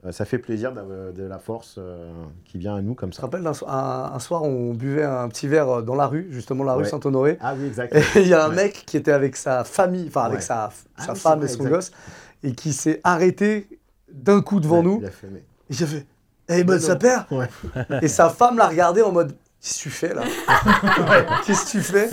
Euh, 0.06 0.12
ça 0.12 0.26
fait 0.26 0.40
plaisir 0.40 0.72
d'avoir 0.74 1.14
de 1.14 1.24
la 1.24 1.38
force 1.38 1.76
euh, 1.78 2.12
qui 2.46 2.58
vient 2.58 2.76
à 2.76 2.82
nous 2.82 2.96
comme 2.96 3.12
Je 3.12 3.18
te 3.18 3.22
ça. 3.22 3.28
rappelle, 3.28 3.46
un, 3.46 4.12
un 4.16 4.20
soir, 4.20 4.42
on 4.44 4.74
buvait 4.74 5.04
un 5.04 5.28
petit 5.30 5.48
verre 5.48 5.70
euh, 5.70 5.82
dans 5.84 5.94
la 5.96 6.08
rue, 6.08 6.28
justement 6.32 6.64
la 6.64 6.74
rue 6.74 6.84
Ouais. 6.84 6.90
Saint-Honoré. 6.90 7.38
Ah 7.40 7.54
oui, 7.56 7.68
exact. 7.68 7.96
Et 8.16 8.22
il 8.22 8.28
y 8.28 8.34
a 8.34 8.46
un 8.46 8.50
Ouais. 8.50 8.56
mec 8.56 8.84
qui 8.88 8.98
était 8.98 9.12
avec 9.12 9.36
sa 9.36 9.64
famille, 9.64 10.06
enfin 10.08 10.24
avec 10.24 10.40
Ouais. 10.40 10.44
sa, 10.46 10.72
Ah 10.98 11.06
sa 11.06 11.14
femme 11.16 11.40
vrai, 11.40 11.46
et 11.46 11.50
son 11.50 11.58
exact. 11.60 11.70
gosse, 11.70 11.92
et 12.44 12.54
qui 12.54 12.74
s'est 12.74 13.00
arrêté 13.04 13.68
d'un 14.12 14.42
coup 14.42 14.60
devant 14.60 14.82
nous. 14.82 14.98
Il 15.02 15.06
a 15.06 15.12
fait, 15.12 15.28
mais- 15.32 15.44
Et 15.70 15.74
j'ai 15.74 15.86
fait 15.86 16.06
Eh 16.50 16.64
ben 16.64 16.80
ça 16.80 16.96
perd 16.96 17.26
Ouais. 17.32 17.48
Et 18.02 18.08
sa 18.08 18.30
femme 18.30 18.58
l'a 18.58 18.68
regardé 18.68 19.02
en 19.04 19.12
mode 19.12 19.36
Qu'est-ce 19.62 19.78
que 19.78 19.84
tu 19.84 19.90
fais 19.92 20.14
là 20.16 20.24
Qu'est-ce 21.46 21.66
que 21.66 21.72
tu 21.72 21.82
fais 21.82 22.10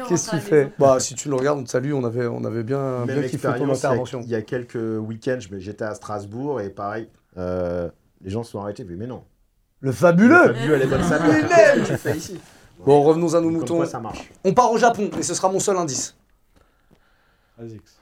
on 0.00 0.06
Qu'est-ce 0.08 0.30
que 0.30 0.36
tu 0.36 0.42
fais. 0.42 0.72
Bah 0.78 1.00
si 1.00 1.14
tu 1.16 1.28
le 1.28 1.34
regardes, 1.34 1.58
on 1.58 1.64
te 1.64 1.70
salue, 1.70 1.92
on 1.92 2.04
avait, 2.04 2.26
on 2.28 2.44
avait 2.44 2.62
bien, 2.62 3.04
Même 3.04 3.18
bien 3.20 3.28
kiffé 3.28 3.48
ton 3.48 3.68
expérience, 3.68 3.78
il 3.78 3.82
y 3.82 3.86
a- 3.86 3.88
intervention. 3.90 4.20
Il 4.22 4.28
y 4.28 4.34
a 4.36 4.42
quelques 4.42 4.76
week-ends, 4.76 5.38
j'étais 5.58 5.84
à 5.84 5.94
Strasbourg 5.96 6.60
et 6.60 6.70
pareil, 6.70 7.08
euh, 7.36 7.88
les 8.20 8.30
gens 8.30 8.44
se 8.44 8.52
sont 8.52 8.60
arrêtés. 8.60 8.84
Mais, 8.84 9.06
non. 9.08 9.24
Le 9.80 9.90
fabuleux 9.90 10.54
Fabio, 10.54 10.74
elle 10.74 10.82
est 10.82 10.86
bonne 10.86 11.02
sa 11.02 11.18
Mais 11.20 11.82
tu 11.84 11.96
fais 11.96 12.16
ici 12.16 12.40
Bon, 12.84 13.02
revenons 13.02 13.34
à 13.34 13.40
nos 13.40 13.48
Comme 13.48 13.58
moutons. 13.58 13.76
quoi, 13.78 13.86
ça 13.86 13.98
marche. 13.98 14.30
On 14.44 14.54
part 14.54 14.70
au 14.70 14.78
Japon, 14.78 15.10
et 15.18 15.22
ce 15.24 15.34
sera 15.34 15.50
mon 15.50 15.58
seul 15.58 15.76
indice. 15.76 16.16
Azix. 17.60 17.98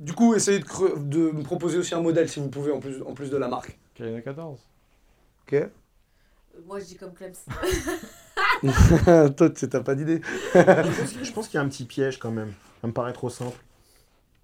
Du 0.00 0.12
coup, 0.12 0.34
essayez 0.34 0.58
de, 0.60 0.64
de 0.98 1.30
me 1.32 1.42
proposer 1.42 1.78
aussi 1.78 1.94
un 1.94 2.00
modèle 2.00 2.28
si 2.28 2.40
vous 2.40 2.48
pouvez, 2.48 2.72
en 2.72 2.80
plus, 2.80 3.00
en 3.02 3.14
plus 3.14 3.30
de 3.30 3.36
la 3.36 3.46
marque. 3.48 3.78
Kayana 3.94 4.20
14. 4.22 4.58
Ok 5.50 5.56
Moi, 6.66 6.78
je 6.80 6.84
dis 6.84 6.96
comme 6.96 7.12
Clems. 7.14 7.32
Toi, 9.36 9.50
tu- 9.50 9.68
t'as 9.68 9.80
pas 9.80 9.94
d'idée. 9.94 10.20
Je 10.54 11.32
pense 11.32 11.48
qu'il 11.48 11.56
y 11.56 11.58
a 11.58 11.64
un 11.64 11.68
petit 11.68 11.84
piège 11.84 12.18
quand 12.18 12.30
même. 12.30 12.52
Ça 12.80 12.86
me 12.86 12.92
paraît 12.92 13.12
trop 13.12 13.30
simple. 13.30 13.56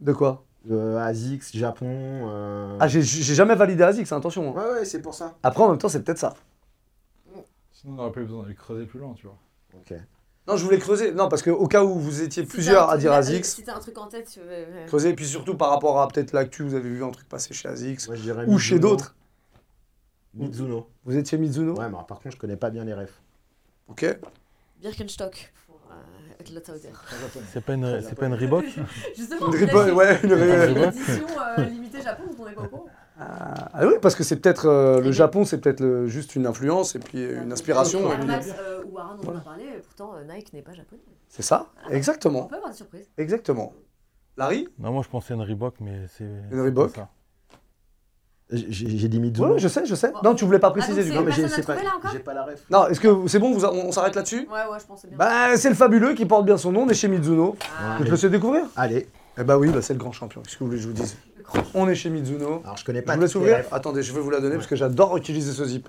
De 0.00 0.12
quoi? 0.12 0.44
Euh, 0.70 0.96
ASICS, 0.98 1.56
Japon. 1.56 1.86
euh, 2.30 2.76
Ah, 2.80 2.88
j'ai- 2.88 3.02
jamais 3.02 3.54
validé 3.54 3.82
ASICS, 3.82 4.12
hein, 4.12 4.16
attention. 4.18 4.56
hein. 4.56 4.60
Ouais, 4.60 4.72
ouais, 4.78 4.84
c'est 4.84 5.02
pour 5.02 5.14
ça. 5.14 5.34
Après, 5.42 5.62
en 5.62 5.68
même 5.70 5.78
temps, 5.78 5.88
c'est 5.88 6.02
peut-être 6.02 6.18
ça. 6.18 6.34
Sinon, 7.72 7.92
on 7.92 7.96
n'aurait 7.96 8.12
pas 8.12 8.20
eu 8.20 8.24
besoin 8.24 8.42
d'aller 8.44 8.54
creuser 8.54 8.86
plus 8.86 8.98
loin, 8.98 9.12
tu 9.14 9.26
vois. 9.26 9.36
Ok. 9.74 9.94
Non, 10.48 10.56
je 10.56 10.64
voulais 10.64 10.78
creuser. 10.78 11.12
Non, 11.12 11.28
parce 11.28 11.42
qu'au 11.42 11.66
cas 11.68 11.84
où 11.84 11.98
vous 11.98 12.22
étiez 12.22 12.42
Si 12.44 12.48
plusieurs 12.48 12.88
à 12.90 12.96
dire 12.98 13.12
ASICS, 13.12 13.44
Si 13.56 13.62
t'as 13.64 13.76
un 13.76 13.80
truc 13.80 13.96
en 13.98 14.06
tête, 14.08 14.28
tu 14.32 14.40
veux. 14.40 14.86
creuser. 14.86 15.10
Et 15.10 15.14
puis 15.14 15.26
surtout 15.26 15.54
par 15.56 15.70
rapport 15.70 16.00
à 16.00 16.08
peut-être 16.08 16.32
l'actu, 16.32 16.62
vous 16.62 16.74
avez 16.74 16.88
vu 16.88 17.04
un 17.04 17.10
truc 17.10 17.28
passer 17.28 17.52
chez 17.54 17.68
ASICS 17.68 18.06
Moi, 18.08 18.16
je 18.16 18.22
dirais 18.22 18.44
ou 18.46 18.58
chez 18.58 18.78
d'autres. 18.78 19.14
Mizuno. 20.34 20.88
Vous 21.04 21.16
étiez 21.16 21.38
Mizuno? 21.38 21.74
Ouais, 21.78 21.86
mais 21.88 21.96
par 22.08 22.18
contre, 22.20 22.32
je 22.32 22.36
connais 22.36 22.56
pas 22.56 22.70
bien 22.70 22.84
les 22.84 22.94
refs. 22.94 23.20
Ok. 23.88 24.18
Birkenstock, 24.80 25.52
euh, 25.90 25.94
C'est 27.52 27.64
pas 27.64 27.74
une, 27.74 28.00
c'est 28.02 28.14
pas 28.14 28.26
une 28.26 28.34
Reebok? 28.42 28.64
Justement, 29.16 29.52
Une 29.52 29.64
Reebok, 29.64 29.96
ouais, 29.96 30.20
une 30.24 30.32
une 30.32 30.84
édition 30.84 31.26
euh, 31.58 31.64
limitée 31.64 32.02
Japon, 32.02 32.24
dont 32.36 32.42
on 32.44 32.48
n'est 32.48 32.54
pas 32.54 32.62
au. 32.72 32.88
Ah 33.16 33.68
ah 33.72 33.86
oui, 33.86 33.94
parce 34.02 34.16
que 34.16 34.24
c'est 34.24 34.36
peut-être 34.40 34.66
euh, 34.66 35.00
le 35.00 35.12
Japon, 35.12 35.44
c'est 35.44 35.58
peut-être 35.60 36.06
juste 36.06 36.34
une 36.34 36.46
influence 36.46 36.96
et 36.96 36.98
puis 36.98 37.22
une 37.24 37.52
inspiration. 37.52 38.10
Air 38.10 38.26
Max, 38.26 38.48
euh, 38.58 38.82
ou 38.90 38.98
Aran, 38.98 39.14
on 39.16 39.20
en 39.20 39.22
Voilà. 39.22 39.38
a 39.38 39.42
parlé, 39.42 39.64
euh, 39.66 39.80
pourtant 39.84 40.16
euh, 40.16 40.24
Nike 40.24 40.52
n'est 40.52 40.62
pas 40.62 40.72
japonais. 40.72 41.00
C'est 41.28 41.42
ça 41.42 41.68
On 41.86 41.90
Exactement. 41.90 42.46
peut 42.46 42.56
avoir 42.56 42.72
des 42.72 42.76
surprises. 42.76 43.08
Exactement. 43.16 43.72
Larry? 44.36 44.66
Non, 44.80 44.90
moi 44.92 45.02
je 45.04 45.08
pensais 45.08 45.32
à 45.32 45.36
une 45.36 45.42
Reebok, 45.42 45.76
mais 45.80 46.08
c'est. 46.08 46.28
c'est 46.50 46.60
Reebok 46.60 46.92
pas 46.94 47.02
ça. 47.02 47.08
J'ai 48.50 49.08
dit 49.08 49.18
Mizuno. 49.20 49.54
Ouais, 49.54 49.58
je 49.58 49.68
sais, 49.68 49.86
je 49.86 49.94
sais. 49.94 50.12
Non, 50.22 50.34
tu 50.34 50.44
voulais 50.44 50.58
pas 50.58 50.70
préciser 50.70 51.00
Ah, 51.10 51.14
donc 51.14 51.26
du 51.26 51.32
c'est- 51.32 51.42
coup. 51.42 51.42
Non, 51.42 51.48
mais 51.48 51.56
j'ai 51.56 51.62
pas, 51.62 51.72
trouvé, 51.74 51.82
là, 51.88 51.96
encore 51.96 52.10
j'ai 52.12 52.18
pas 52.18 52.34
la 52.34 52.42
ref. 52.44 52.60
Non, 52.70 52.86
est-ce 52.88 53.00
que 53.00 53.26
c'est 53.26 53.38
bon, 53.38 53.52
vous- 53.54 53.64
on, 53.64 53.86
on 53.86 53.92
s'arrête 53.92 54.14
là-dessus 54.14 54.46
Ouais, 54.52 54.70
ouais, 54.70 54.78
je 54.78 54.84
pensais 54.86 55.08
bien. 55.08 55.16
Bah, 55.16 55.56
c'est 55.56 55.70
le 55.70 55.74
fabuleux 55.74 56.12
qui 56.14 56.26
porte 56.26 56.44
bien 56.44 56.56
son 56.58 56.70
nom, 56.70 56.82
on 56.82 56.88
est 56.88 56.94
chez 56.94 57.08
Mizuno. 57.08 57.56
Ah, 57.80 57.96
Je 58.00 58.04
te 58.04 58.10
laisse 58.10 58.24
découvrir 58.26 58.64
Allez. 58.76 59.08
Eh 59.38 59.42
bah 59.44 59.56
oui, 59.58 59.70
bah, 59.70 59.80
c'est 59.82 59.94
le 59.94 59.98
grand 59.98 60.12
champion. 60.12 60.42
Qu'est-ce 60.42 60.56
que 60.56 60.60
vous 60.60 60.66
voulez 60.66 60.78
que 60.78 60.82
je 60.84 60.88
vous 60.88 60.94
dise. 60.94 61.16
On 61.74 61.88
est 61.88 61.94
chez 61.94 62.10
Mizuno. 62.10 62.60
Alors, 62.64 62.76
je 62.76 62.84
connais 62.84 63.00
Je 63.00 63.04
pas 63.04 63.14
vous 63.16 63.22
laisse 63.22 63.34
ouvrir. 63.34 63.64
Attendez, 63.72 64.02
je 64.02 64.12
vais 64.12 64.20
vous 64.20 64.30
la 64.30 64.40
donner 64.40 64.54
parce 64.56 64.66
que 64.66 64.76
j'adore 64.76 65.16
utiliser 65.16 65.52
ce 65.52 65.64
zip. 65.64 65.88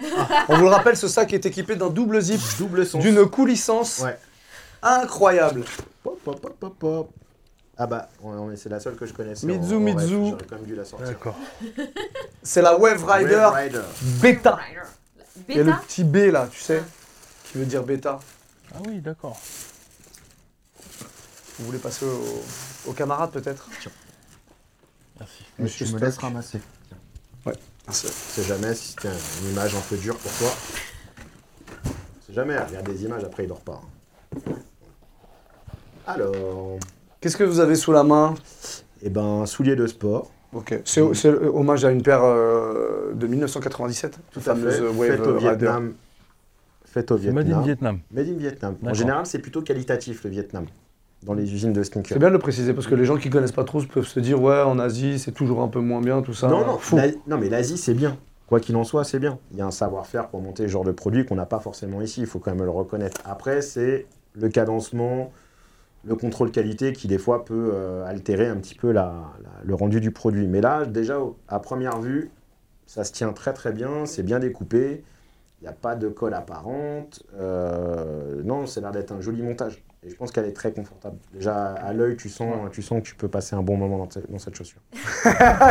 On 0.50 0.56
vous 0.58 0.64
le 0.64 0.70
rappelle, 0.70 0.96
ce 0.98 1.08
sac 1.08 1.34
est 1.34 1.46
équipé 1.46 1.76
d'un 1.76 1.90
double 1.90 2.20
zip, 2.22 2.40
Double 2.58 2.86
sens. 2.86 3.02
d'une 3.02 3.26
coulissance 3.26 4.00
Ouais. 4.04 4.18
incroyable. 4.82 5.64
Pop, 6.04 6.20
pop, 6.24 6.40
pop, 6.40 6.56
pop, 6.60 6.76
pop. 6.80 7.10
Ah 7.78 7.88
bah, 7.88 8.08
on- 8.24 8.30
on- 8.30 8.56
c'est 8.56 8.70
la 8.70 8.80
seule 8.80 8.96
que 8.96 9.06
je 9.06 9.14
connaissais. 9.14 9.46
Mizu, 9.48 9.74
en- 9.74 9.78
en. 9.78 9.80
Mizu. 9.82 10.08
J'aurais 10.30 10.46
quand 10.50 10.56
même 10.56 10.66
dû 10.66 10.76
la 10.76 10.86
sortir. 10.86 11.08
D'accord. 11.10 11.36
C'est 12.44 12.62
la 12.62 12.78
Wave 12.78 13.04
Rider 13.06 13.36
Wave 13.36 13.54
Rider. 13.54 13.82
Beta. 14.22 14.60
Il 15.50 15.58
y 15.58 15.60
a 15.60 15.64
le 15.64 15.74
petit 15.86 16.04
B 16.06 16.16
là, 16.32 16.48
tu 16.50 16.60
sais, 16.62 16.82
qui 17.46 17.58
veut 17.58 17.66
dire 17.66 17.84
bêta. 17.84 18.20
Ah 18.74 18.78
oui, 18.88 19.00
d'accord. 19.00 19.38
Vous 21.60 21.66
voulez 21.66 21.80
passer 21.80 22.06
au, 22.06 22.90
au 22.90 22.94
camarade 22.94 23.32
peut-être? 23.32 23.68
Merci. 25.20 25.44
Monsieur 25.60 25.86
tu 25.86 25.94
me 25.94 26.00
laisses 26.00 26.18
ramasser. 26.18 26.62
On 27.88 27.92
sait 27.92 28.44
jamais 28.44 28.74
si 28.74 28.90
c'était 28.90 29.10
une 29.44 29.52
image 29.52 29.76
un 29.76 29.82
peu 29.82 29.96
dure 29.98 30.18
pour 30.18 30.32
toi. 30.34 30.50
On 31.86 32.26
sait 32.26 32.34
jamais, 32.34 32.58
regarde 32.58 32.86
des 32.90 33.04
images, 33.04 33.24
après 33.24 33.44
il 33.44 33.48
dort 33.48 33.62
pas. 33.62 33.82
Alors, 36.08 36.80
Qu'est-ce 37.26 37.38
que 37.38 37.44
vous 37.44 37.60
avez 37.60 37.74
sous 37.74 37.92
la 37.92 38.04
main 38.04 38.36
eh 39.02 39.10
ben, 39.10 39.48
souliers 39.48 39.76
de 39.76 39.88
sport. 39.88 40.30
Ok, 40.54 40.80
c'est 40.86 41.02
c'est 41.16 41.30
hommage 41.30 41.84
à 41.84 41.90
une 41.90 42.04
paire 42.04 42.22
euh, 42.24 43.14
de 43.16 43.26
1997, 43.26 44.20
Tout 44.32 44.38
à 44.38 44.42
fait. 44.42 44.50
fameuse 44.52 44.80
Wave 44.96 45.10
Faites 45.10 45.20
au 45.22 45.34
Rider. 45.34 45.40
Vietnam. 45.40 45.94
Faites 46.86 47.12
au 47.12 47.18
C'est 47.18 47.32
Made 47.32 47.48
in 47.48 47.62
Vietnam. 47.64 47.64
Vietnam. 47.64 48.00
Made 48.12 48.28
in 48.28 48.38
Vietnam. 48.38 48.76
En 48.86 48.94
général, 48.94 49.26
c'est 49.26 49.40
plutôt 49.40 49.64
qualitatif 49.64 50.24
le 50.24 50.30
Vietnam. 50.30 50.66
Dans 51.24 51.34
les 51.34 51.52
usines 51.52 51.74
de 51.74 51.82
sneakers. 51.82 52.10
C'est 52.14 52.20
bien 52.20 52.28
de 52.28 52.34
le 52.34 52.40
préciser 52.40 52.76
parce 52.76 52.86
que 52.86 52.94
les 52.94 53.06
gens 53.06 53.18
qui 53.18 53.32
connaissent 53.32 53.52
pas 53.52 53.64
trop 53.64 53.82
peuvent 53.82 54.06
se 54.06 54.20
dire 54.20 54.40
ouais 54.40 54.62
en 54.62 54.78
Asie 54.78 55.18
c'est 55.18 55.32
toujours 55.32 55.62
un 55.64 55.68
peu 55.68 55.80
moins 55.80 56.02
bien 56.02 56.22
tout 56.22 56.36
ça. 56.36 56.48
Non, 56.48 56.64
non, 56.64 56.78
Fou. 56.78 56.96
l'A- 56.96 57.08
non, 57.26 57.40
mais 57.40 57.50
l'Asie, 57.50 57.80
c'est 57.80 57.96
bien. 57.96 58.18
Quoi 58.46 58.60
qu'il 58.60 58.76
en 58.76 58.84
soit, 58.84 59.04
c'est 59.04 59.18
bien. 59.18 59.40
Il 59.52 59.58
y 59.58 59.62
a 59.62 59.66
un 59.66 59.72
savoir-faire 59.72 60.28
pour 60.28 60.42
monter 60.42 60.68
ce 60.68 60.72
genre 60.72 60.84
de 60.84 60.92
produit 60.92 61.26
qu'on 61.26 61.34
n'a 61.34 61.48
pas 61.48 61.60
forcément 61.60 62.04
ici. 62.04 62.22
Il 62.22 62.28
faut 62.28 62.38
quand 62.38 62.52
même 62.54 62.64
le 62.64 62.70
reconnaître. 62.70 63.20
Après, 63.26 63.64
c'est 63.64 64.06
le 64.36 64.48
cadencement, 64.50 65.32
le 66.06 66.16
contrôle 66.16 66.52
qualité 66.52 66.94
qui, 66.94 67.08
des 67.08 67.18
fois, 67.18 67.46
peut 67.46 67.72
euh, 67.74 68.06
altérer 68.06 68.48
un 68.48 68.58
petit 68.58 68.76
peu 68.76 68.92
la- 68.92 69.34
la- 69.44 69.64
le 69.64 69.74
rendu 69.76 70.00
du 70.00 70.12
produit. 70.12 70.48
Mais 70.48 70.62
là, 70.62 70.86
déjà, 70.86 71.18
à 71.48 71.60
première 71.60 72.00
vue, 72.00 72.30
ça 72.86 73.04
se 73.04 73.12
tient 73.12 73.34
très 73.34 73.54
très 73.54 73.72
bien. 73.72 74.06
C'est 74.06 74.24
bien 74.24 74.40
découpé. 74.40 75.04
Il 75.62 75.64
n'y 75.64 75.70
a 75.70 75.74
pas 75.74 75.96
de 75.96 76.08
colle 76.10 76.34
apparente. 76.36 77.24
Euh, 77.40 78.42
non, 78.44 78.66
ça 78.68 78.80
a 78.80 78.82
l'air 78.84 78.92
d'être 78.92 79.12
un 79.12 79.22
joli 79.22 79.42
montage. 79.42 79.84
Et 80.04 80.10
je 80.12 80.16
pense 80.16 80.32
qu'elle 80.32 80.46
est 80.46 80.54
très 80.54 80.72
confortable. 80.72 81.18
Déjà, 81.34 81.74
à 81.74 81.92
l'œil, 81.94 82.16
tu 82.16 82.30
sens, 82.30 82.54
tu 82.72 82.84
sens 82.84 83.02
que 83.02 83.08
tu 83.08 83.16
peux 83.16 83.28
passer 83.28 83.56
un 83.56 83.64
bon 83.64 83.76
moment 83.76 83.98
dans, 83.98 84.10
dans 84.30 84.38
cette 84.38 84.54
chaussure. 84.54 84.82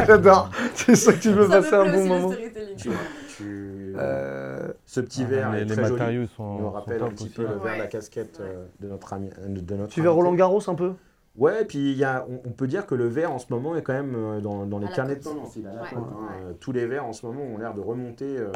J'adore. 0.07 0.51
C'est 0.75 0.97
ça 0.97 1.13
que 1.13 1.19
tu 1.19 1.29
Ça 1.29 1.35
me 1.37 1.47
passer 1.49 1.75
un 1.75 1.93
bon 1.93 2.07
moment. 2.07 2.35
Tu, 2.77 2.91
tu- 3.37 3.95
Euh, 3.97 4.73
Ce 4.85 5.01
petit 5.01 5.23
Ah, 5.25 5.29
verre 5.29 5.53
les, 5.53 5.59
est 5.61 5.65
les 5.65 5.73
très 5.75 5.83
joli. 5.85 5.93
matériaux 5.93 6.27
sont, 6.27 6.55
nous 6.55 6.59
sont 6.61 6.71
rappelle 6.71 7.03
un 7.03 7.09
petit 7.09 7.29
peu 7.29 7.43
le 7.43 7.55
verre 7.59 7.75
de 7.75 7.79
la 7.81 7.87
casquette 7.87 8.39
euh, 8.41 8.65
de 8.81 8.89
notre 8.89 9.13
ami. 9.13 9.31
euh, 9.39 9.49
De 9.49 9.75
notre 9.75 9.93
tu 9.93 10.01
veux 10.01 10.09
invité. 10.09 10.23
Roland 10.23 10.35
Garros 10.35 10.69
un 10.71 10.75
peu? 10.75 10.93
Ouais, 11.37 11.63
et 11.63 11.65
puis 11.65 11.93
il 11.93 11.99
y 11.99 12.05
a, 12.05 12.25
on, 12.31 12.49
on 12.49 12.53
peut 12.53 12.67
dire 12.69 12.87
que 12.87 12.95
le 12.95 13.07
verre 13.09 13.33
en 13.33 13.39
ce 13.41 13.47
moment 13.51 13.75
est 13.77 13.83
quand 13.83 13.93
même 13.93 14.15
euh, 14.15 14.41
dans, 14.41 14.67
dans 14.67 14.79
les 14.79 14.89
carnets 14.89 15.17
de 15.17 15.23
tendance. 15.23 15.57
Il 15.57 15.65
la 15.65 15.73
Ouais. 15.73 15.79
hein. 15.95 15.99
Ouais. 15.99 16.51
Euh, 16.51 16.53
Tous 16.61 16.71
les 16.73 16.87
verres 16.87 17.05
en 17.07 17.13
ce 17.13 17.27
moment 17.27 17.43
ont 17.43 17.59
l'air 17.59 17.75
de 17.75 17.81
remonter. 17.81 18.37
euh, 18.39 18.53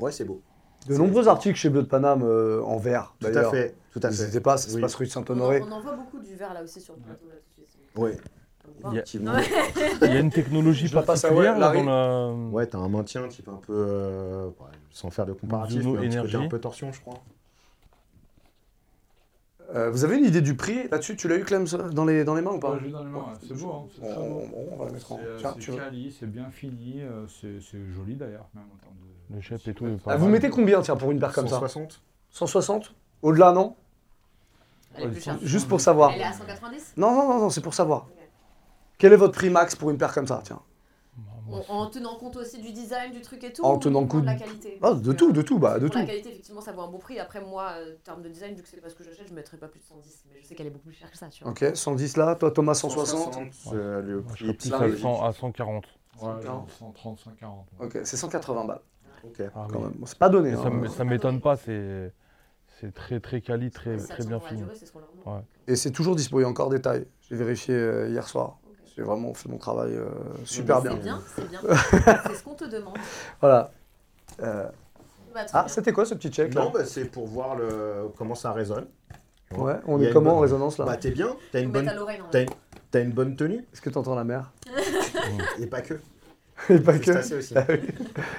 Ouais, 0.00 0.10
c'est 0.10 0.24
beau. 0.24 0.40
De 0.88 0.96
nombreux 0.98 1.28
articles 1.28 1.56
chez 1.56 1.70
Bleu 1.70 1.82
de 1.82 1.86
Paname 1.88 2.22
euh, 2.24 2.60
en 2.62 2.76
vert 2.76 3.14
Tout 3.20 3.26
à 3.28 3.50
fait. 3.50 3.74
Tout 3.92 4.00
à 4.02 4.10
fait. 4.10 4.22
N'hésitez 4.22 4.40
pas, 4.40 4.56
ça 4.56 4.68
se 4.68 4.74
Oui. 4.74 4.80
passe 4.82 4.94
rue 4.96 5.06
On, 5.06 5.10
Saint-Honoré. 5.10 5.60
en- 5.62 5.68
on 5.68 5.72
en 5.72 5.80
voit 5.80 5.94
beaucoup 5.94 6.18
du 6.18 6.34
verre 6.34 6.52
là 6.52 6.62
aussi 6.62 6.80
sur 6.80 6.94
le 6.94 7.00
plateau. 7.00 7.24
Là, 7.28 7.34
tout 7.56 8.02
Il 8.90 8.94
y 8.94 8.98
a-. 8.98 9.04
Il 10.02 10.08
y 10.12 10.16
a 10.16 10.18
une 10.20 10.30
technologie 10.30 10.88
particulière 10.92 11.54
ouais, 11.54 11.58
là, 11.60 11.72
dans 11.72 11.84
la. 11.84 12.32
Ouais, 12.50 12.66
t'as 12.66 12.78
un 12.78 12.88
maintien 12.88 13.26
type 13.28 13.48
un 13.48 13.56
peu. 13.56 13.72
euh, 13.72 14.46
ouais, 14.46 14.52
sans 14.90 15.10
faire 15.10 15.26
de 15.26 15.32
comparatif, 15.32 15.76
Mizuno 15.78 15.92
mais 16.00 16.06
un 16.16 16.22
petit 16.22 16.32
côté 16.32 16.44
un 16.44 16.48
peu 16.48 16.60
torsion, 16.60 16.92
je 16.92 17.00
crois. 17.00 17.14
Euh, 19.74 19.90
vous 19.90 20.04
avez 20.04 20.18
une 20.18 20.26
idée 20.26 20.42
du 20.42 20.54
prix? 20.54 20.88
Là-dessus 20.90 21.16
Tu 21.16 21.26
l'as 21.26 21.36
eu 21.36 21.44
Clem 21.44 21.64
dans 21.92 22.04
les, 22.04 22.22
dans 22.24 22.34
les 22.34 22.42
mains 22.42 22.52
ou 22.52 22.58
pas? 22.60 22.72
Ouais, 22.72 22.78
je 22.80 22.84
l'ai 22.86 22.90
dans 22.92 23.02
les 23.02 23.10
mains, 23.10 23.18
ouais. 23.20 23.46
c'est 23.48 23.56
beau, 23.58 23.70
hein, 23.72 23.84
c'est 23.94 24.02
on, 24.06 24.12
très 24.14 24.28
beau. 24.28 24.42
on- 24.54 24.72
on 24.72 24.76
va 24.76 24.84
la 24.86 24.92
mettre 24.92 25.12
en. 25.12 25.16
C'est 25.16 25.24
euh, 25.24 25.36
Tiens, 25.40 25.54
c'est 25.58 25.76
quali, 25.76 26.16
bien 26.24 26.50
fini, 26.50 27.00
euh, 27.00 27.26
c'est 27.28 27.60
c'est 27.60 27.78
joli 27.96 28.14
d'ailleurs, 28.14 28.46
même 28.54 28.64
en 28.64 28.76
termes 28.76 28.94
de. 29.30 29.34
Le 29.36 29.40
shape 29.40 29.66
et 29.66 29.74
tout. 29.74 29.86
est 29.86 29.96
pas 29.96 30.12
Ah, 30.12 30.16
vous 30.16 30.24
mal. 30.24 30.32
mettez 30.34 30.50
combien 30.50 30.82
tiens 30.82 30.96
pour 30.96 31.10
une 31.10 31.18
paire 31.18 31.32
comme 31.32 31.48
ça? 31.48 31.56
160 31.56 32.02
160 32.30 32.94
Au-delà 33.22 33.52
non? 33.52 33.74
Elle 34.96 35.04
est 35.04 35.08
plus 35.08 35.20
chère. 35.22 35.38
Juste 35.42 35.66
pour 35.68 35.80
savoir. 35.80 36.10
Elle 36.12 36.20
est 36.20 36.24
à 36.24 36.32
190 36.32 36.92
Non, 36.98 37.10
non, 37.14 37.28
non, 37.28 37.38
non 37.40 37.50
c'est 37.50 37.62
pour 37.62 37.74
savoir. 37.74 38.06
Quel 39.04 39.12
est 39.12 39.16
votre 39.16 39.34
prix 39.34 39.50
max 39.50 39.76
pour 39.76 39.90
une 39.90 39.98
paire 39.98 40.14
comme 40.14 40.26
ça 40.26 40.40
Tiens. 40.42 40.62
On 41.50 41.58
En, 41.58 41.80
en 41.82 41.86
tenant 41.90 42.16
compte 42.16 42.36
aussi 42.36 42.58
du 42.58 42.72
design, 42.72 43.12
du 43.12 43.20
truc 43.20 43.44
et 43.44 43.52
tout 43.52 43.62
En 43.62 43.76
tenant 43.76 44.00
uniquement 44.00 44.20
de 44.20 44.24
la 44.24 44.32
compte- 44.34 44.44
qualité 44.46 44.78
Ah, 44.82 44.94
de 44.94 45.12
tout, 45.12 45.30
de 45.30 45.42
tout, 45.42 45.58
bah, 45.58 45.78
de 45.78 45.88
pour 45.88 45.96
la 45.96 46.00
tout. 46.00 46.06
qualité, 46.06 46.30
effectivement, 46.30 46.62
ça 46.62 46.72
vaut 46.72 46.80
un 46.80 46.88
bon 46.88 46.96
prix. 46.96 47.18
Après, 47.18 47.42
moi, 47.42 47.72
euh, 47.76 47.96
en 47.96 48.02
termes 48.02 48.22
de 48.22 48.30
design, 48.30 48.54
vu 48.54 48.62
que 48.62 48.68
c'est 48.70 48.80
pas 48.80 48.88
ce 48.88 48.94
que 48.94 49.04
j'achète, 49.04 49.28
je 49.28 49.34
mettrais 49.34 49.58
pas 49.58 49.68
plus 49.68 49.80
de 49.80 49.84
110. 49.84 50.24
Mais 50.32 50.40
je 50.40 50.46
sais 50.46 50.54
qu'elle 50.54 50.68
est 50.68 50.70
beaucoup 50.70 50.86
plus 50.86 50.94
chère 50.94 51.10
que 51.10 51.18
ça, 51.18 51.28
tu 51.28 51.44
vois. 51.44 51.52
Ok, 51.52 51.66
110 51.74 52.16
là, 52.16 52.34
toi 52.34 52.50
Thomas 52.50 52.72
160. 52.72 53.36
euh, 53.74 54.00
le 54.00 54.24
Je 54.36 54.50
prix 54.52 54.72
à, 54.72 54.76
arrive. 54.76 54.96
100 54.98 55.22
à 55.22 55.32
140. 55.34 55.84
Ouais, 55.84 56.20
140. 56.20 56.42
genre 56.42 56.66
130, 56.78 57.18
140. 57.20 57.66
ouais. 57.80 57.86
Ok, 57.86 57.98
c'est 58.04 58.16
180 58.16 58.64
balles 58.64 58.80
Ok. 59.22 59.42
Ah 59.54 59.66
quand 59.70 59.80
oui. 59.80 59.82
même. 59.84 59.92
Bon, 59.98 60.06
c'est 60.06 60.16
pas 60.18 60.30
donné. 60.30 60.52
Hein. 60.54 60.88
ça 60.96 61.04
m'étonne 61.04 61.42
pas, 61.42 61.56
c'est 61.58 62.10
c'est 62.80 62.94
très 62.94 63.20
très 63.20 63.42
quali, 63.42 63.70
très, 63.70 63.98
très 63.98 64.24
bien 64.24 64.40
fini. 64.40 64.62
Ouais. 65.26 65.40
Et 65.66 65.76
c'est 65.76 65.90
toujours 65.90 66.16
dispo, 66.16 66.40
il 66.40 66.44
y 66.44 66.46
a 66.46 66.48
encore 66.48 66.70
des 66.70 66.80
tailles. 66.80 67.06
J'ai 67.20 67.36
vérifié 67.36 67.74
euh, 67.74 68.08
hier 68.08 68.26
soir. 68.26 68.58
J'ai 68.96 69.02
vraiment 69.02 69.34
fait 69.34 69.48
mon 69.48 69.58
travail 69.58 69.92
euh, 69.94 70.06
super 70.44 70.80
C'est 70.82 70.88
bien. 70.90 70.96
bien, 70.98 71.20
c'est 71.34 71.48
bien. 71.48 71.60
c'est 72.26 72.34
ce 72.34 72.44
qu'on 72.44 72.54
te 72.54 72.64
demande. 72.64 72.96
Voilà. 73.40 73.70
Euh, 74.40 74.68
Bah, 75.34 75.40
Ah, 75.52 75.62
bien. 75.62 75.68
c'était 75.68 75.92
quoi 75.92 76.04
ce 76.04 76.14
petit 76.14 76.30
check 76.30 76.54
là 76.54 76.62
Non, 76.64 76.70
bah, 76.70 76.84
c'est 76.84 77.04
pour 77.06 77.26
voir 77.26 77.56
le... 77.56 78.08
comment 78.16 78.36
ça 78.36 78.52
résonne. 78.52 78.86
Ouais, 79.56 79.74
on 79.86 80.00
est 80.00 80.10
comment 80.12 80.36
en 80.36 80.40
résonance 80.40 80.78
là 80.78 80.84
Bah, 80.84 80.96
t'es 80.96 81.10
bien, 81.10 81.28
t'as 81.52 81.60
une, 81.60 81.70
bonne... 81.70 81.90
une... 82.94 83.10
bonne 83.12 83.36
tenue, 83.36 83.64
Est-ce 83.72 83.80
que 83.80 83.90
tu 83.90 83.98
entends 83.98 84.14
la 84.14 84.24
mer 84.24 84.52
et 85.60 85.66
pas 85.66 85.80
que. 85.80 85.94
Et 86.70 86.78
pas 86.78 86.98
que. 86.98 87.36
aussi. 87.36 87.52
Ah 87.56 87.64
oui. 87.68 87.80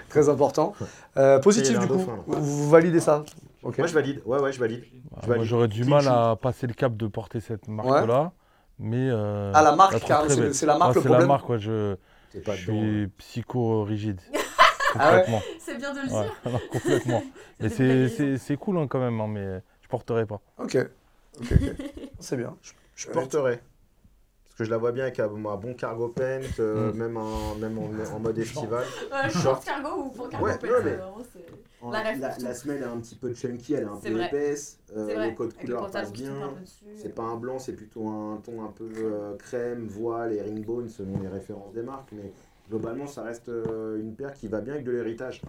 Très 0.09 0.29
important. 0.29 0.73
Euh, 1.17 1.39
positif 1.39 1.77
du 1.77 1.85
coup. 1.85 1.95
dauphin, 1.97 2.15
là. 2.15 2.23
Vous, 2.27 2.63
vous 2.63 2.69
validez 2.69 3.01
ça. 3.01 3.25
Moi, 3.61 3.73
je 3.87 3.93
valide. 3.93 4.21
Ouais, 4.25 4.39
ouais, 4.39 4.53
je 4.53 4.59
valide. 4.59 4.85
Bah, 5.11 5.21
valide. 5.27 5.43
j'aurais 5.43 5.67
du 5.67 5.83
mal 5.83 6.07
à 6.07 6.37
passer 6.41 6.65
le 6.65 6.73
cap 6.73 6.95
de 6.95 7.07
porter 7.07 7.41
cette 7.41 7.67
marque-là. 7.67 8.31
Mais. 8.79 9.09
euh, 9.09 9.51
Ah, 9.53 9.61
la 9.61 9.75
marque, 9.75 9.99
carrément, 9.99 10.27
très 10.27 10.35
c'est 10.35 10.53
c'est 10.53 10.65
la 10.65 10.77
marque 10.77 10.89
Ouais, 10.89 10.95
le 10.95 11.01
C'est 11.01 11.07
problème 11.07 11.27
la 11.27 11.33
marque, 11.33 11.49
ouais, 11.49 11.59
je, 11.59 11.95
je 12.33 12.53
suis 12.53 13.07
psycho-rigide. 13.17 14.21
Ah 14.97 15.11
ouais. 15.11 15.25
C'est 15.59 15.77
bien 15.77 15.93
de 15.93 15.99
le 15.99 16.05
Ouais, 16.05 16.23
dire. 16.23 16.31
non, 16.45 16.59
complètement. 16.69 17.21
Mais 17.59 17.67
C'est 17.69 18.07
c'est- 18.07 18.09
c'est 18.09 18.37
c'est 18.37 18.55
cool 18.57 18.77
hein, 18.77 18.87
quand 18.87 18.99
même, 18.99 19.19
hein, 19.19 19.27
mais 19.27 19.61
je 19.81 19.87
porterai 19.89 20.25
pas. 20.25 20.39
Ok. 20.57 20.77
Ok, 21.41 21.51
ok. 21.51 21.75
C'est 22.19 22.37
bien. 22.37 22.55
Je, 22.61 22.71
Je 22.95 23.07
porterai. 23.09 23.59
Parce 24.55 24.59
que 24.59 24.63
je 24.67 24.71
la 24.71 24.77
vois 24.77 24.93
bien 24.93 25.03
avec 25.03 25.19
un, 25.19 25.25
un 25.25 25.57
bon 25.57 25.73
cargo 25.73 26.07
pant, 26.07 26.39
euh, 26.61 26.93
Mm. 26.93 26.97
même, 26.97 27.17
en, 27.17 27.55
même 27.55 27.77
en, 27.77 27.89
en 28.15 28.19
mode 28.21 28.37
estival. 28.37 28.85
Euh, 29.11 29.29
Short. 29.29 29.65
cargo 29.65 30.03
ou 30.03 30.09
pour 30.11 30.29
cargo 30.29 30.45
Ouais, 30.45 30.57
pet, 30.57 30.67
non, 30.69 30.73
mais- 30.85 30.91
euh, 30.91 30.95
vraiment, 31.81 32.27
La 32.39 32.53
semelle 32.53 32.81
est 32.81 32.85
un 32.85 32.97
petit 33.01 33.15
peu 33.15 33.33
chunky, 33.33 33.73
elle 33.73 33.83
est 33.83 33.85
un 33.85 33.97
peu 33.97 34.13
vrai. 34.13 34.27
épaisse. 34.27 34.79
euh, 34.95 35.07
C'est 35.09 35.15
vrai. 35.15 35.29
le 35.31 35.35
code 35.35 35.47
Avec 35.49 35.61
le 35.61 35.65
couleur 35.65 35.81
pantalon 35.81 36.05
passe 36.05 36.13
qui 36.13 36.23
tombe 36.23 36.37
bien. 36.37 36.53
C'est 36.95 37.13
pas 37.13 37.23
un 37.23 37.35
blanc, 37.35 37.59
c'est 37.59 37.73
plutôt 37.73 38.07
un 38.07 38.37
ton 38.37 38.63
un 38.63 38.71
peu 38.71 38.89
euh, 38.95 39.35
crème, 39.35 39.87
voile 39.87 40.31
et 40.31 40.41
ringbone 40.41 40.87
selon 40.87 41.19
les 41.21 41.27
références 41.27 41.73
des 41.73 41.81
marques. 41.83 42.13
Mais 42.13 42.31
globalement, 42.69 43.07
ça 43.07 43.23
reste 43.23 43.49
euh, 43.49 43.99
une 43.99 44.15
paire 44.15 44.33
qui 44.33 44.47
va 44.47 44.61
bien 44.61 44.75
avec 44.75 44.85
de 44.85 44.91
l'héritage. 44.91 45.41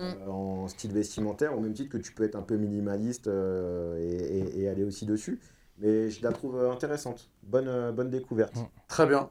Mm. 0.00 0.28
en 0.28 0.68
style 0.68 0.92
vestimentaire, 0.92 1.56
au 1.56 1.60
même 1.60 1.72
titre 1.74 1.90
que 1.90 1.98
tu 1.98 2.12
peux 2.12 2.22
être 2.24 2.36
un 2.36 2.42
peu 2.42 2.56
minimaliste 2.56 3.26
euh, 3.28 3.96
et, 3.98 4.38
et- 4.38 4.60
et 4.62 4.68
aller 4.68 4.84
aussi 4.84 5.06
dessus. 5.06 5.40
Mais 5.80 6.10
je 6.10 6.22
la 6.22 6.32
trouve 6.32 6.56
euh, 6.58 6.72
intéressante. 6.72 7.28
Bonne, 7.42 7.68
euh, 7.68 7.92
bonne 7.92 8.10
découverte. 8.10 8.56
Mm. 8.56 8.62
Très 8.88 9.06
bien. 9.06 9.28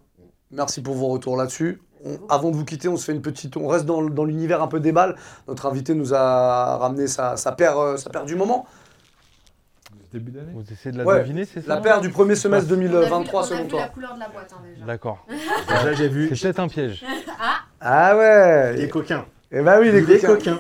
Merci 0.51 0.81
pour 0.81 0.95
vos 0.95 1.07
retours 1.07 1.35
là-dessus. 1.35 1.81
On- 2.05 2.19
avant 2.29 2.51
de 2.51 2.55
vous 2.55 2.63
quitter, 2.63 2.87
on 2.87 2.95
se 2.95 3.03
fait 3.05 3.11
une 3.11 3.21
petite. 3.21 3.57
On 3.57 3.67
reste 3.67 3.85
dans, 3.85 4.01
dans 4.03 4.23
l'univers 4.23 4.61
un 4.61 4.67
peu 4.67 4.79
des 4.79 4.91
balles. 4.91 5.15
Notre 5.47 5.65
invité 5.65 5.93
nous 5.93 6.13
a 6.13 6.77
ramené 6.77 7.07
sa, 7.07 7.35
sa 7.37 7.51
paire, 7.51 7.77
euh, 7.77 7.97
sa 7.97 8.09
paire 8.09 8.23
du 8.25 8.35
moment. 8.35 8.65
Début 10.13 10.31
d'année 10.31 10.53
Vous 10.53 10.63
essayez 10.71 10.93
de 10.93 10.97
la 10.99 11.03
Ouais, 11.03 11.19
deviner, 11.19 11.43
c'est 11.43 11.59
ça 11.61 11.75
La 11.75 11.81
paire 11.81 11.99
du 11.99 12.09
premier 12.09 12.35
semestre 12.35 12.69
On 12.71 12.73
a 12.75 12.77
vu- 12.77 12.87
2023 12.87 13.41
on 13.41 13.43
a 13.43 13.47
selon 13.47 13.63
vu 13.63 13.67
toi. 13.67 13.79
la 13.81 13.87
couleur 13.89 14.15
de 14.15 14.19
la 14.21 14.29
boîte 14.29 14.53
hein, 14.53 14.61
déjà. 14.73 14.85
D'accord. 14.85 15.27
Déjà, 15.67 15.93
j'ai 15.93 16.07
vu 16.07 16.29
C'est 16.33 16.41
peut-être 16.43 16.59
un 16.59 16.67
piège. 16.69 17.05
Ah 17.81 18.15
ouais 18.17 18.73
les 18.77 18.87
coquins. 18.87 19.25
Eh 19.51 19.61
ben 19.61 19.79
oui, 19.81 19.91
coquins. 20.05 20.27
coquins. 20.27 20.59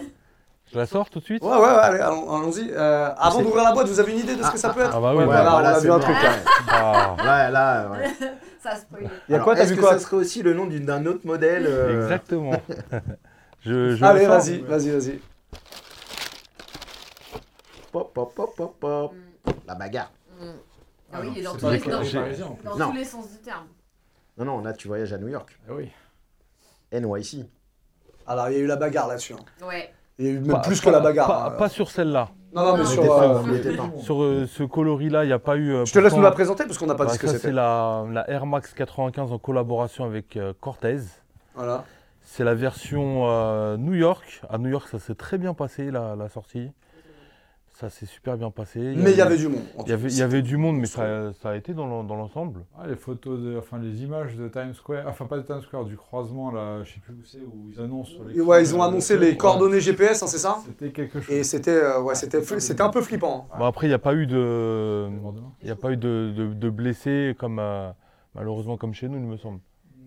Je 0.73 0.77
la 0.77 0.85
sors 0.85 1.09
tout 1.09 1.19
de 1.19 1.23
suite 1.23 1.43
Ouais, 1.43 1.49
ouais, 1.49 1.57
ouais, 1.59 1.65
allez, 1.67 1.99
allons- 1.99 2.29
allons-y. 2.35 2.71
Euh, 2.71 3.13
avant 3.17 3.41
d'ouvrir 3.41 3.63
la 3.63 3.71
boîte, 3.71 3.87
vous 3.87 3.99
avez 4.01 4.11
une 4.11 4.19
idée 4.19 4.35
de 4.35 4.43
ce 4.43 4.51
que 4.51 4.57
ça 4.57 4.73
peut 4.73 4.81
être 4.81 4.91
Ah 4.93 4.99
bah 4.99 5.11
oui, 5.13 5.19
Ouais, 5.19 5.25
bah, 5.27 5.49
voilà, 5.49 5.71
on 5.71 5.75
a 5.75 5.79
vu 5.79 5.91
un 5.91 5.97
bon. 5.97 6.03
truc, 6.03 6.15
là. 6.21 6.31
ah, 6.67 7.15
Ouais, 7.17 7.51
là, 7.51 7.89
ouais. 7.91 8.09
Ça 8.59 8.71
a 8.71 8.75
spoilé. 8.75 9.07
Il 9.29 9.31
y 9.31 9.35
a 9.35 9.39
quoi 9.39 9.55
T'as 9.55 9.61
Est-ce 9.63 9.69
vu 9.71 9.75
que 9.77 9.81
quoi 9.81 9.93
ça 9.93 9.99
serait 9.99 10.17
aussi 10.17 10.43
le 10.43 10.53
nom 10.53 10.65
d'une- 10.65 10.85
d'un 10.85 11.05
autre 11.05 11.25
modèle 11.25 11.65
euh, 11.67 12.03
Exactement. 12.03 12.51
je, 13.61 13.95
je 13.95 14.03
Allez, 14.03 14.25
vas-y, 14.25 14.59
vas-y, 14.61 14.89
vas-y. 14.91 15.19
Pop, 17.91 18.13
pop, 18.13 18.33
pop, 18.35 18.55
pop, 18.55 18.75
pop. 18.79 19.13
Mm. 19.13 19.51
La 19.67 19.75
bagarre. 19.75 20.11
Mm. 20.39 20.45
Ah 21.13 21.17
oui, 21.21 21.29
il 21.31 21.39
est 21.39 21.43
dans, 21.43 21.55
tous 21.55 21.69
les, 21.69 21.77
dans, 21.79 22.01
tous 22.89 22.91
les 22.93 23.05
sens 23.05 23.29
du 23.31 23.37
terme. 23.37 23.67
Non, 24.37 24.43
non, 24.45 24.61
là, 24.61 24.73
tu 24.73 24.87
voyages 24.89 25.13
à 25.13 25.17
New 25.17 25.29
York. 25.29 25.57
Ah 25.69 25.73
oui. 25.73 25.89
NYC. 26.91 27.45
Alors, 28.27 28.49
il 28.49 28.53
y 28.53 28.57
a 28.57 28.59
eu 28.59 28.67
la 28.67 28.75
bagarre 28.75 29.07
là-dessus. 29.07 29.33
hein. 29.33 29.65
Ouais. 29.65 29.93
Il 30.19 30.25
y 30.25 30.29
a 30.29 30.31
eu 30.31 30.39
même 30.39 30.47
Pas- 30.47 30.59
plus 30.59 30.81
que 30.81 30.89
la 30.89 30.99
bagarre. 30.99 31.27
Pas, 31.27 31.51
pas 31.51 31.69
sur 31.69 31.89
celle-là. 31.91 32.29
Non, 32.55 32.65
non, 32.65 32.77
mais 32.77 32.85
sur. 32.85 33.11
Euh. 33.13 33.41
Sur 33.99 34.23
euh, 34.23 34.47
ce 34.47 34.63
coloris-là, 34.63 35.23
il 35.25 35.27
n'y 35.27 35.33
a 35.33 35.37
pas 35.39 35.57
eu. 35.57 35.73
euh, 35.73 35.85
Je 35.85 35.93
te 35.93 35.99
laisse 35.99 36.13
nous 36.15 36.21
la 36.21 36.31
présenter 36.31 36.63
parce 36.65 36.77
qu'on 36.77 36.87
n'a 36.87 36.95
pas 36.95 37.05
Bah, 37.05 37.11
dit 37.11 37.17
ce 37.17 37.21
que 37.21 37.27
ça, 37.27 37.33
c'était. 37.33 37.47
c'est 37.49 37.53
la, 37.53 38.03
la 38.11 38.27
Air 38.29 38.45
Max 38.47 38.73
95 38.73 39.31
en 39.31 39.37
collaboration 39.37 40.05
avec 40.05 40.35
euh, 40.37 40.53
Cortez. 40.59 40.99
Voilà. 41.55 41.83
C'est 42.23 42.43
la 42.43 42.55
version 42.55 43.23
euh, 43.29 43.77
New 43.77 43.93
York. 43.93 44.41
À 44.49 44.57
New 44.57 44.69
York, 44.69 44.87
ça 44.89 44.97
s'est 44.99 45.15
très 45.15 45.37
bien 45.37 45.53
passé, 45.53 45.91
la, 45.91 46.15
la 46.15 46.29
sortie. 46.29 46.71
Ça 47.79 47.91
s'est 47.91 48.07
super 48.07 48.37
bien 48.39 48.49
passé. 48.49 48.79
Mais 48.97 49.11
il 49.11 49.17
y 49.17 49.21
avait 49.21 49.37
du 49.37 49.47
monde. 49.49 49.61
en 49.77 49.83
il 49.83 49.89
y 49.89 49.93
avait, 49.93 50.09
il 50.09 50.17
y 50.17 50.21
avait 50.23 50.41
du 50.41 50.57
monde, 50.57 50.77
mais 50.77 50.87
ça, 50.87 51.31
ça 51.33 51.49
a 51.51 51.55
été 51.55 51.75
dans 51.75 51.85
l'en- 51.85 52.03
dans 52.03 52.15
l'ensemble. 52.15 52.65
Ah, 52.75 52.87
les 52.87 52.95
photos, 52.95 53.39
de, 53.39 53.55
enfin 53.55 53.77
les 53.77 54.01
images 54.01 54.35
de 54.35 54.47
Times 54.47 54.73
Square, 54.73 55.05
enfin 55.07 55.27
pas 55.27 55.37
de 55.37 55.43
Times 55.43 55.61
Square, 55.61 55.85
du 55.85 55.95
croisement 55.95 56.49
là, 56.49 56.81
je 56.83 56.93
sais 56.95 56.99
plus 56.99 57.13
où 57.13 57.23
c'est, 57.23 57.37
où 57.41 57.69
ils 57.71 57.79
annoncent 57.79 58.09
sur 58.09 58.23
les. 58.23 58.41
Ouais, 58.41 58.63
ils 58.63 58.75
ont 58.75 58.81
annoncé 58.81 59.13
le 59.15 59.25
les 59.25 59.37
coordonnées 59.37 59.79
GPS, 59.79 60.23
hein, 60.23 60.27
c'est 60.27 60.39
ça. 60.39 60.57
C'était 60.65 60.89
quelque 60.91 61.21
chose. 61.21 61.35
Et 61.35 61.43
c'était 61.43 61.69
euh, 61.69 62.01
ouais, 62.01 62.15
c'était 62.15 62.39
fli- 62.39 62.59
c'était 62.59 62.81
un 62.81 62.89
peu 62.89 63.01
flippant. 63.03 63.47
hein. 63.51 63.57
Bon, 63.59 63.65
après, 63.65 63.85
il 63.85 63.89
n'y 63.91 63.93
a 63.95 63.99
pas 63.99 64.15
eu 64.15 64.25
de, 64.25 65.07
il 65.61 65.67
y 65.67 65.71
a 65.71 65.75
pas 65.75 65.91
eu 65.91 65.97
de, 65.97 66.33
de- 66.35 66.53
de 66.55 66.69
blessés, 66.71 67.35
comme, 67.37 67.59
euh, 67.59 67.91
malheureusement 68.33 68.77
comme 68.77 68.95
chez 68.95 69.07
nous, 69.07 69.19
il 69.19 69.23
me 69.25 69.37
semble. 69.37 69.59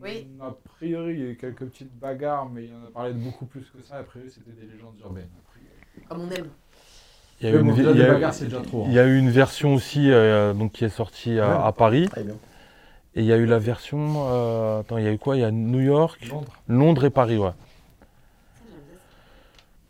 Oui. 0.02 0.26
Mm, 0.36 0.42
A 0.42 0.56
priori, 0.76 1.12
il 1.14 1.20
y 1.20 1.22
a 1.22 1.28
eu 1.30 1.36
quelques 1.36 1.66
petites 1.66 1.96
bagarres, 2.00 2.48
mais 2.50 2.64
il 2.64 2.70
y 2.70 2.74
en 2.74 2.84
a 2.88 2.90
parlé 2.92 3.12
de 3.14 3.18
beaucoup 3.20 3.46
plus 3.46 3.70
que 3.70 3.80
ça. 3.80 3.94
A 3.98 4.02
priori, 4.02 4.28
c'était 4.28 4.50
des 4.60 4.66
légendes 4.66 4.98
urbaines. 5.04 5.28
Comme 6.08 6.22
on 6.22 6.30
aime. 6.30 6.48
Il 7.40 7.48
y 7.48 7.52
a 7.52 7.54
eu 7.56 7.62
bon, 7.62 7.74
une, 7.74 7.86
hein. 7.86 7.92
il 8.86 8.92
y 8.92 8.98
a 8.98 9.06
eu 9.06 9.18
une 9.18 9.30
version 9.30 9.74
aussi 9.74 10.10
euh, 10.10 10.52
donc, 10.52 10.72
qui 10.72 10.84
est 10.84 10.88
sortie 10.90 11.38
à, 11.38 11.48
Ouais. 11.48 11.64
à 11.68 11.72
Paris. 11.72 12.08
Très 12.10 12.22
bien. 12.22 12.34
Et 13.16 13.20
il 13.20 13.26
y 13.26 13.32
a 13.32 13.36
eu 13.38 13.46
la 13.46 13.58
version. 13.58 14.26
euh, 14.28 14.80
attends, 14.80 14.98
il 14.98 15.04
y 15.04 15.08
a 15.08 15.12
eu 15.12 15.18
quoi? 15.18 15.36
Il 15.36 15.40
y 15.40 15.44
a 15.44 15.50
New 15.50 15.80
York, 15.80 16.18
Londres. 16.30 16.52
Londres 16.68 17.04
et 17.06 17.10
Paris, 17.10 17.38
ouais. 17.38 17.50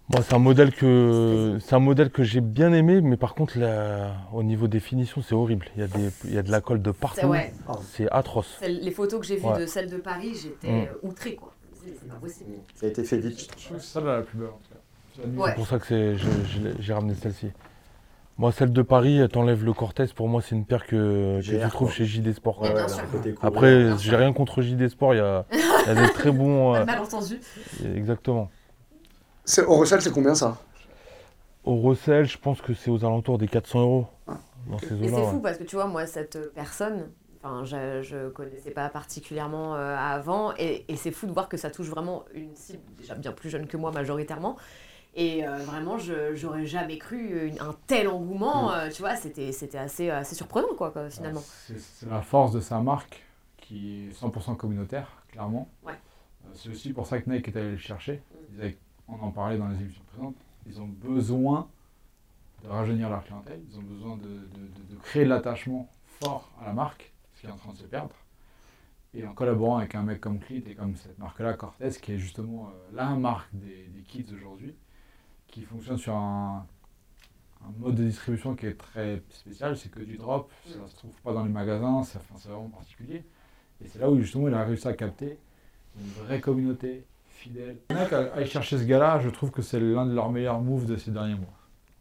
Bon, 0.08 0.22
c'est 0.22 0.34
un 0.34 0.38
modèle 0.40 0.72
que 0.74 1.58
c'est 1.60 1.74
un 1.74 1.78
modèle 1.80 2.10
que 2.10 2.24
j'ai 2.24 2.40
bien 2.40 2.72
aimé, 2.72 3.00
mais 3.00 3.16
par 3.16 3.34
contre, 3.34 3.58
la- 3.58 4.12
au 4.32 4.42
niveau 4.42 4.66
des 4.66 4.80
finitions, 4.80 5.22
c'est 5.22 5.36
horrible. 5.36 5.66
Il 5.76 5.80
y 5.80 5.84
a 5.84 5.86
des, 5.86 6.10
il 6.24 6.34
y 6.34 6.38
a 6.38 6.42
de 6.42 6.50
la 6.50 6.60
colle 6.60 6.82
de 6.82 6.90
C'est 6.92 6.98
partout. 7.00 7.26
ouais. 7.26 7.52
C'est 7.92 8.10
atroce. 8.10 8.58
Les 8.66 8.90
photos 8.90 9.20
que 9.20 9.26
j'ai 9.26 9.36
vues 9.36 9.46
Ouais. 9.46 9.60
de 9.60 9.66
celle 9.66 9.88
de 9.88 9.98
Paris, 9.98 10.32
j'étais 10.42 10.68
Mm. 10.72 10.86
outrée 11.08 11.34
quoi. 11.36 11.52
C'est 11.84 12.08
pas 12.08 12.14
possible. 12.16 12.50
Ça 12.74 12.86
a 12.86 12.88
été 12.88 13.04
fait 13.04 13.18
vite. 13.18 13.38
Je 13.40 13.46
trouve 13.64 13.76
que 13.76 13.82
c'est 13.82 13.88
celle-là 13.92 14.16
la 14.16 14.22
plus 14.22 14.38
belle 14.38 14.48
Ouais. 15.26 15.50
C'est 15.50 15.54
pour 15.56 15.66
ça 15.66 15.78
que 15.78 15.86
c'est- 15.86 16.16
je- 16.16 16.28
je 16.46 16.60
l'ai- 16.60 16.74
j'ai 16.80 16.92
ramené 16.92 17.14
celle-ci. 17.14 17.48
Moi, 18.38 18.52
celle 18.52 18.72
de 18.72 18.80
Paris, 18.82 19.20
t'enlèves 19.30 19.64
le 19.64 19.74
Cortez. 19.74 20.06
Pour 20.14 20.26
moi, 20.28 20.40
c'est 20.40 20.54
une 20.54 20.64
paire 20.64 20.86
que, 20.86 21.40
que 21.40 21.42
GR, 21.42 21.64
tu 21.64 21.68
trouves 21.70 21.88
quoi. 21.88 21.96
chez 21.96 22.06
JD 22.06 22.32
Sport. 22.32 22.62
Ouais, 22.62 22.72
bien 22.72 22.86
côté 23.12 23.32
couvert. 23.34 23.36
Après, 23.42 23.84
Bien 23.84 23.98
j'ai 23.98 24.16
rien 24.16 24.32
contre 24.32 24.62
JD 24.62 24.88
Sport. 24.88 25.14
Il 25.14 25.18
y 25.18 25.20
a, 25.20 25.44
il 25.52 25.58
y 25.58 25.90
a 25.90 25.94
des 26.06 26.12
très 26.12 26.30
bons. 26.30 26.74
Euh, 26.74 26.84
malentendu. 26.86 27.38
exactement. 27.94 28.50
C'est 29.44 29.64
au 29.64 29.76
recel, 29.76 30.00
c'est 30.00 30.12
combien 30.12 30.34
ça? 30.34 30.56
Au 31.64 31.76
recel, 31.80 32.24
je 32.26 32.38
pense 32.38 32.62
que 32.62 32.72
c'est 32.72 32.90
aux 32.90 33.04
alentours 33.04 33.36
des 33.36 33.48
400 33.48 33.80
euros. 33.82 34.06
Dans 34.68 34.78
ces 34.78 34.94
Mais 34.94 35.08
eaux-là. 35.08 35.16
c'est 35.16 35.22
ouais. 35.22 35.30
fou 35.30 35.40
parce 35.40 35.58
que 35.58 35.64
tu 35.64 35.76
vois, 35.76 35.86
moi, 35.86 36.06
cette 36.06 36.36
euh, 36.36 36.50
personne, 36.54 37.08
enfin, 37.42 37.64
je, 37.64 38.02
je 38.02 38.28
connaissais 38.30 38.70
pas 38.70 38.88
particulièrement 38.88 39.74
euh, 39.74 39.96
avant, 39.98 40.52
et, 40.58 40.84
et 40.88 40.96
c'est 40.96 41.10
fou 41.10 41.26
de 41.26 41.32
voir 41.32 41.48
que 41.48 41.56
ça 41.56 41.70
touche 41.70 41.88
vraiment 41.88 42.24
une 42.34 42.54
cible 42.54 42.82
déjà 42.98 43.14
bien 43.14 43.32
plus 43.32 43.50
jeune 43.50 43.66
que 43.66 43.76
moi 43.76 43.90
majoritairement. 43.90 44.56
Et 45.14 45.46
euh, 45.46 45.56
vraiment, 45.58 45.98
je 45.98 46.34
j'aurais 46.36 46.66
jamais 46.66 46.96
cru 46.98 47.50
un 47.58 47.74
tel 47.86 48.06
engouement. 48.08 48.72
euh, 48.72 48.88
tu 48.90 49.02
vois, 49.02 49.16
c'était 49.16 49.50
c'était 49.52 49.78
assez, 49.78 50.08
assez 50.10 50.34
surprenant, 50.36 50.74
quoi, 50.76 50.90
quoi, 50.92 51.10
finalement. 51.10 51.40
C'est 51.66 51.78
c'est 51.80 52.08
la 52.08 52.22
force 52.22 52.52
de 52.52 52.60
sa 52.60 52.80
marque 52.80 53.22
qui 53.56 54.06
est 54.08 54.12
100% 54.12 54.56
communautaire, 54.56 55.08
clairement. 55.32 55.68
Ouais. 55.84 55.92
Euh, 55.92 56.48
C'est 56.54 56.68
aussi 56.70 56.92
pour 56.92 57.06
ça 57.06 57.20
que 57.20 57.28
Nike 57.30 57.48
est 57.48 57.56
allé 57.56 57.72
le 57.72 57.76
chercher. 57.76 58.22
Ils 58.52 58.60
avaient- 58.60 58.78
on 59.08 59.14
en 59.20 59.30
parlait 59.32 59.58
dans 59.58 59.68
les 59.68 59.76
émissions 59.80 60.02
présentes. 60.12 60.36
Ils 60.66 60.80
ont 60.80 60.86
besoin 60.86 61.68
de 62.62 62.68
rajeunir 62.68 63.10
leur 63.10 63.24
clientèle. 63.24 63.60
Ils 63.70 63.78
ont 63.78 63.82
besoin 63.82 64.16
de, 64.16 64.22
de- 64.22 64.28
de- 64.28 64.94
de 64.94 65.00
créer 65.02 65.24
de 65.24 65.30
l'attachement 65.30 65.88
fort 66.20 66.50
à 66.62 66.66
la 66.66 66.72
marque, 66.72 67.12
ce 67.34 67.40
qui 67.40 67.46
est 67.46 67.50
en 67.50 67.56
train 67.56 67.72
de 67.72 67.78
se 67.78 67.84
perdre. 67.84 68.14
Et 69.14 69.26
en 69.26 69.32
collaborant 69.32 69.78
avec 69.78 69.96
un 69.96 70.02
mec 70.02 70.20
comme 70.20 70.38
Clint 70.38 70.62
et 70.68 70.74
comme 70.76 70.94
cette 70.94 71.18
marque-là, 71.18 71.54
Cortez, 71.54 71.90
qui 72.00 72.12
est 72.12 72.18
justement 72.18 72.68
euh, 72.68 72.94
la 72.96 73.06
marque 73.16 73.48
des, 73.52 73.88
des 73.88 74.02
kids 74.02 74.26
aujourd'hui, 74.34 74.76
qui 75.50 75.62
fonctionne 75.62 75.98
sur 75.98 76.14
un, 76.14 76.64
un 77.62 77.72
mode 77.78 77.94
de 77.96 78.04
distribution 78.04 78.54
qui 78.54 78.66
est 78.66 78.78
très 78.78 79.22
spécial, 79.30 79.76
c'est 79.76 79.90
que 79.90 80.00
du 80.00 80.16
drop, 80.16 80.50
ça 80.66 80.78
ne 80.82 80.86
se 80.88 80.96
trouve 80.96 81.10
pas 81.24 81.32
dans 81.32 81.44
les 81.44 81.50
magasins, 81.52 82.02
c'est 82.04 82.18
enfin, 82.18 82.48
vraiment 82.50 82.68
particulier. 82.68 83.24
Et 83.84 83.88
c'est 83.88 83.98
là 83.98 84.10
où 84.10 84.18
justement 84.20 84.48
il 84.48 84.54
a 84.54 84.64
réussi 84.64 84.86
à 84.88 84.92
capter 84.92 85.38
une 85.98 86.24
vraie 86.24 86.40
communauté 86.40 87.04
fidèle. 87.28 87.76
Nike 87.90 88.12
a- 88.12 88.34
aille 88.34 88.46
chercher 88.46 88.78
ce 88.78 88.84
gars-là, 88.84 89.20
je 89.20 89.28
trouve 89.30 89.50
que 89.50 89.62
c'est 89.62 89.80
l'un 89.80 90.06
de 90.06 90.14
leurs 90.14 90.30
meilleurs 90.30 90.60
moves 90.60 90.86
de 90.86 90.96
ces 90.96 91.10
derniers 91.10 91.34
mois. 91.34 91.48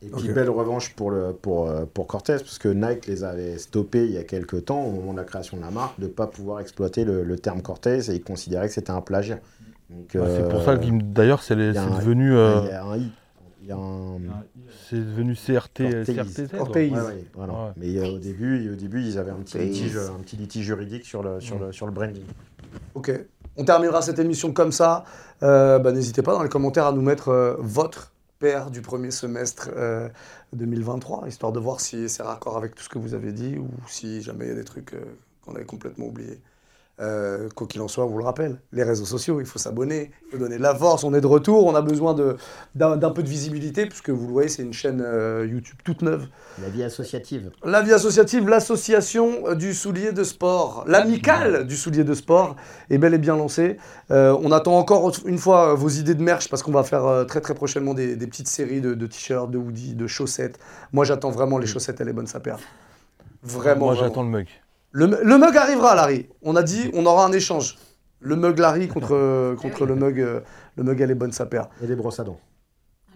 Et 0.02 0.08
puis 0.10 0.30
belle 0.30 0.50
revanche 0.50 0.96
pour, 0.96 1.12
le, 1.12 1.34
pour, 1.34 1.68
euh, 1.68 1.86
pour 1.86 2.08
Cortez, 2.08 2.38
parce 2.38 2.58
que 2.58 2.70
Nike 2.70 3.06
les 3.08 3.26
avait 3.26 3.58
stoppés 3.58 4.06
il 4.06 4.12
y 4.12 4.18
a 4.18 4.24
quelques 4.24 4.64
temps, 4.66 4.82
au 4.86 4.92
moment 4.92 5.12
de 5.12 5.18
la 5.18 5.26
création 5.26 5.58
de 5.58 5.62
la 5.62 5.72
marque, 5.72 6.00
de 6.00 6.06
ne 6.06 6.10
pas 6.12 6.28
pouvoir 6.28 6.62
exploiter 6.62 7.04
le, 7.04 7.24
le 7.24 7.38
terme 7.38 7.62
Cortez 7.62 8.10
et 8.10 8.16
ils 8.16 8.24
considéraient 8.24 8.68
que 8.70 8.74
c'était 8.74 8.92
un 8.92 9.02
plagiat. 9.02 9.40
Donc, 9.90 10.12
Ouais, 10.16 10.22
c'est 10.38 10.48
pour 10.48 10.60
euh, 10.62 10.66
ça 10.66 10.78
que 10.78 10.86
d'ailleurs 11.02 11.42
c'est 11.44 11.56
devenu 11.58 12.30
il 12.30 12.36
y 12.70 12.72
a 12.72 12.86
un 12.86 12.98
i. 12.98 13.12
Il 13.70 13.76
y 13.76 13.76
a 13.76 13.78
un. 13.78 14.18
c'est 14.90 14.96
devenu 14.96 15.36
CRT 15.36 15.84
Cortéis. 15.92 16.16
CRTZ. 16.16 16.58
Cortéis. 16.58 16.92
Ouais, 16.92 17.02
ouais, 17.02 17.26
voilà. 17.36 17.54
Ouais. 17.54 17.72
Mais 17.78 17.98
euh, 17.98 18.16
au, 18.16 18.18
début, 18.18 18.72
au 18.72 18.76
début, 18.76 19.02
ils 19.04 19.18
avaient 19.20 19.30
un 19.30 19.36
petit, 19.36 19.60
litige, 19.60 19.96
un 19.98 20.20
petit 20.24 20.38
litige 20.38 20.66
juridique 20.66 21.06
sur 21.06 21.22
le, 21.22 21.40
sur 21.40 21.58
Mm. 21.58 21.66
le, 21.66 21.72
sur 21.72 21.86
le 21.86 21.92
branding. 21.92 22.24
Ok. 22.96 23.12
On 23.58 23.66
terminera 23.66 24.02
cette 24.02 24.18
émission 24.18 24.54
comme 24.54 24.72
ça. 24.72 25.04
Euh, 25.44 25.78
bah, 25.78 25.92
N'hésitez 25.92 26.24
pas 26.24 26.34
dans 26.34 26.42
les 26.42 26.50
commentaires 26.50 26.86
à 26.88 26.92
nous 26.94 27.02
mettre 27.04 27.30
euh, 27.30 27.56
votre 27.60 28.12
paire 28.40 28.72
du 28.72 28.82
premier 28.82 29.12
semestre 29.12 29.70
euh, 29.76 30.10
2023, 30.54 31.28
histoire 31.28 31.52
de 31.52 31.60
voir 31.60 31.80
si 31.80 32.10
c'est 32.10 32.24
raccord 32.24 32.58
avec 32.58 32.74
tout 32.74 32.84
ce 32.84 32.90
que 32.90 32.98
vous 32.98 33.14
avez 33.14 33.34
dit 33.34 33.58
ou 33.58 33.68
si 33.88 34.22
jamais 34.24 34.46
il 34.46 34.50
y 34.50 34.52
a 34.54 34.56
des 34.56 34.64
trucs 34.64 34.94
euh, 34.94 35.02
qu'on 35.46 35.54
avait 35.56 35.66
complètement 35.66 36.06
oubliés. 36.08 36.40
Euh, 37.02 37.48
quoi 37.56 37.66
qu'il 37.66 37.80
en 37.82 37.88
soit, 37.88 38.04
on 38.06 38.10
vous 38.10 38.18
le 38.18 38.26
rappelle, 38.26 38.60
les 38.74 38.84
réseaux 38.84 39.06
sociaux, 39.06 39.40
il 39.40 39.46
faut 39.46 39.58
s'abonner, 39.58 40.12
il 40.28 40.32
faut 40.32 40.38
donner 40.38 40.58
de 40.58 40.62
la 40.62 40.76
force, 40.76 41.06
on 41.06 41.14
est 41.14 41.22
de 41.22 41.28
retour, 41.28 41.66
on 41.66 41.74
a 41.74 41.82
besoin 41.82 42.14
de- 42.14 42.36
d'un 42.76 42.98
peu 43.12 43.24
de 43.24 43.30
visibilité, 43.30 43.86
puisque 43.86 44.10
vous 44.10 44.28
le 44.28 44.34
voyez, 44.34 44.50
c'est 44.50 44.64
une 44.64 44.74
chaîne 44.74 45.02
euh, 45.02 45.48
YouTube 45.50 45.78
toute 45.86 46.02
neuve. 46.02 46.28
La 46.62 46.68
vie 46.68 46.84
associative. 46.84 47.52
La 47.64 47.82
vie 47.82 47.94
associative, 47.94 48.50
l'association 48.50 49.56
du 49.56 49.74
soulier 49.74 50.12
de 50.12 50.26
sport, 50.26 50.84
l'amicale 50.88 51.66
du 51.66 51.78
soulier 51.78 52.04
de 52.04 52.14
sport 52.14 52.58
est 52.90 52.98
bel 52.98 53.14
et 53.14 53.18
bien 53.18 53.38
lancée. 53.38 53.78
Euh, 54.12 54.38
on 54.44 54.52
attend 54.52 54.78
encore 54.78 55.10
une 55.26 55.38
fois 55.38 55.72
euh, 55.72 55.76
vos 55.76 55.88
idées 55.90 56.16
de 56.16 56.24
merch 56.24 56.50
parce 56.50 56.64
qu'on 56.64 56.74
va 56.74 56.84
faire 56.84 57.06
euh, 57.06 57.24
très 57.24 57.40
très 57.40 57.54
prochainement 57.54 57.94
des, 57.94 58.18
des 58.18 58.28
petites 58.28 58.50
séries 58.50 58.82
de, 58.82 58.94
de 58.94 59.08
t-shirts, 59.08 59.50
de 59.50 59.58
hoodies, 59.58 59.96
de 59.96 60.06
chaussettes. 60.08 60.60
Moi 60.92 61.06
j'attends 61.06 61.30
vraiment 61.32 61.58
les 61.60 61.68
chaussettes 61.68 62.02
et 62.02 62.04
les 62.04 62.14
bonnes 62.14 62.28
sapères. 62.28 62.60
Vraiment. 63.42 63.86
Moi 63.86 63.96
j'attends 63.96 64.24
le 64.24 64.30
mug. 64.30 64.48
Le, 64.92 65.06
le 65.06 65.38
mug 65.38 65.56
arrivera, 65.56 65.96
Larry. 65.96 66.30
On 66.42 66.56
a 66.56 66.64
dit 66.64 66.90
on 66.94 67.06
aura 67.06 67.26
un 67.26 67.32
échange. 67.32 67.78
Le 68.22 68.36
mug 68.36 68.58
Larry 68.60 68.88
contre, 68.88 69.16
euh, 69.16 69.56
contre 69.56 69.86
le 69.86 69.96
mug, 69.96 70.20
euh, 70.20 70.42
le 70.76 70.84
mug 70.84 71.00
et 71.00 71.08
les 71.08 71.16
bonnes 71.16 71.32
sapères. 71.32 71.70
Et 71.82 71.88
les 71.88 71.96
brosses 71.96 72.20
à 72.20 72.24
dents. 72.24 72.40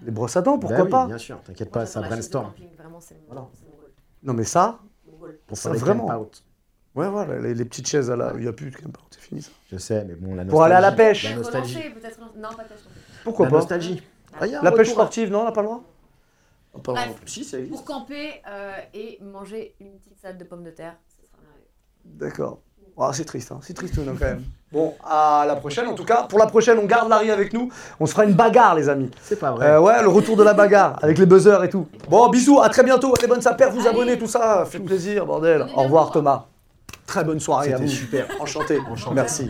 Les 0.06 0.12
brosses 0.12 0.38
à 0.38 0.42
dents, 0.42 0.58
pourquoi 0.58 0.78
Bah 0.80 0.84
oui, 0.86 0.90
pas 0.92 1.08
Bien 1.08 1.18
sûr, 1.18 1.42
t'inquiète 1.44 1.72
pas, 1.72 1.86
ça 1.86 2.02
brainstorm. 2.02 2.54
Vraiment, 2.78 3.00
Voilà. 3.28 3.48
Non 4.24 4.34
mais 4.34 4.44
ça. 4.44 4.80
Pour 5.48 5.58
Ça, 5.58 5.72
vraiment. 5.72 6.08
ouais 6.96 7.10
voilà, 7.10 7.40
les, 7.40 7.54
les 7.54 7.66
petites 7.66 7.88
chaises 7.88 8.10
là, 8.10 8.32
il 8.36 8.42
n'y 8.42 8.48
a 8.48 8.54
plus 8.54 8.70
de 8.70 8.76
camp 8.76 8.88
out, 8.90 9.08
c'est 9.12 9.22
fini 9.22 9.42
ça. 9.42 9.52
Je 9.72 9.78
sais, 9.78 10.04
mais 10.06 10.16
bon, 10.16 10.36
la 10.36 10.44
nostalgie. 10.44 10.50
Pour 10.50 10.64
aller 10.64 10.76
à 10.76 10.82
la 10.82 10.92
pêche. 10.92 11.24
La 11.30 11.36
nostalgie. 11.36 11.80
Non, 12.38 12.50
pas 12.50 12.64
pêche. 12.64 12.78
Pourquoi 13.24 13.46
la 13.46 13.52
pas 13.52 13.58
nostalgie. 13.58 14.04
Ah, 14.40 14.46
La 14.48 14.72
pêche 14.72 14.88
retour 14.90 15.02
à- 15.02 15.06
sportive, 15.06 15.32
non, 15.32 15.42
on 15.42 15.46
n'a 15.46 15.52
pas 15.52 15.62
le 15.62 15.68
droit 15.68 15.84
pas 16.84 16.94
Bref. 16.94 17.22
Si, 17.26 17.44
ça 17.44 17.60
existe. 17.60 17.76
Pour 17.76 17.86
camper 17.86 18.42
euh, 18.48 18.74
et 18.94 19.20
manger 19.22 19.76
une 19.80 19.92
petite 20.00 20.20
salade 20.20 20.40
de 20.40 20.44
pommes 20.44 20.64
de 20.64 20.72
terre. 20.72 20.96
D'accord. 22.06 22.60
Ah, 23.00 23.10
c'est 23.12 23.26
triste, 23.26 23.52
hein. 23.52 23.60
c'est 23.64 23.74
triste 23.74 23.98
non, 23.98 24.14
quand 24.18 24.26
même. 24.26 24.44
Bon, 24.74 24.96
à 25.08 25.46
la 25.48 25.56
prochaine 25.56 25.86
en 25.88 25.94
tout 25.94 26.04
cas. 26.04 26.24
Pour 26.24 26.40
la 26.40 26.48
prochaine, 26.48 26.80
on 26.80 26.86
garde 26.86 27.08
Larry 27.08 27.30
avec 27.30 27.54
nous. 27.54 27.70
On 28.00 28.08
se 28.08 28.12
fera 28.14 28.26
une 28.26 28.34
bagarre, 28.34 28.74
les 28.74 28.90
amis. 28.90 29.12
C'est 29.22 29.38
pas 29.40 29.52
vrai. 29.52 29.68
Euh, 29.68 29.80
ouais, 29.80 30.02
le 30.02 30.08
retour 30.08 30.36
de 30.36 30.42
la 30.42 30.56
bagarre 30.56 30.98
avec 31.04 31.20
les 31.20 31.28
buzzers 31.28 31.64
et 31.64 31.70
tout. 31.70 31.88
Bon, 32.10 32.28
bisous, 32.30 32.60
à 32.60 32.70
très 32.70 32.82
bientôt. 32.84 33.14
Allez, 33.20 33.28
bonne 33.28 33.42
sapère, 33.42 33.70
vous 33.70 33.82
Allez. 33.82 33.90
abonnez, 33.90 34.18
tout 34.18 34.26
ça. 34.26 34.66
Fait 34.66 34.80
plaisir, 34.80 35.28
bordel. 35.28 35.68
Au 35.76 35.84
revoir, 35.84 36.10
Thomas. 36.12 36.46
Très 37.06 37.24
bonne 37.24 37.40
soirée 37.40 37.72
à 37.72 37.78
C'était 37.78 37.88
vous. 37.88 37.96
super. 37.96 38.26
Enchanté. 38.40 38.80
Enchanté. 38.90 39.14
Merci. 39.14 39.50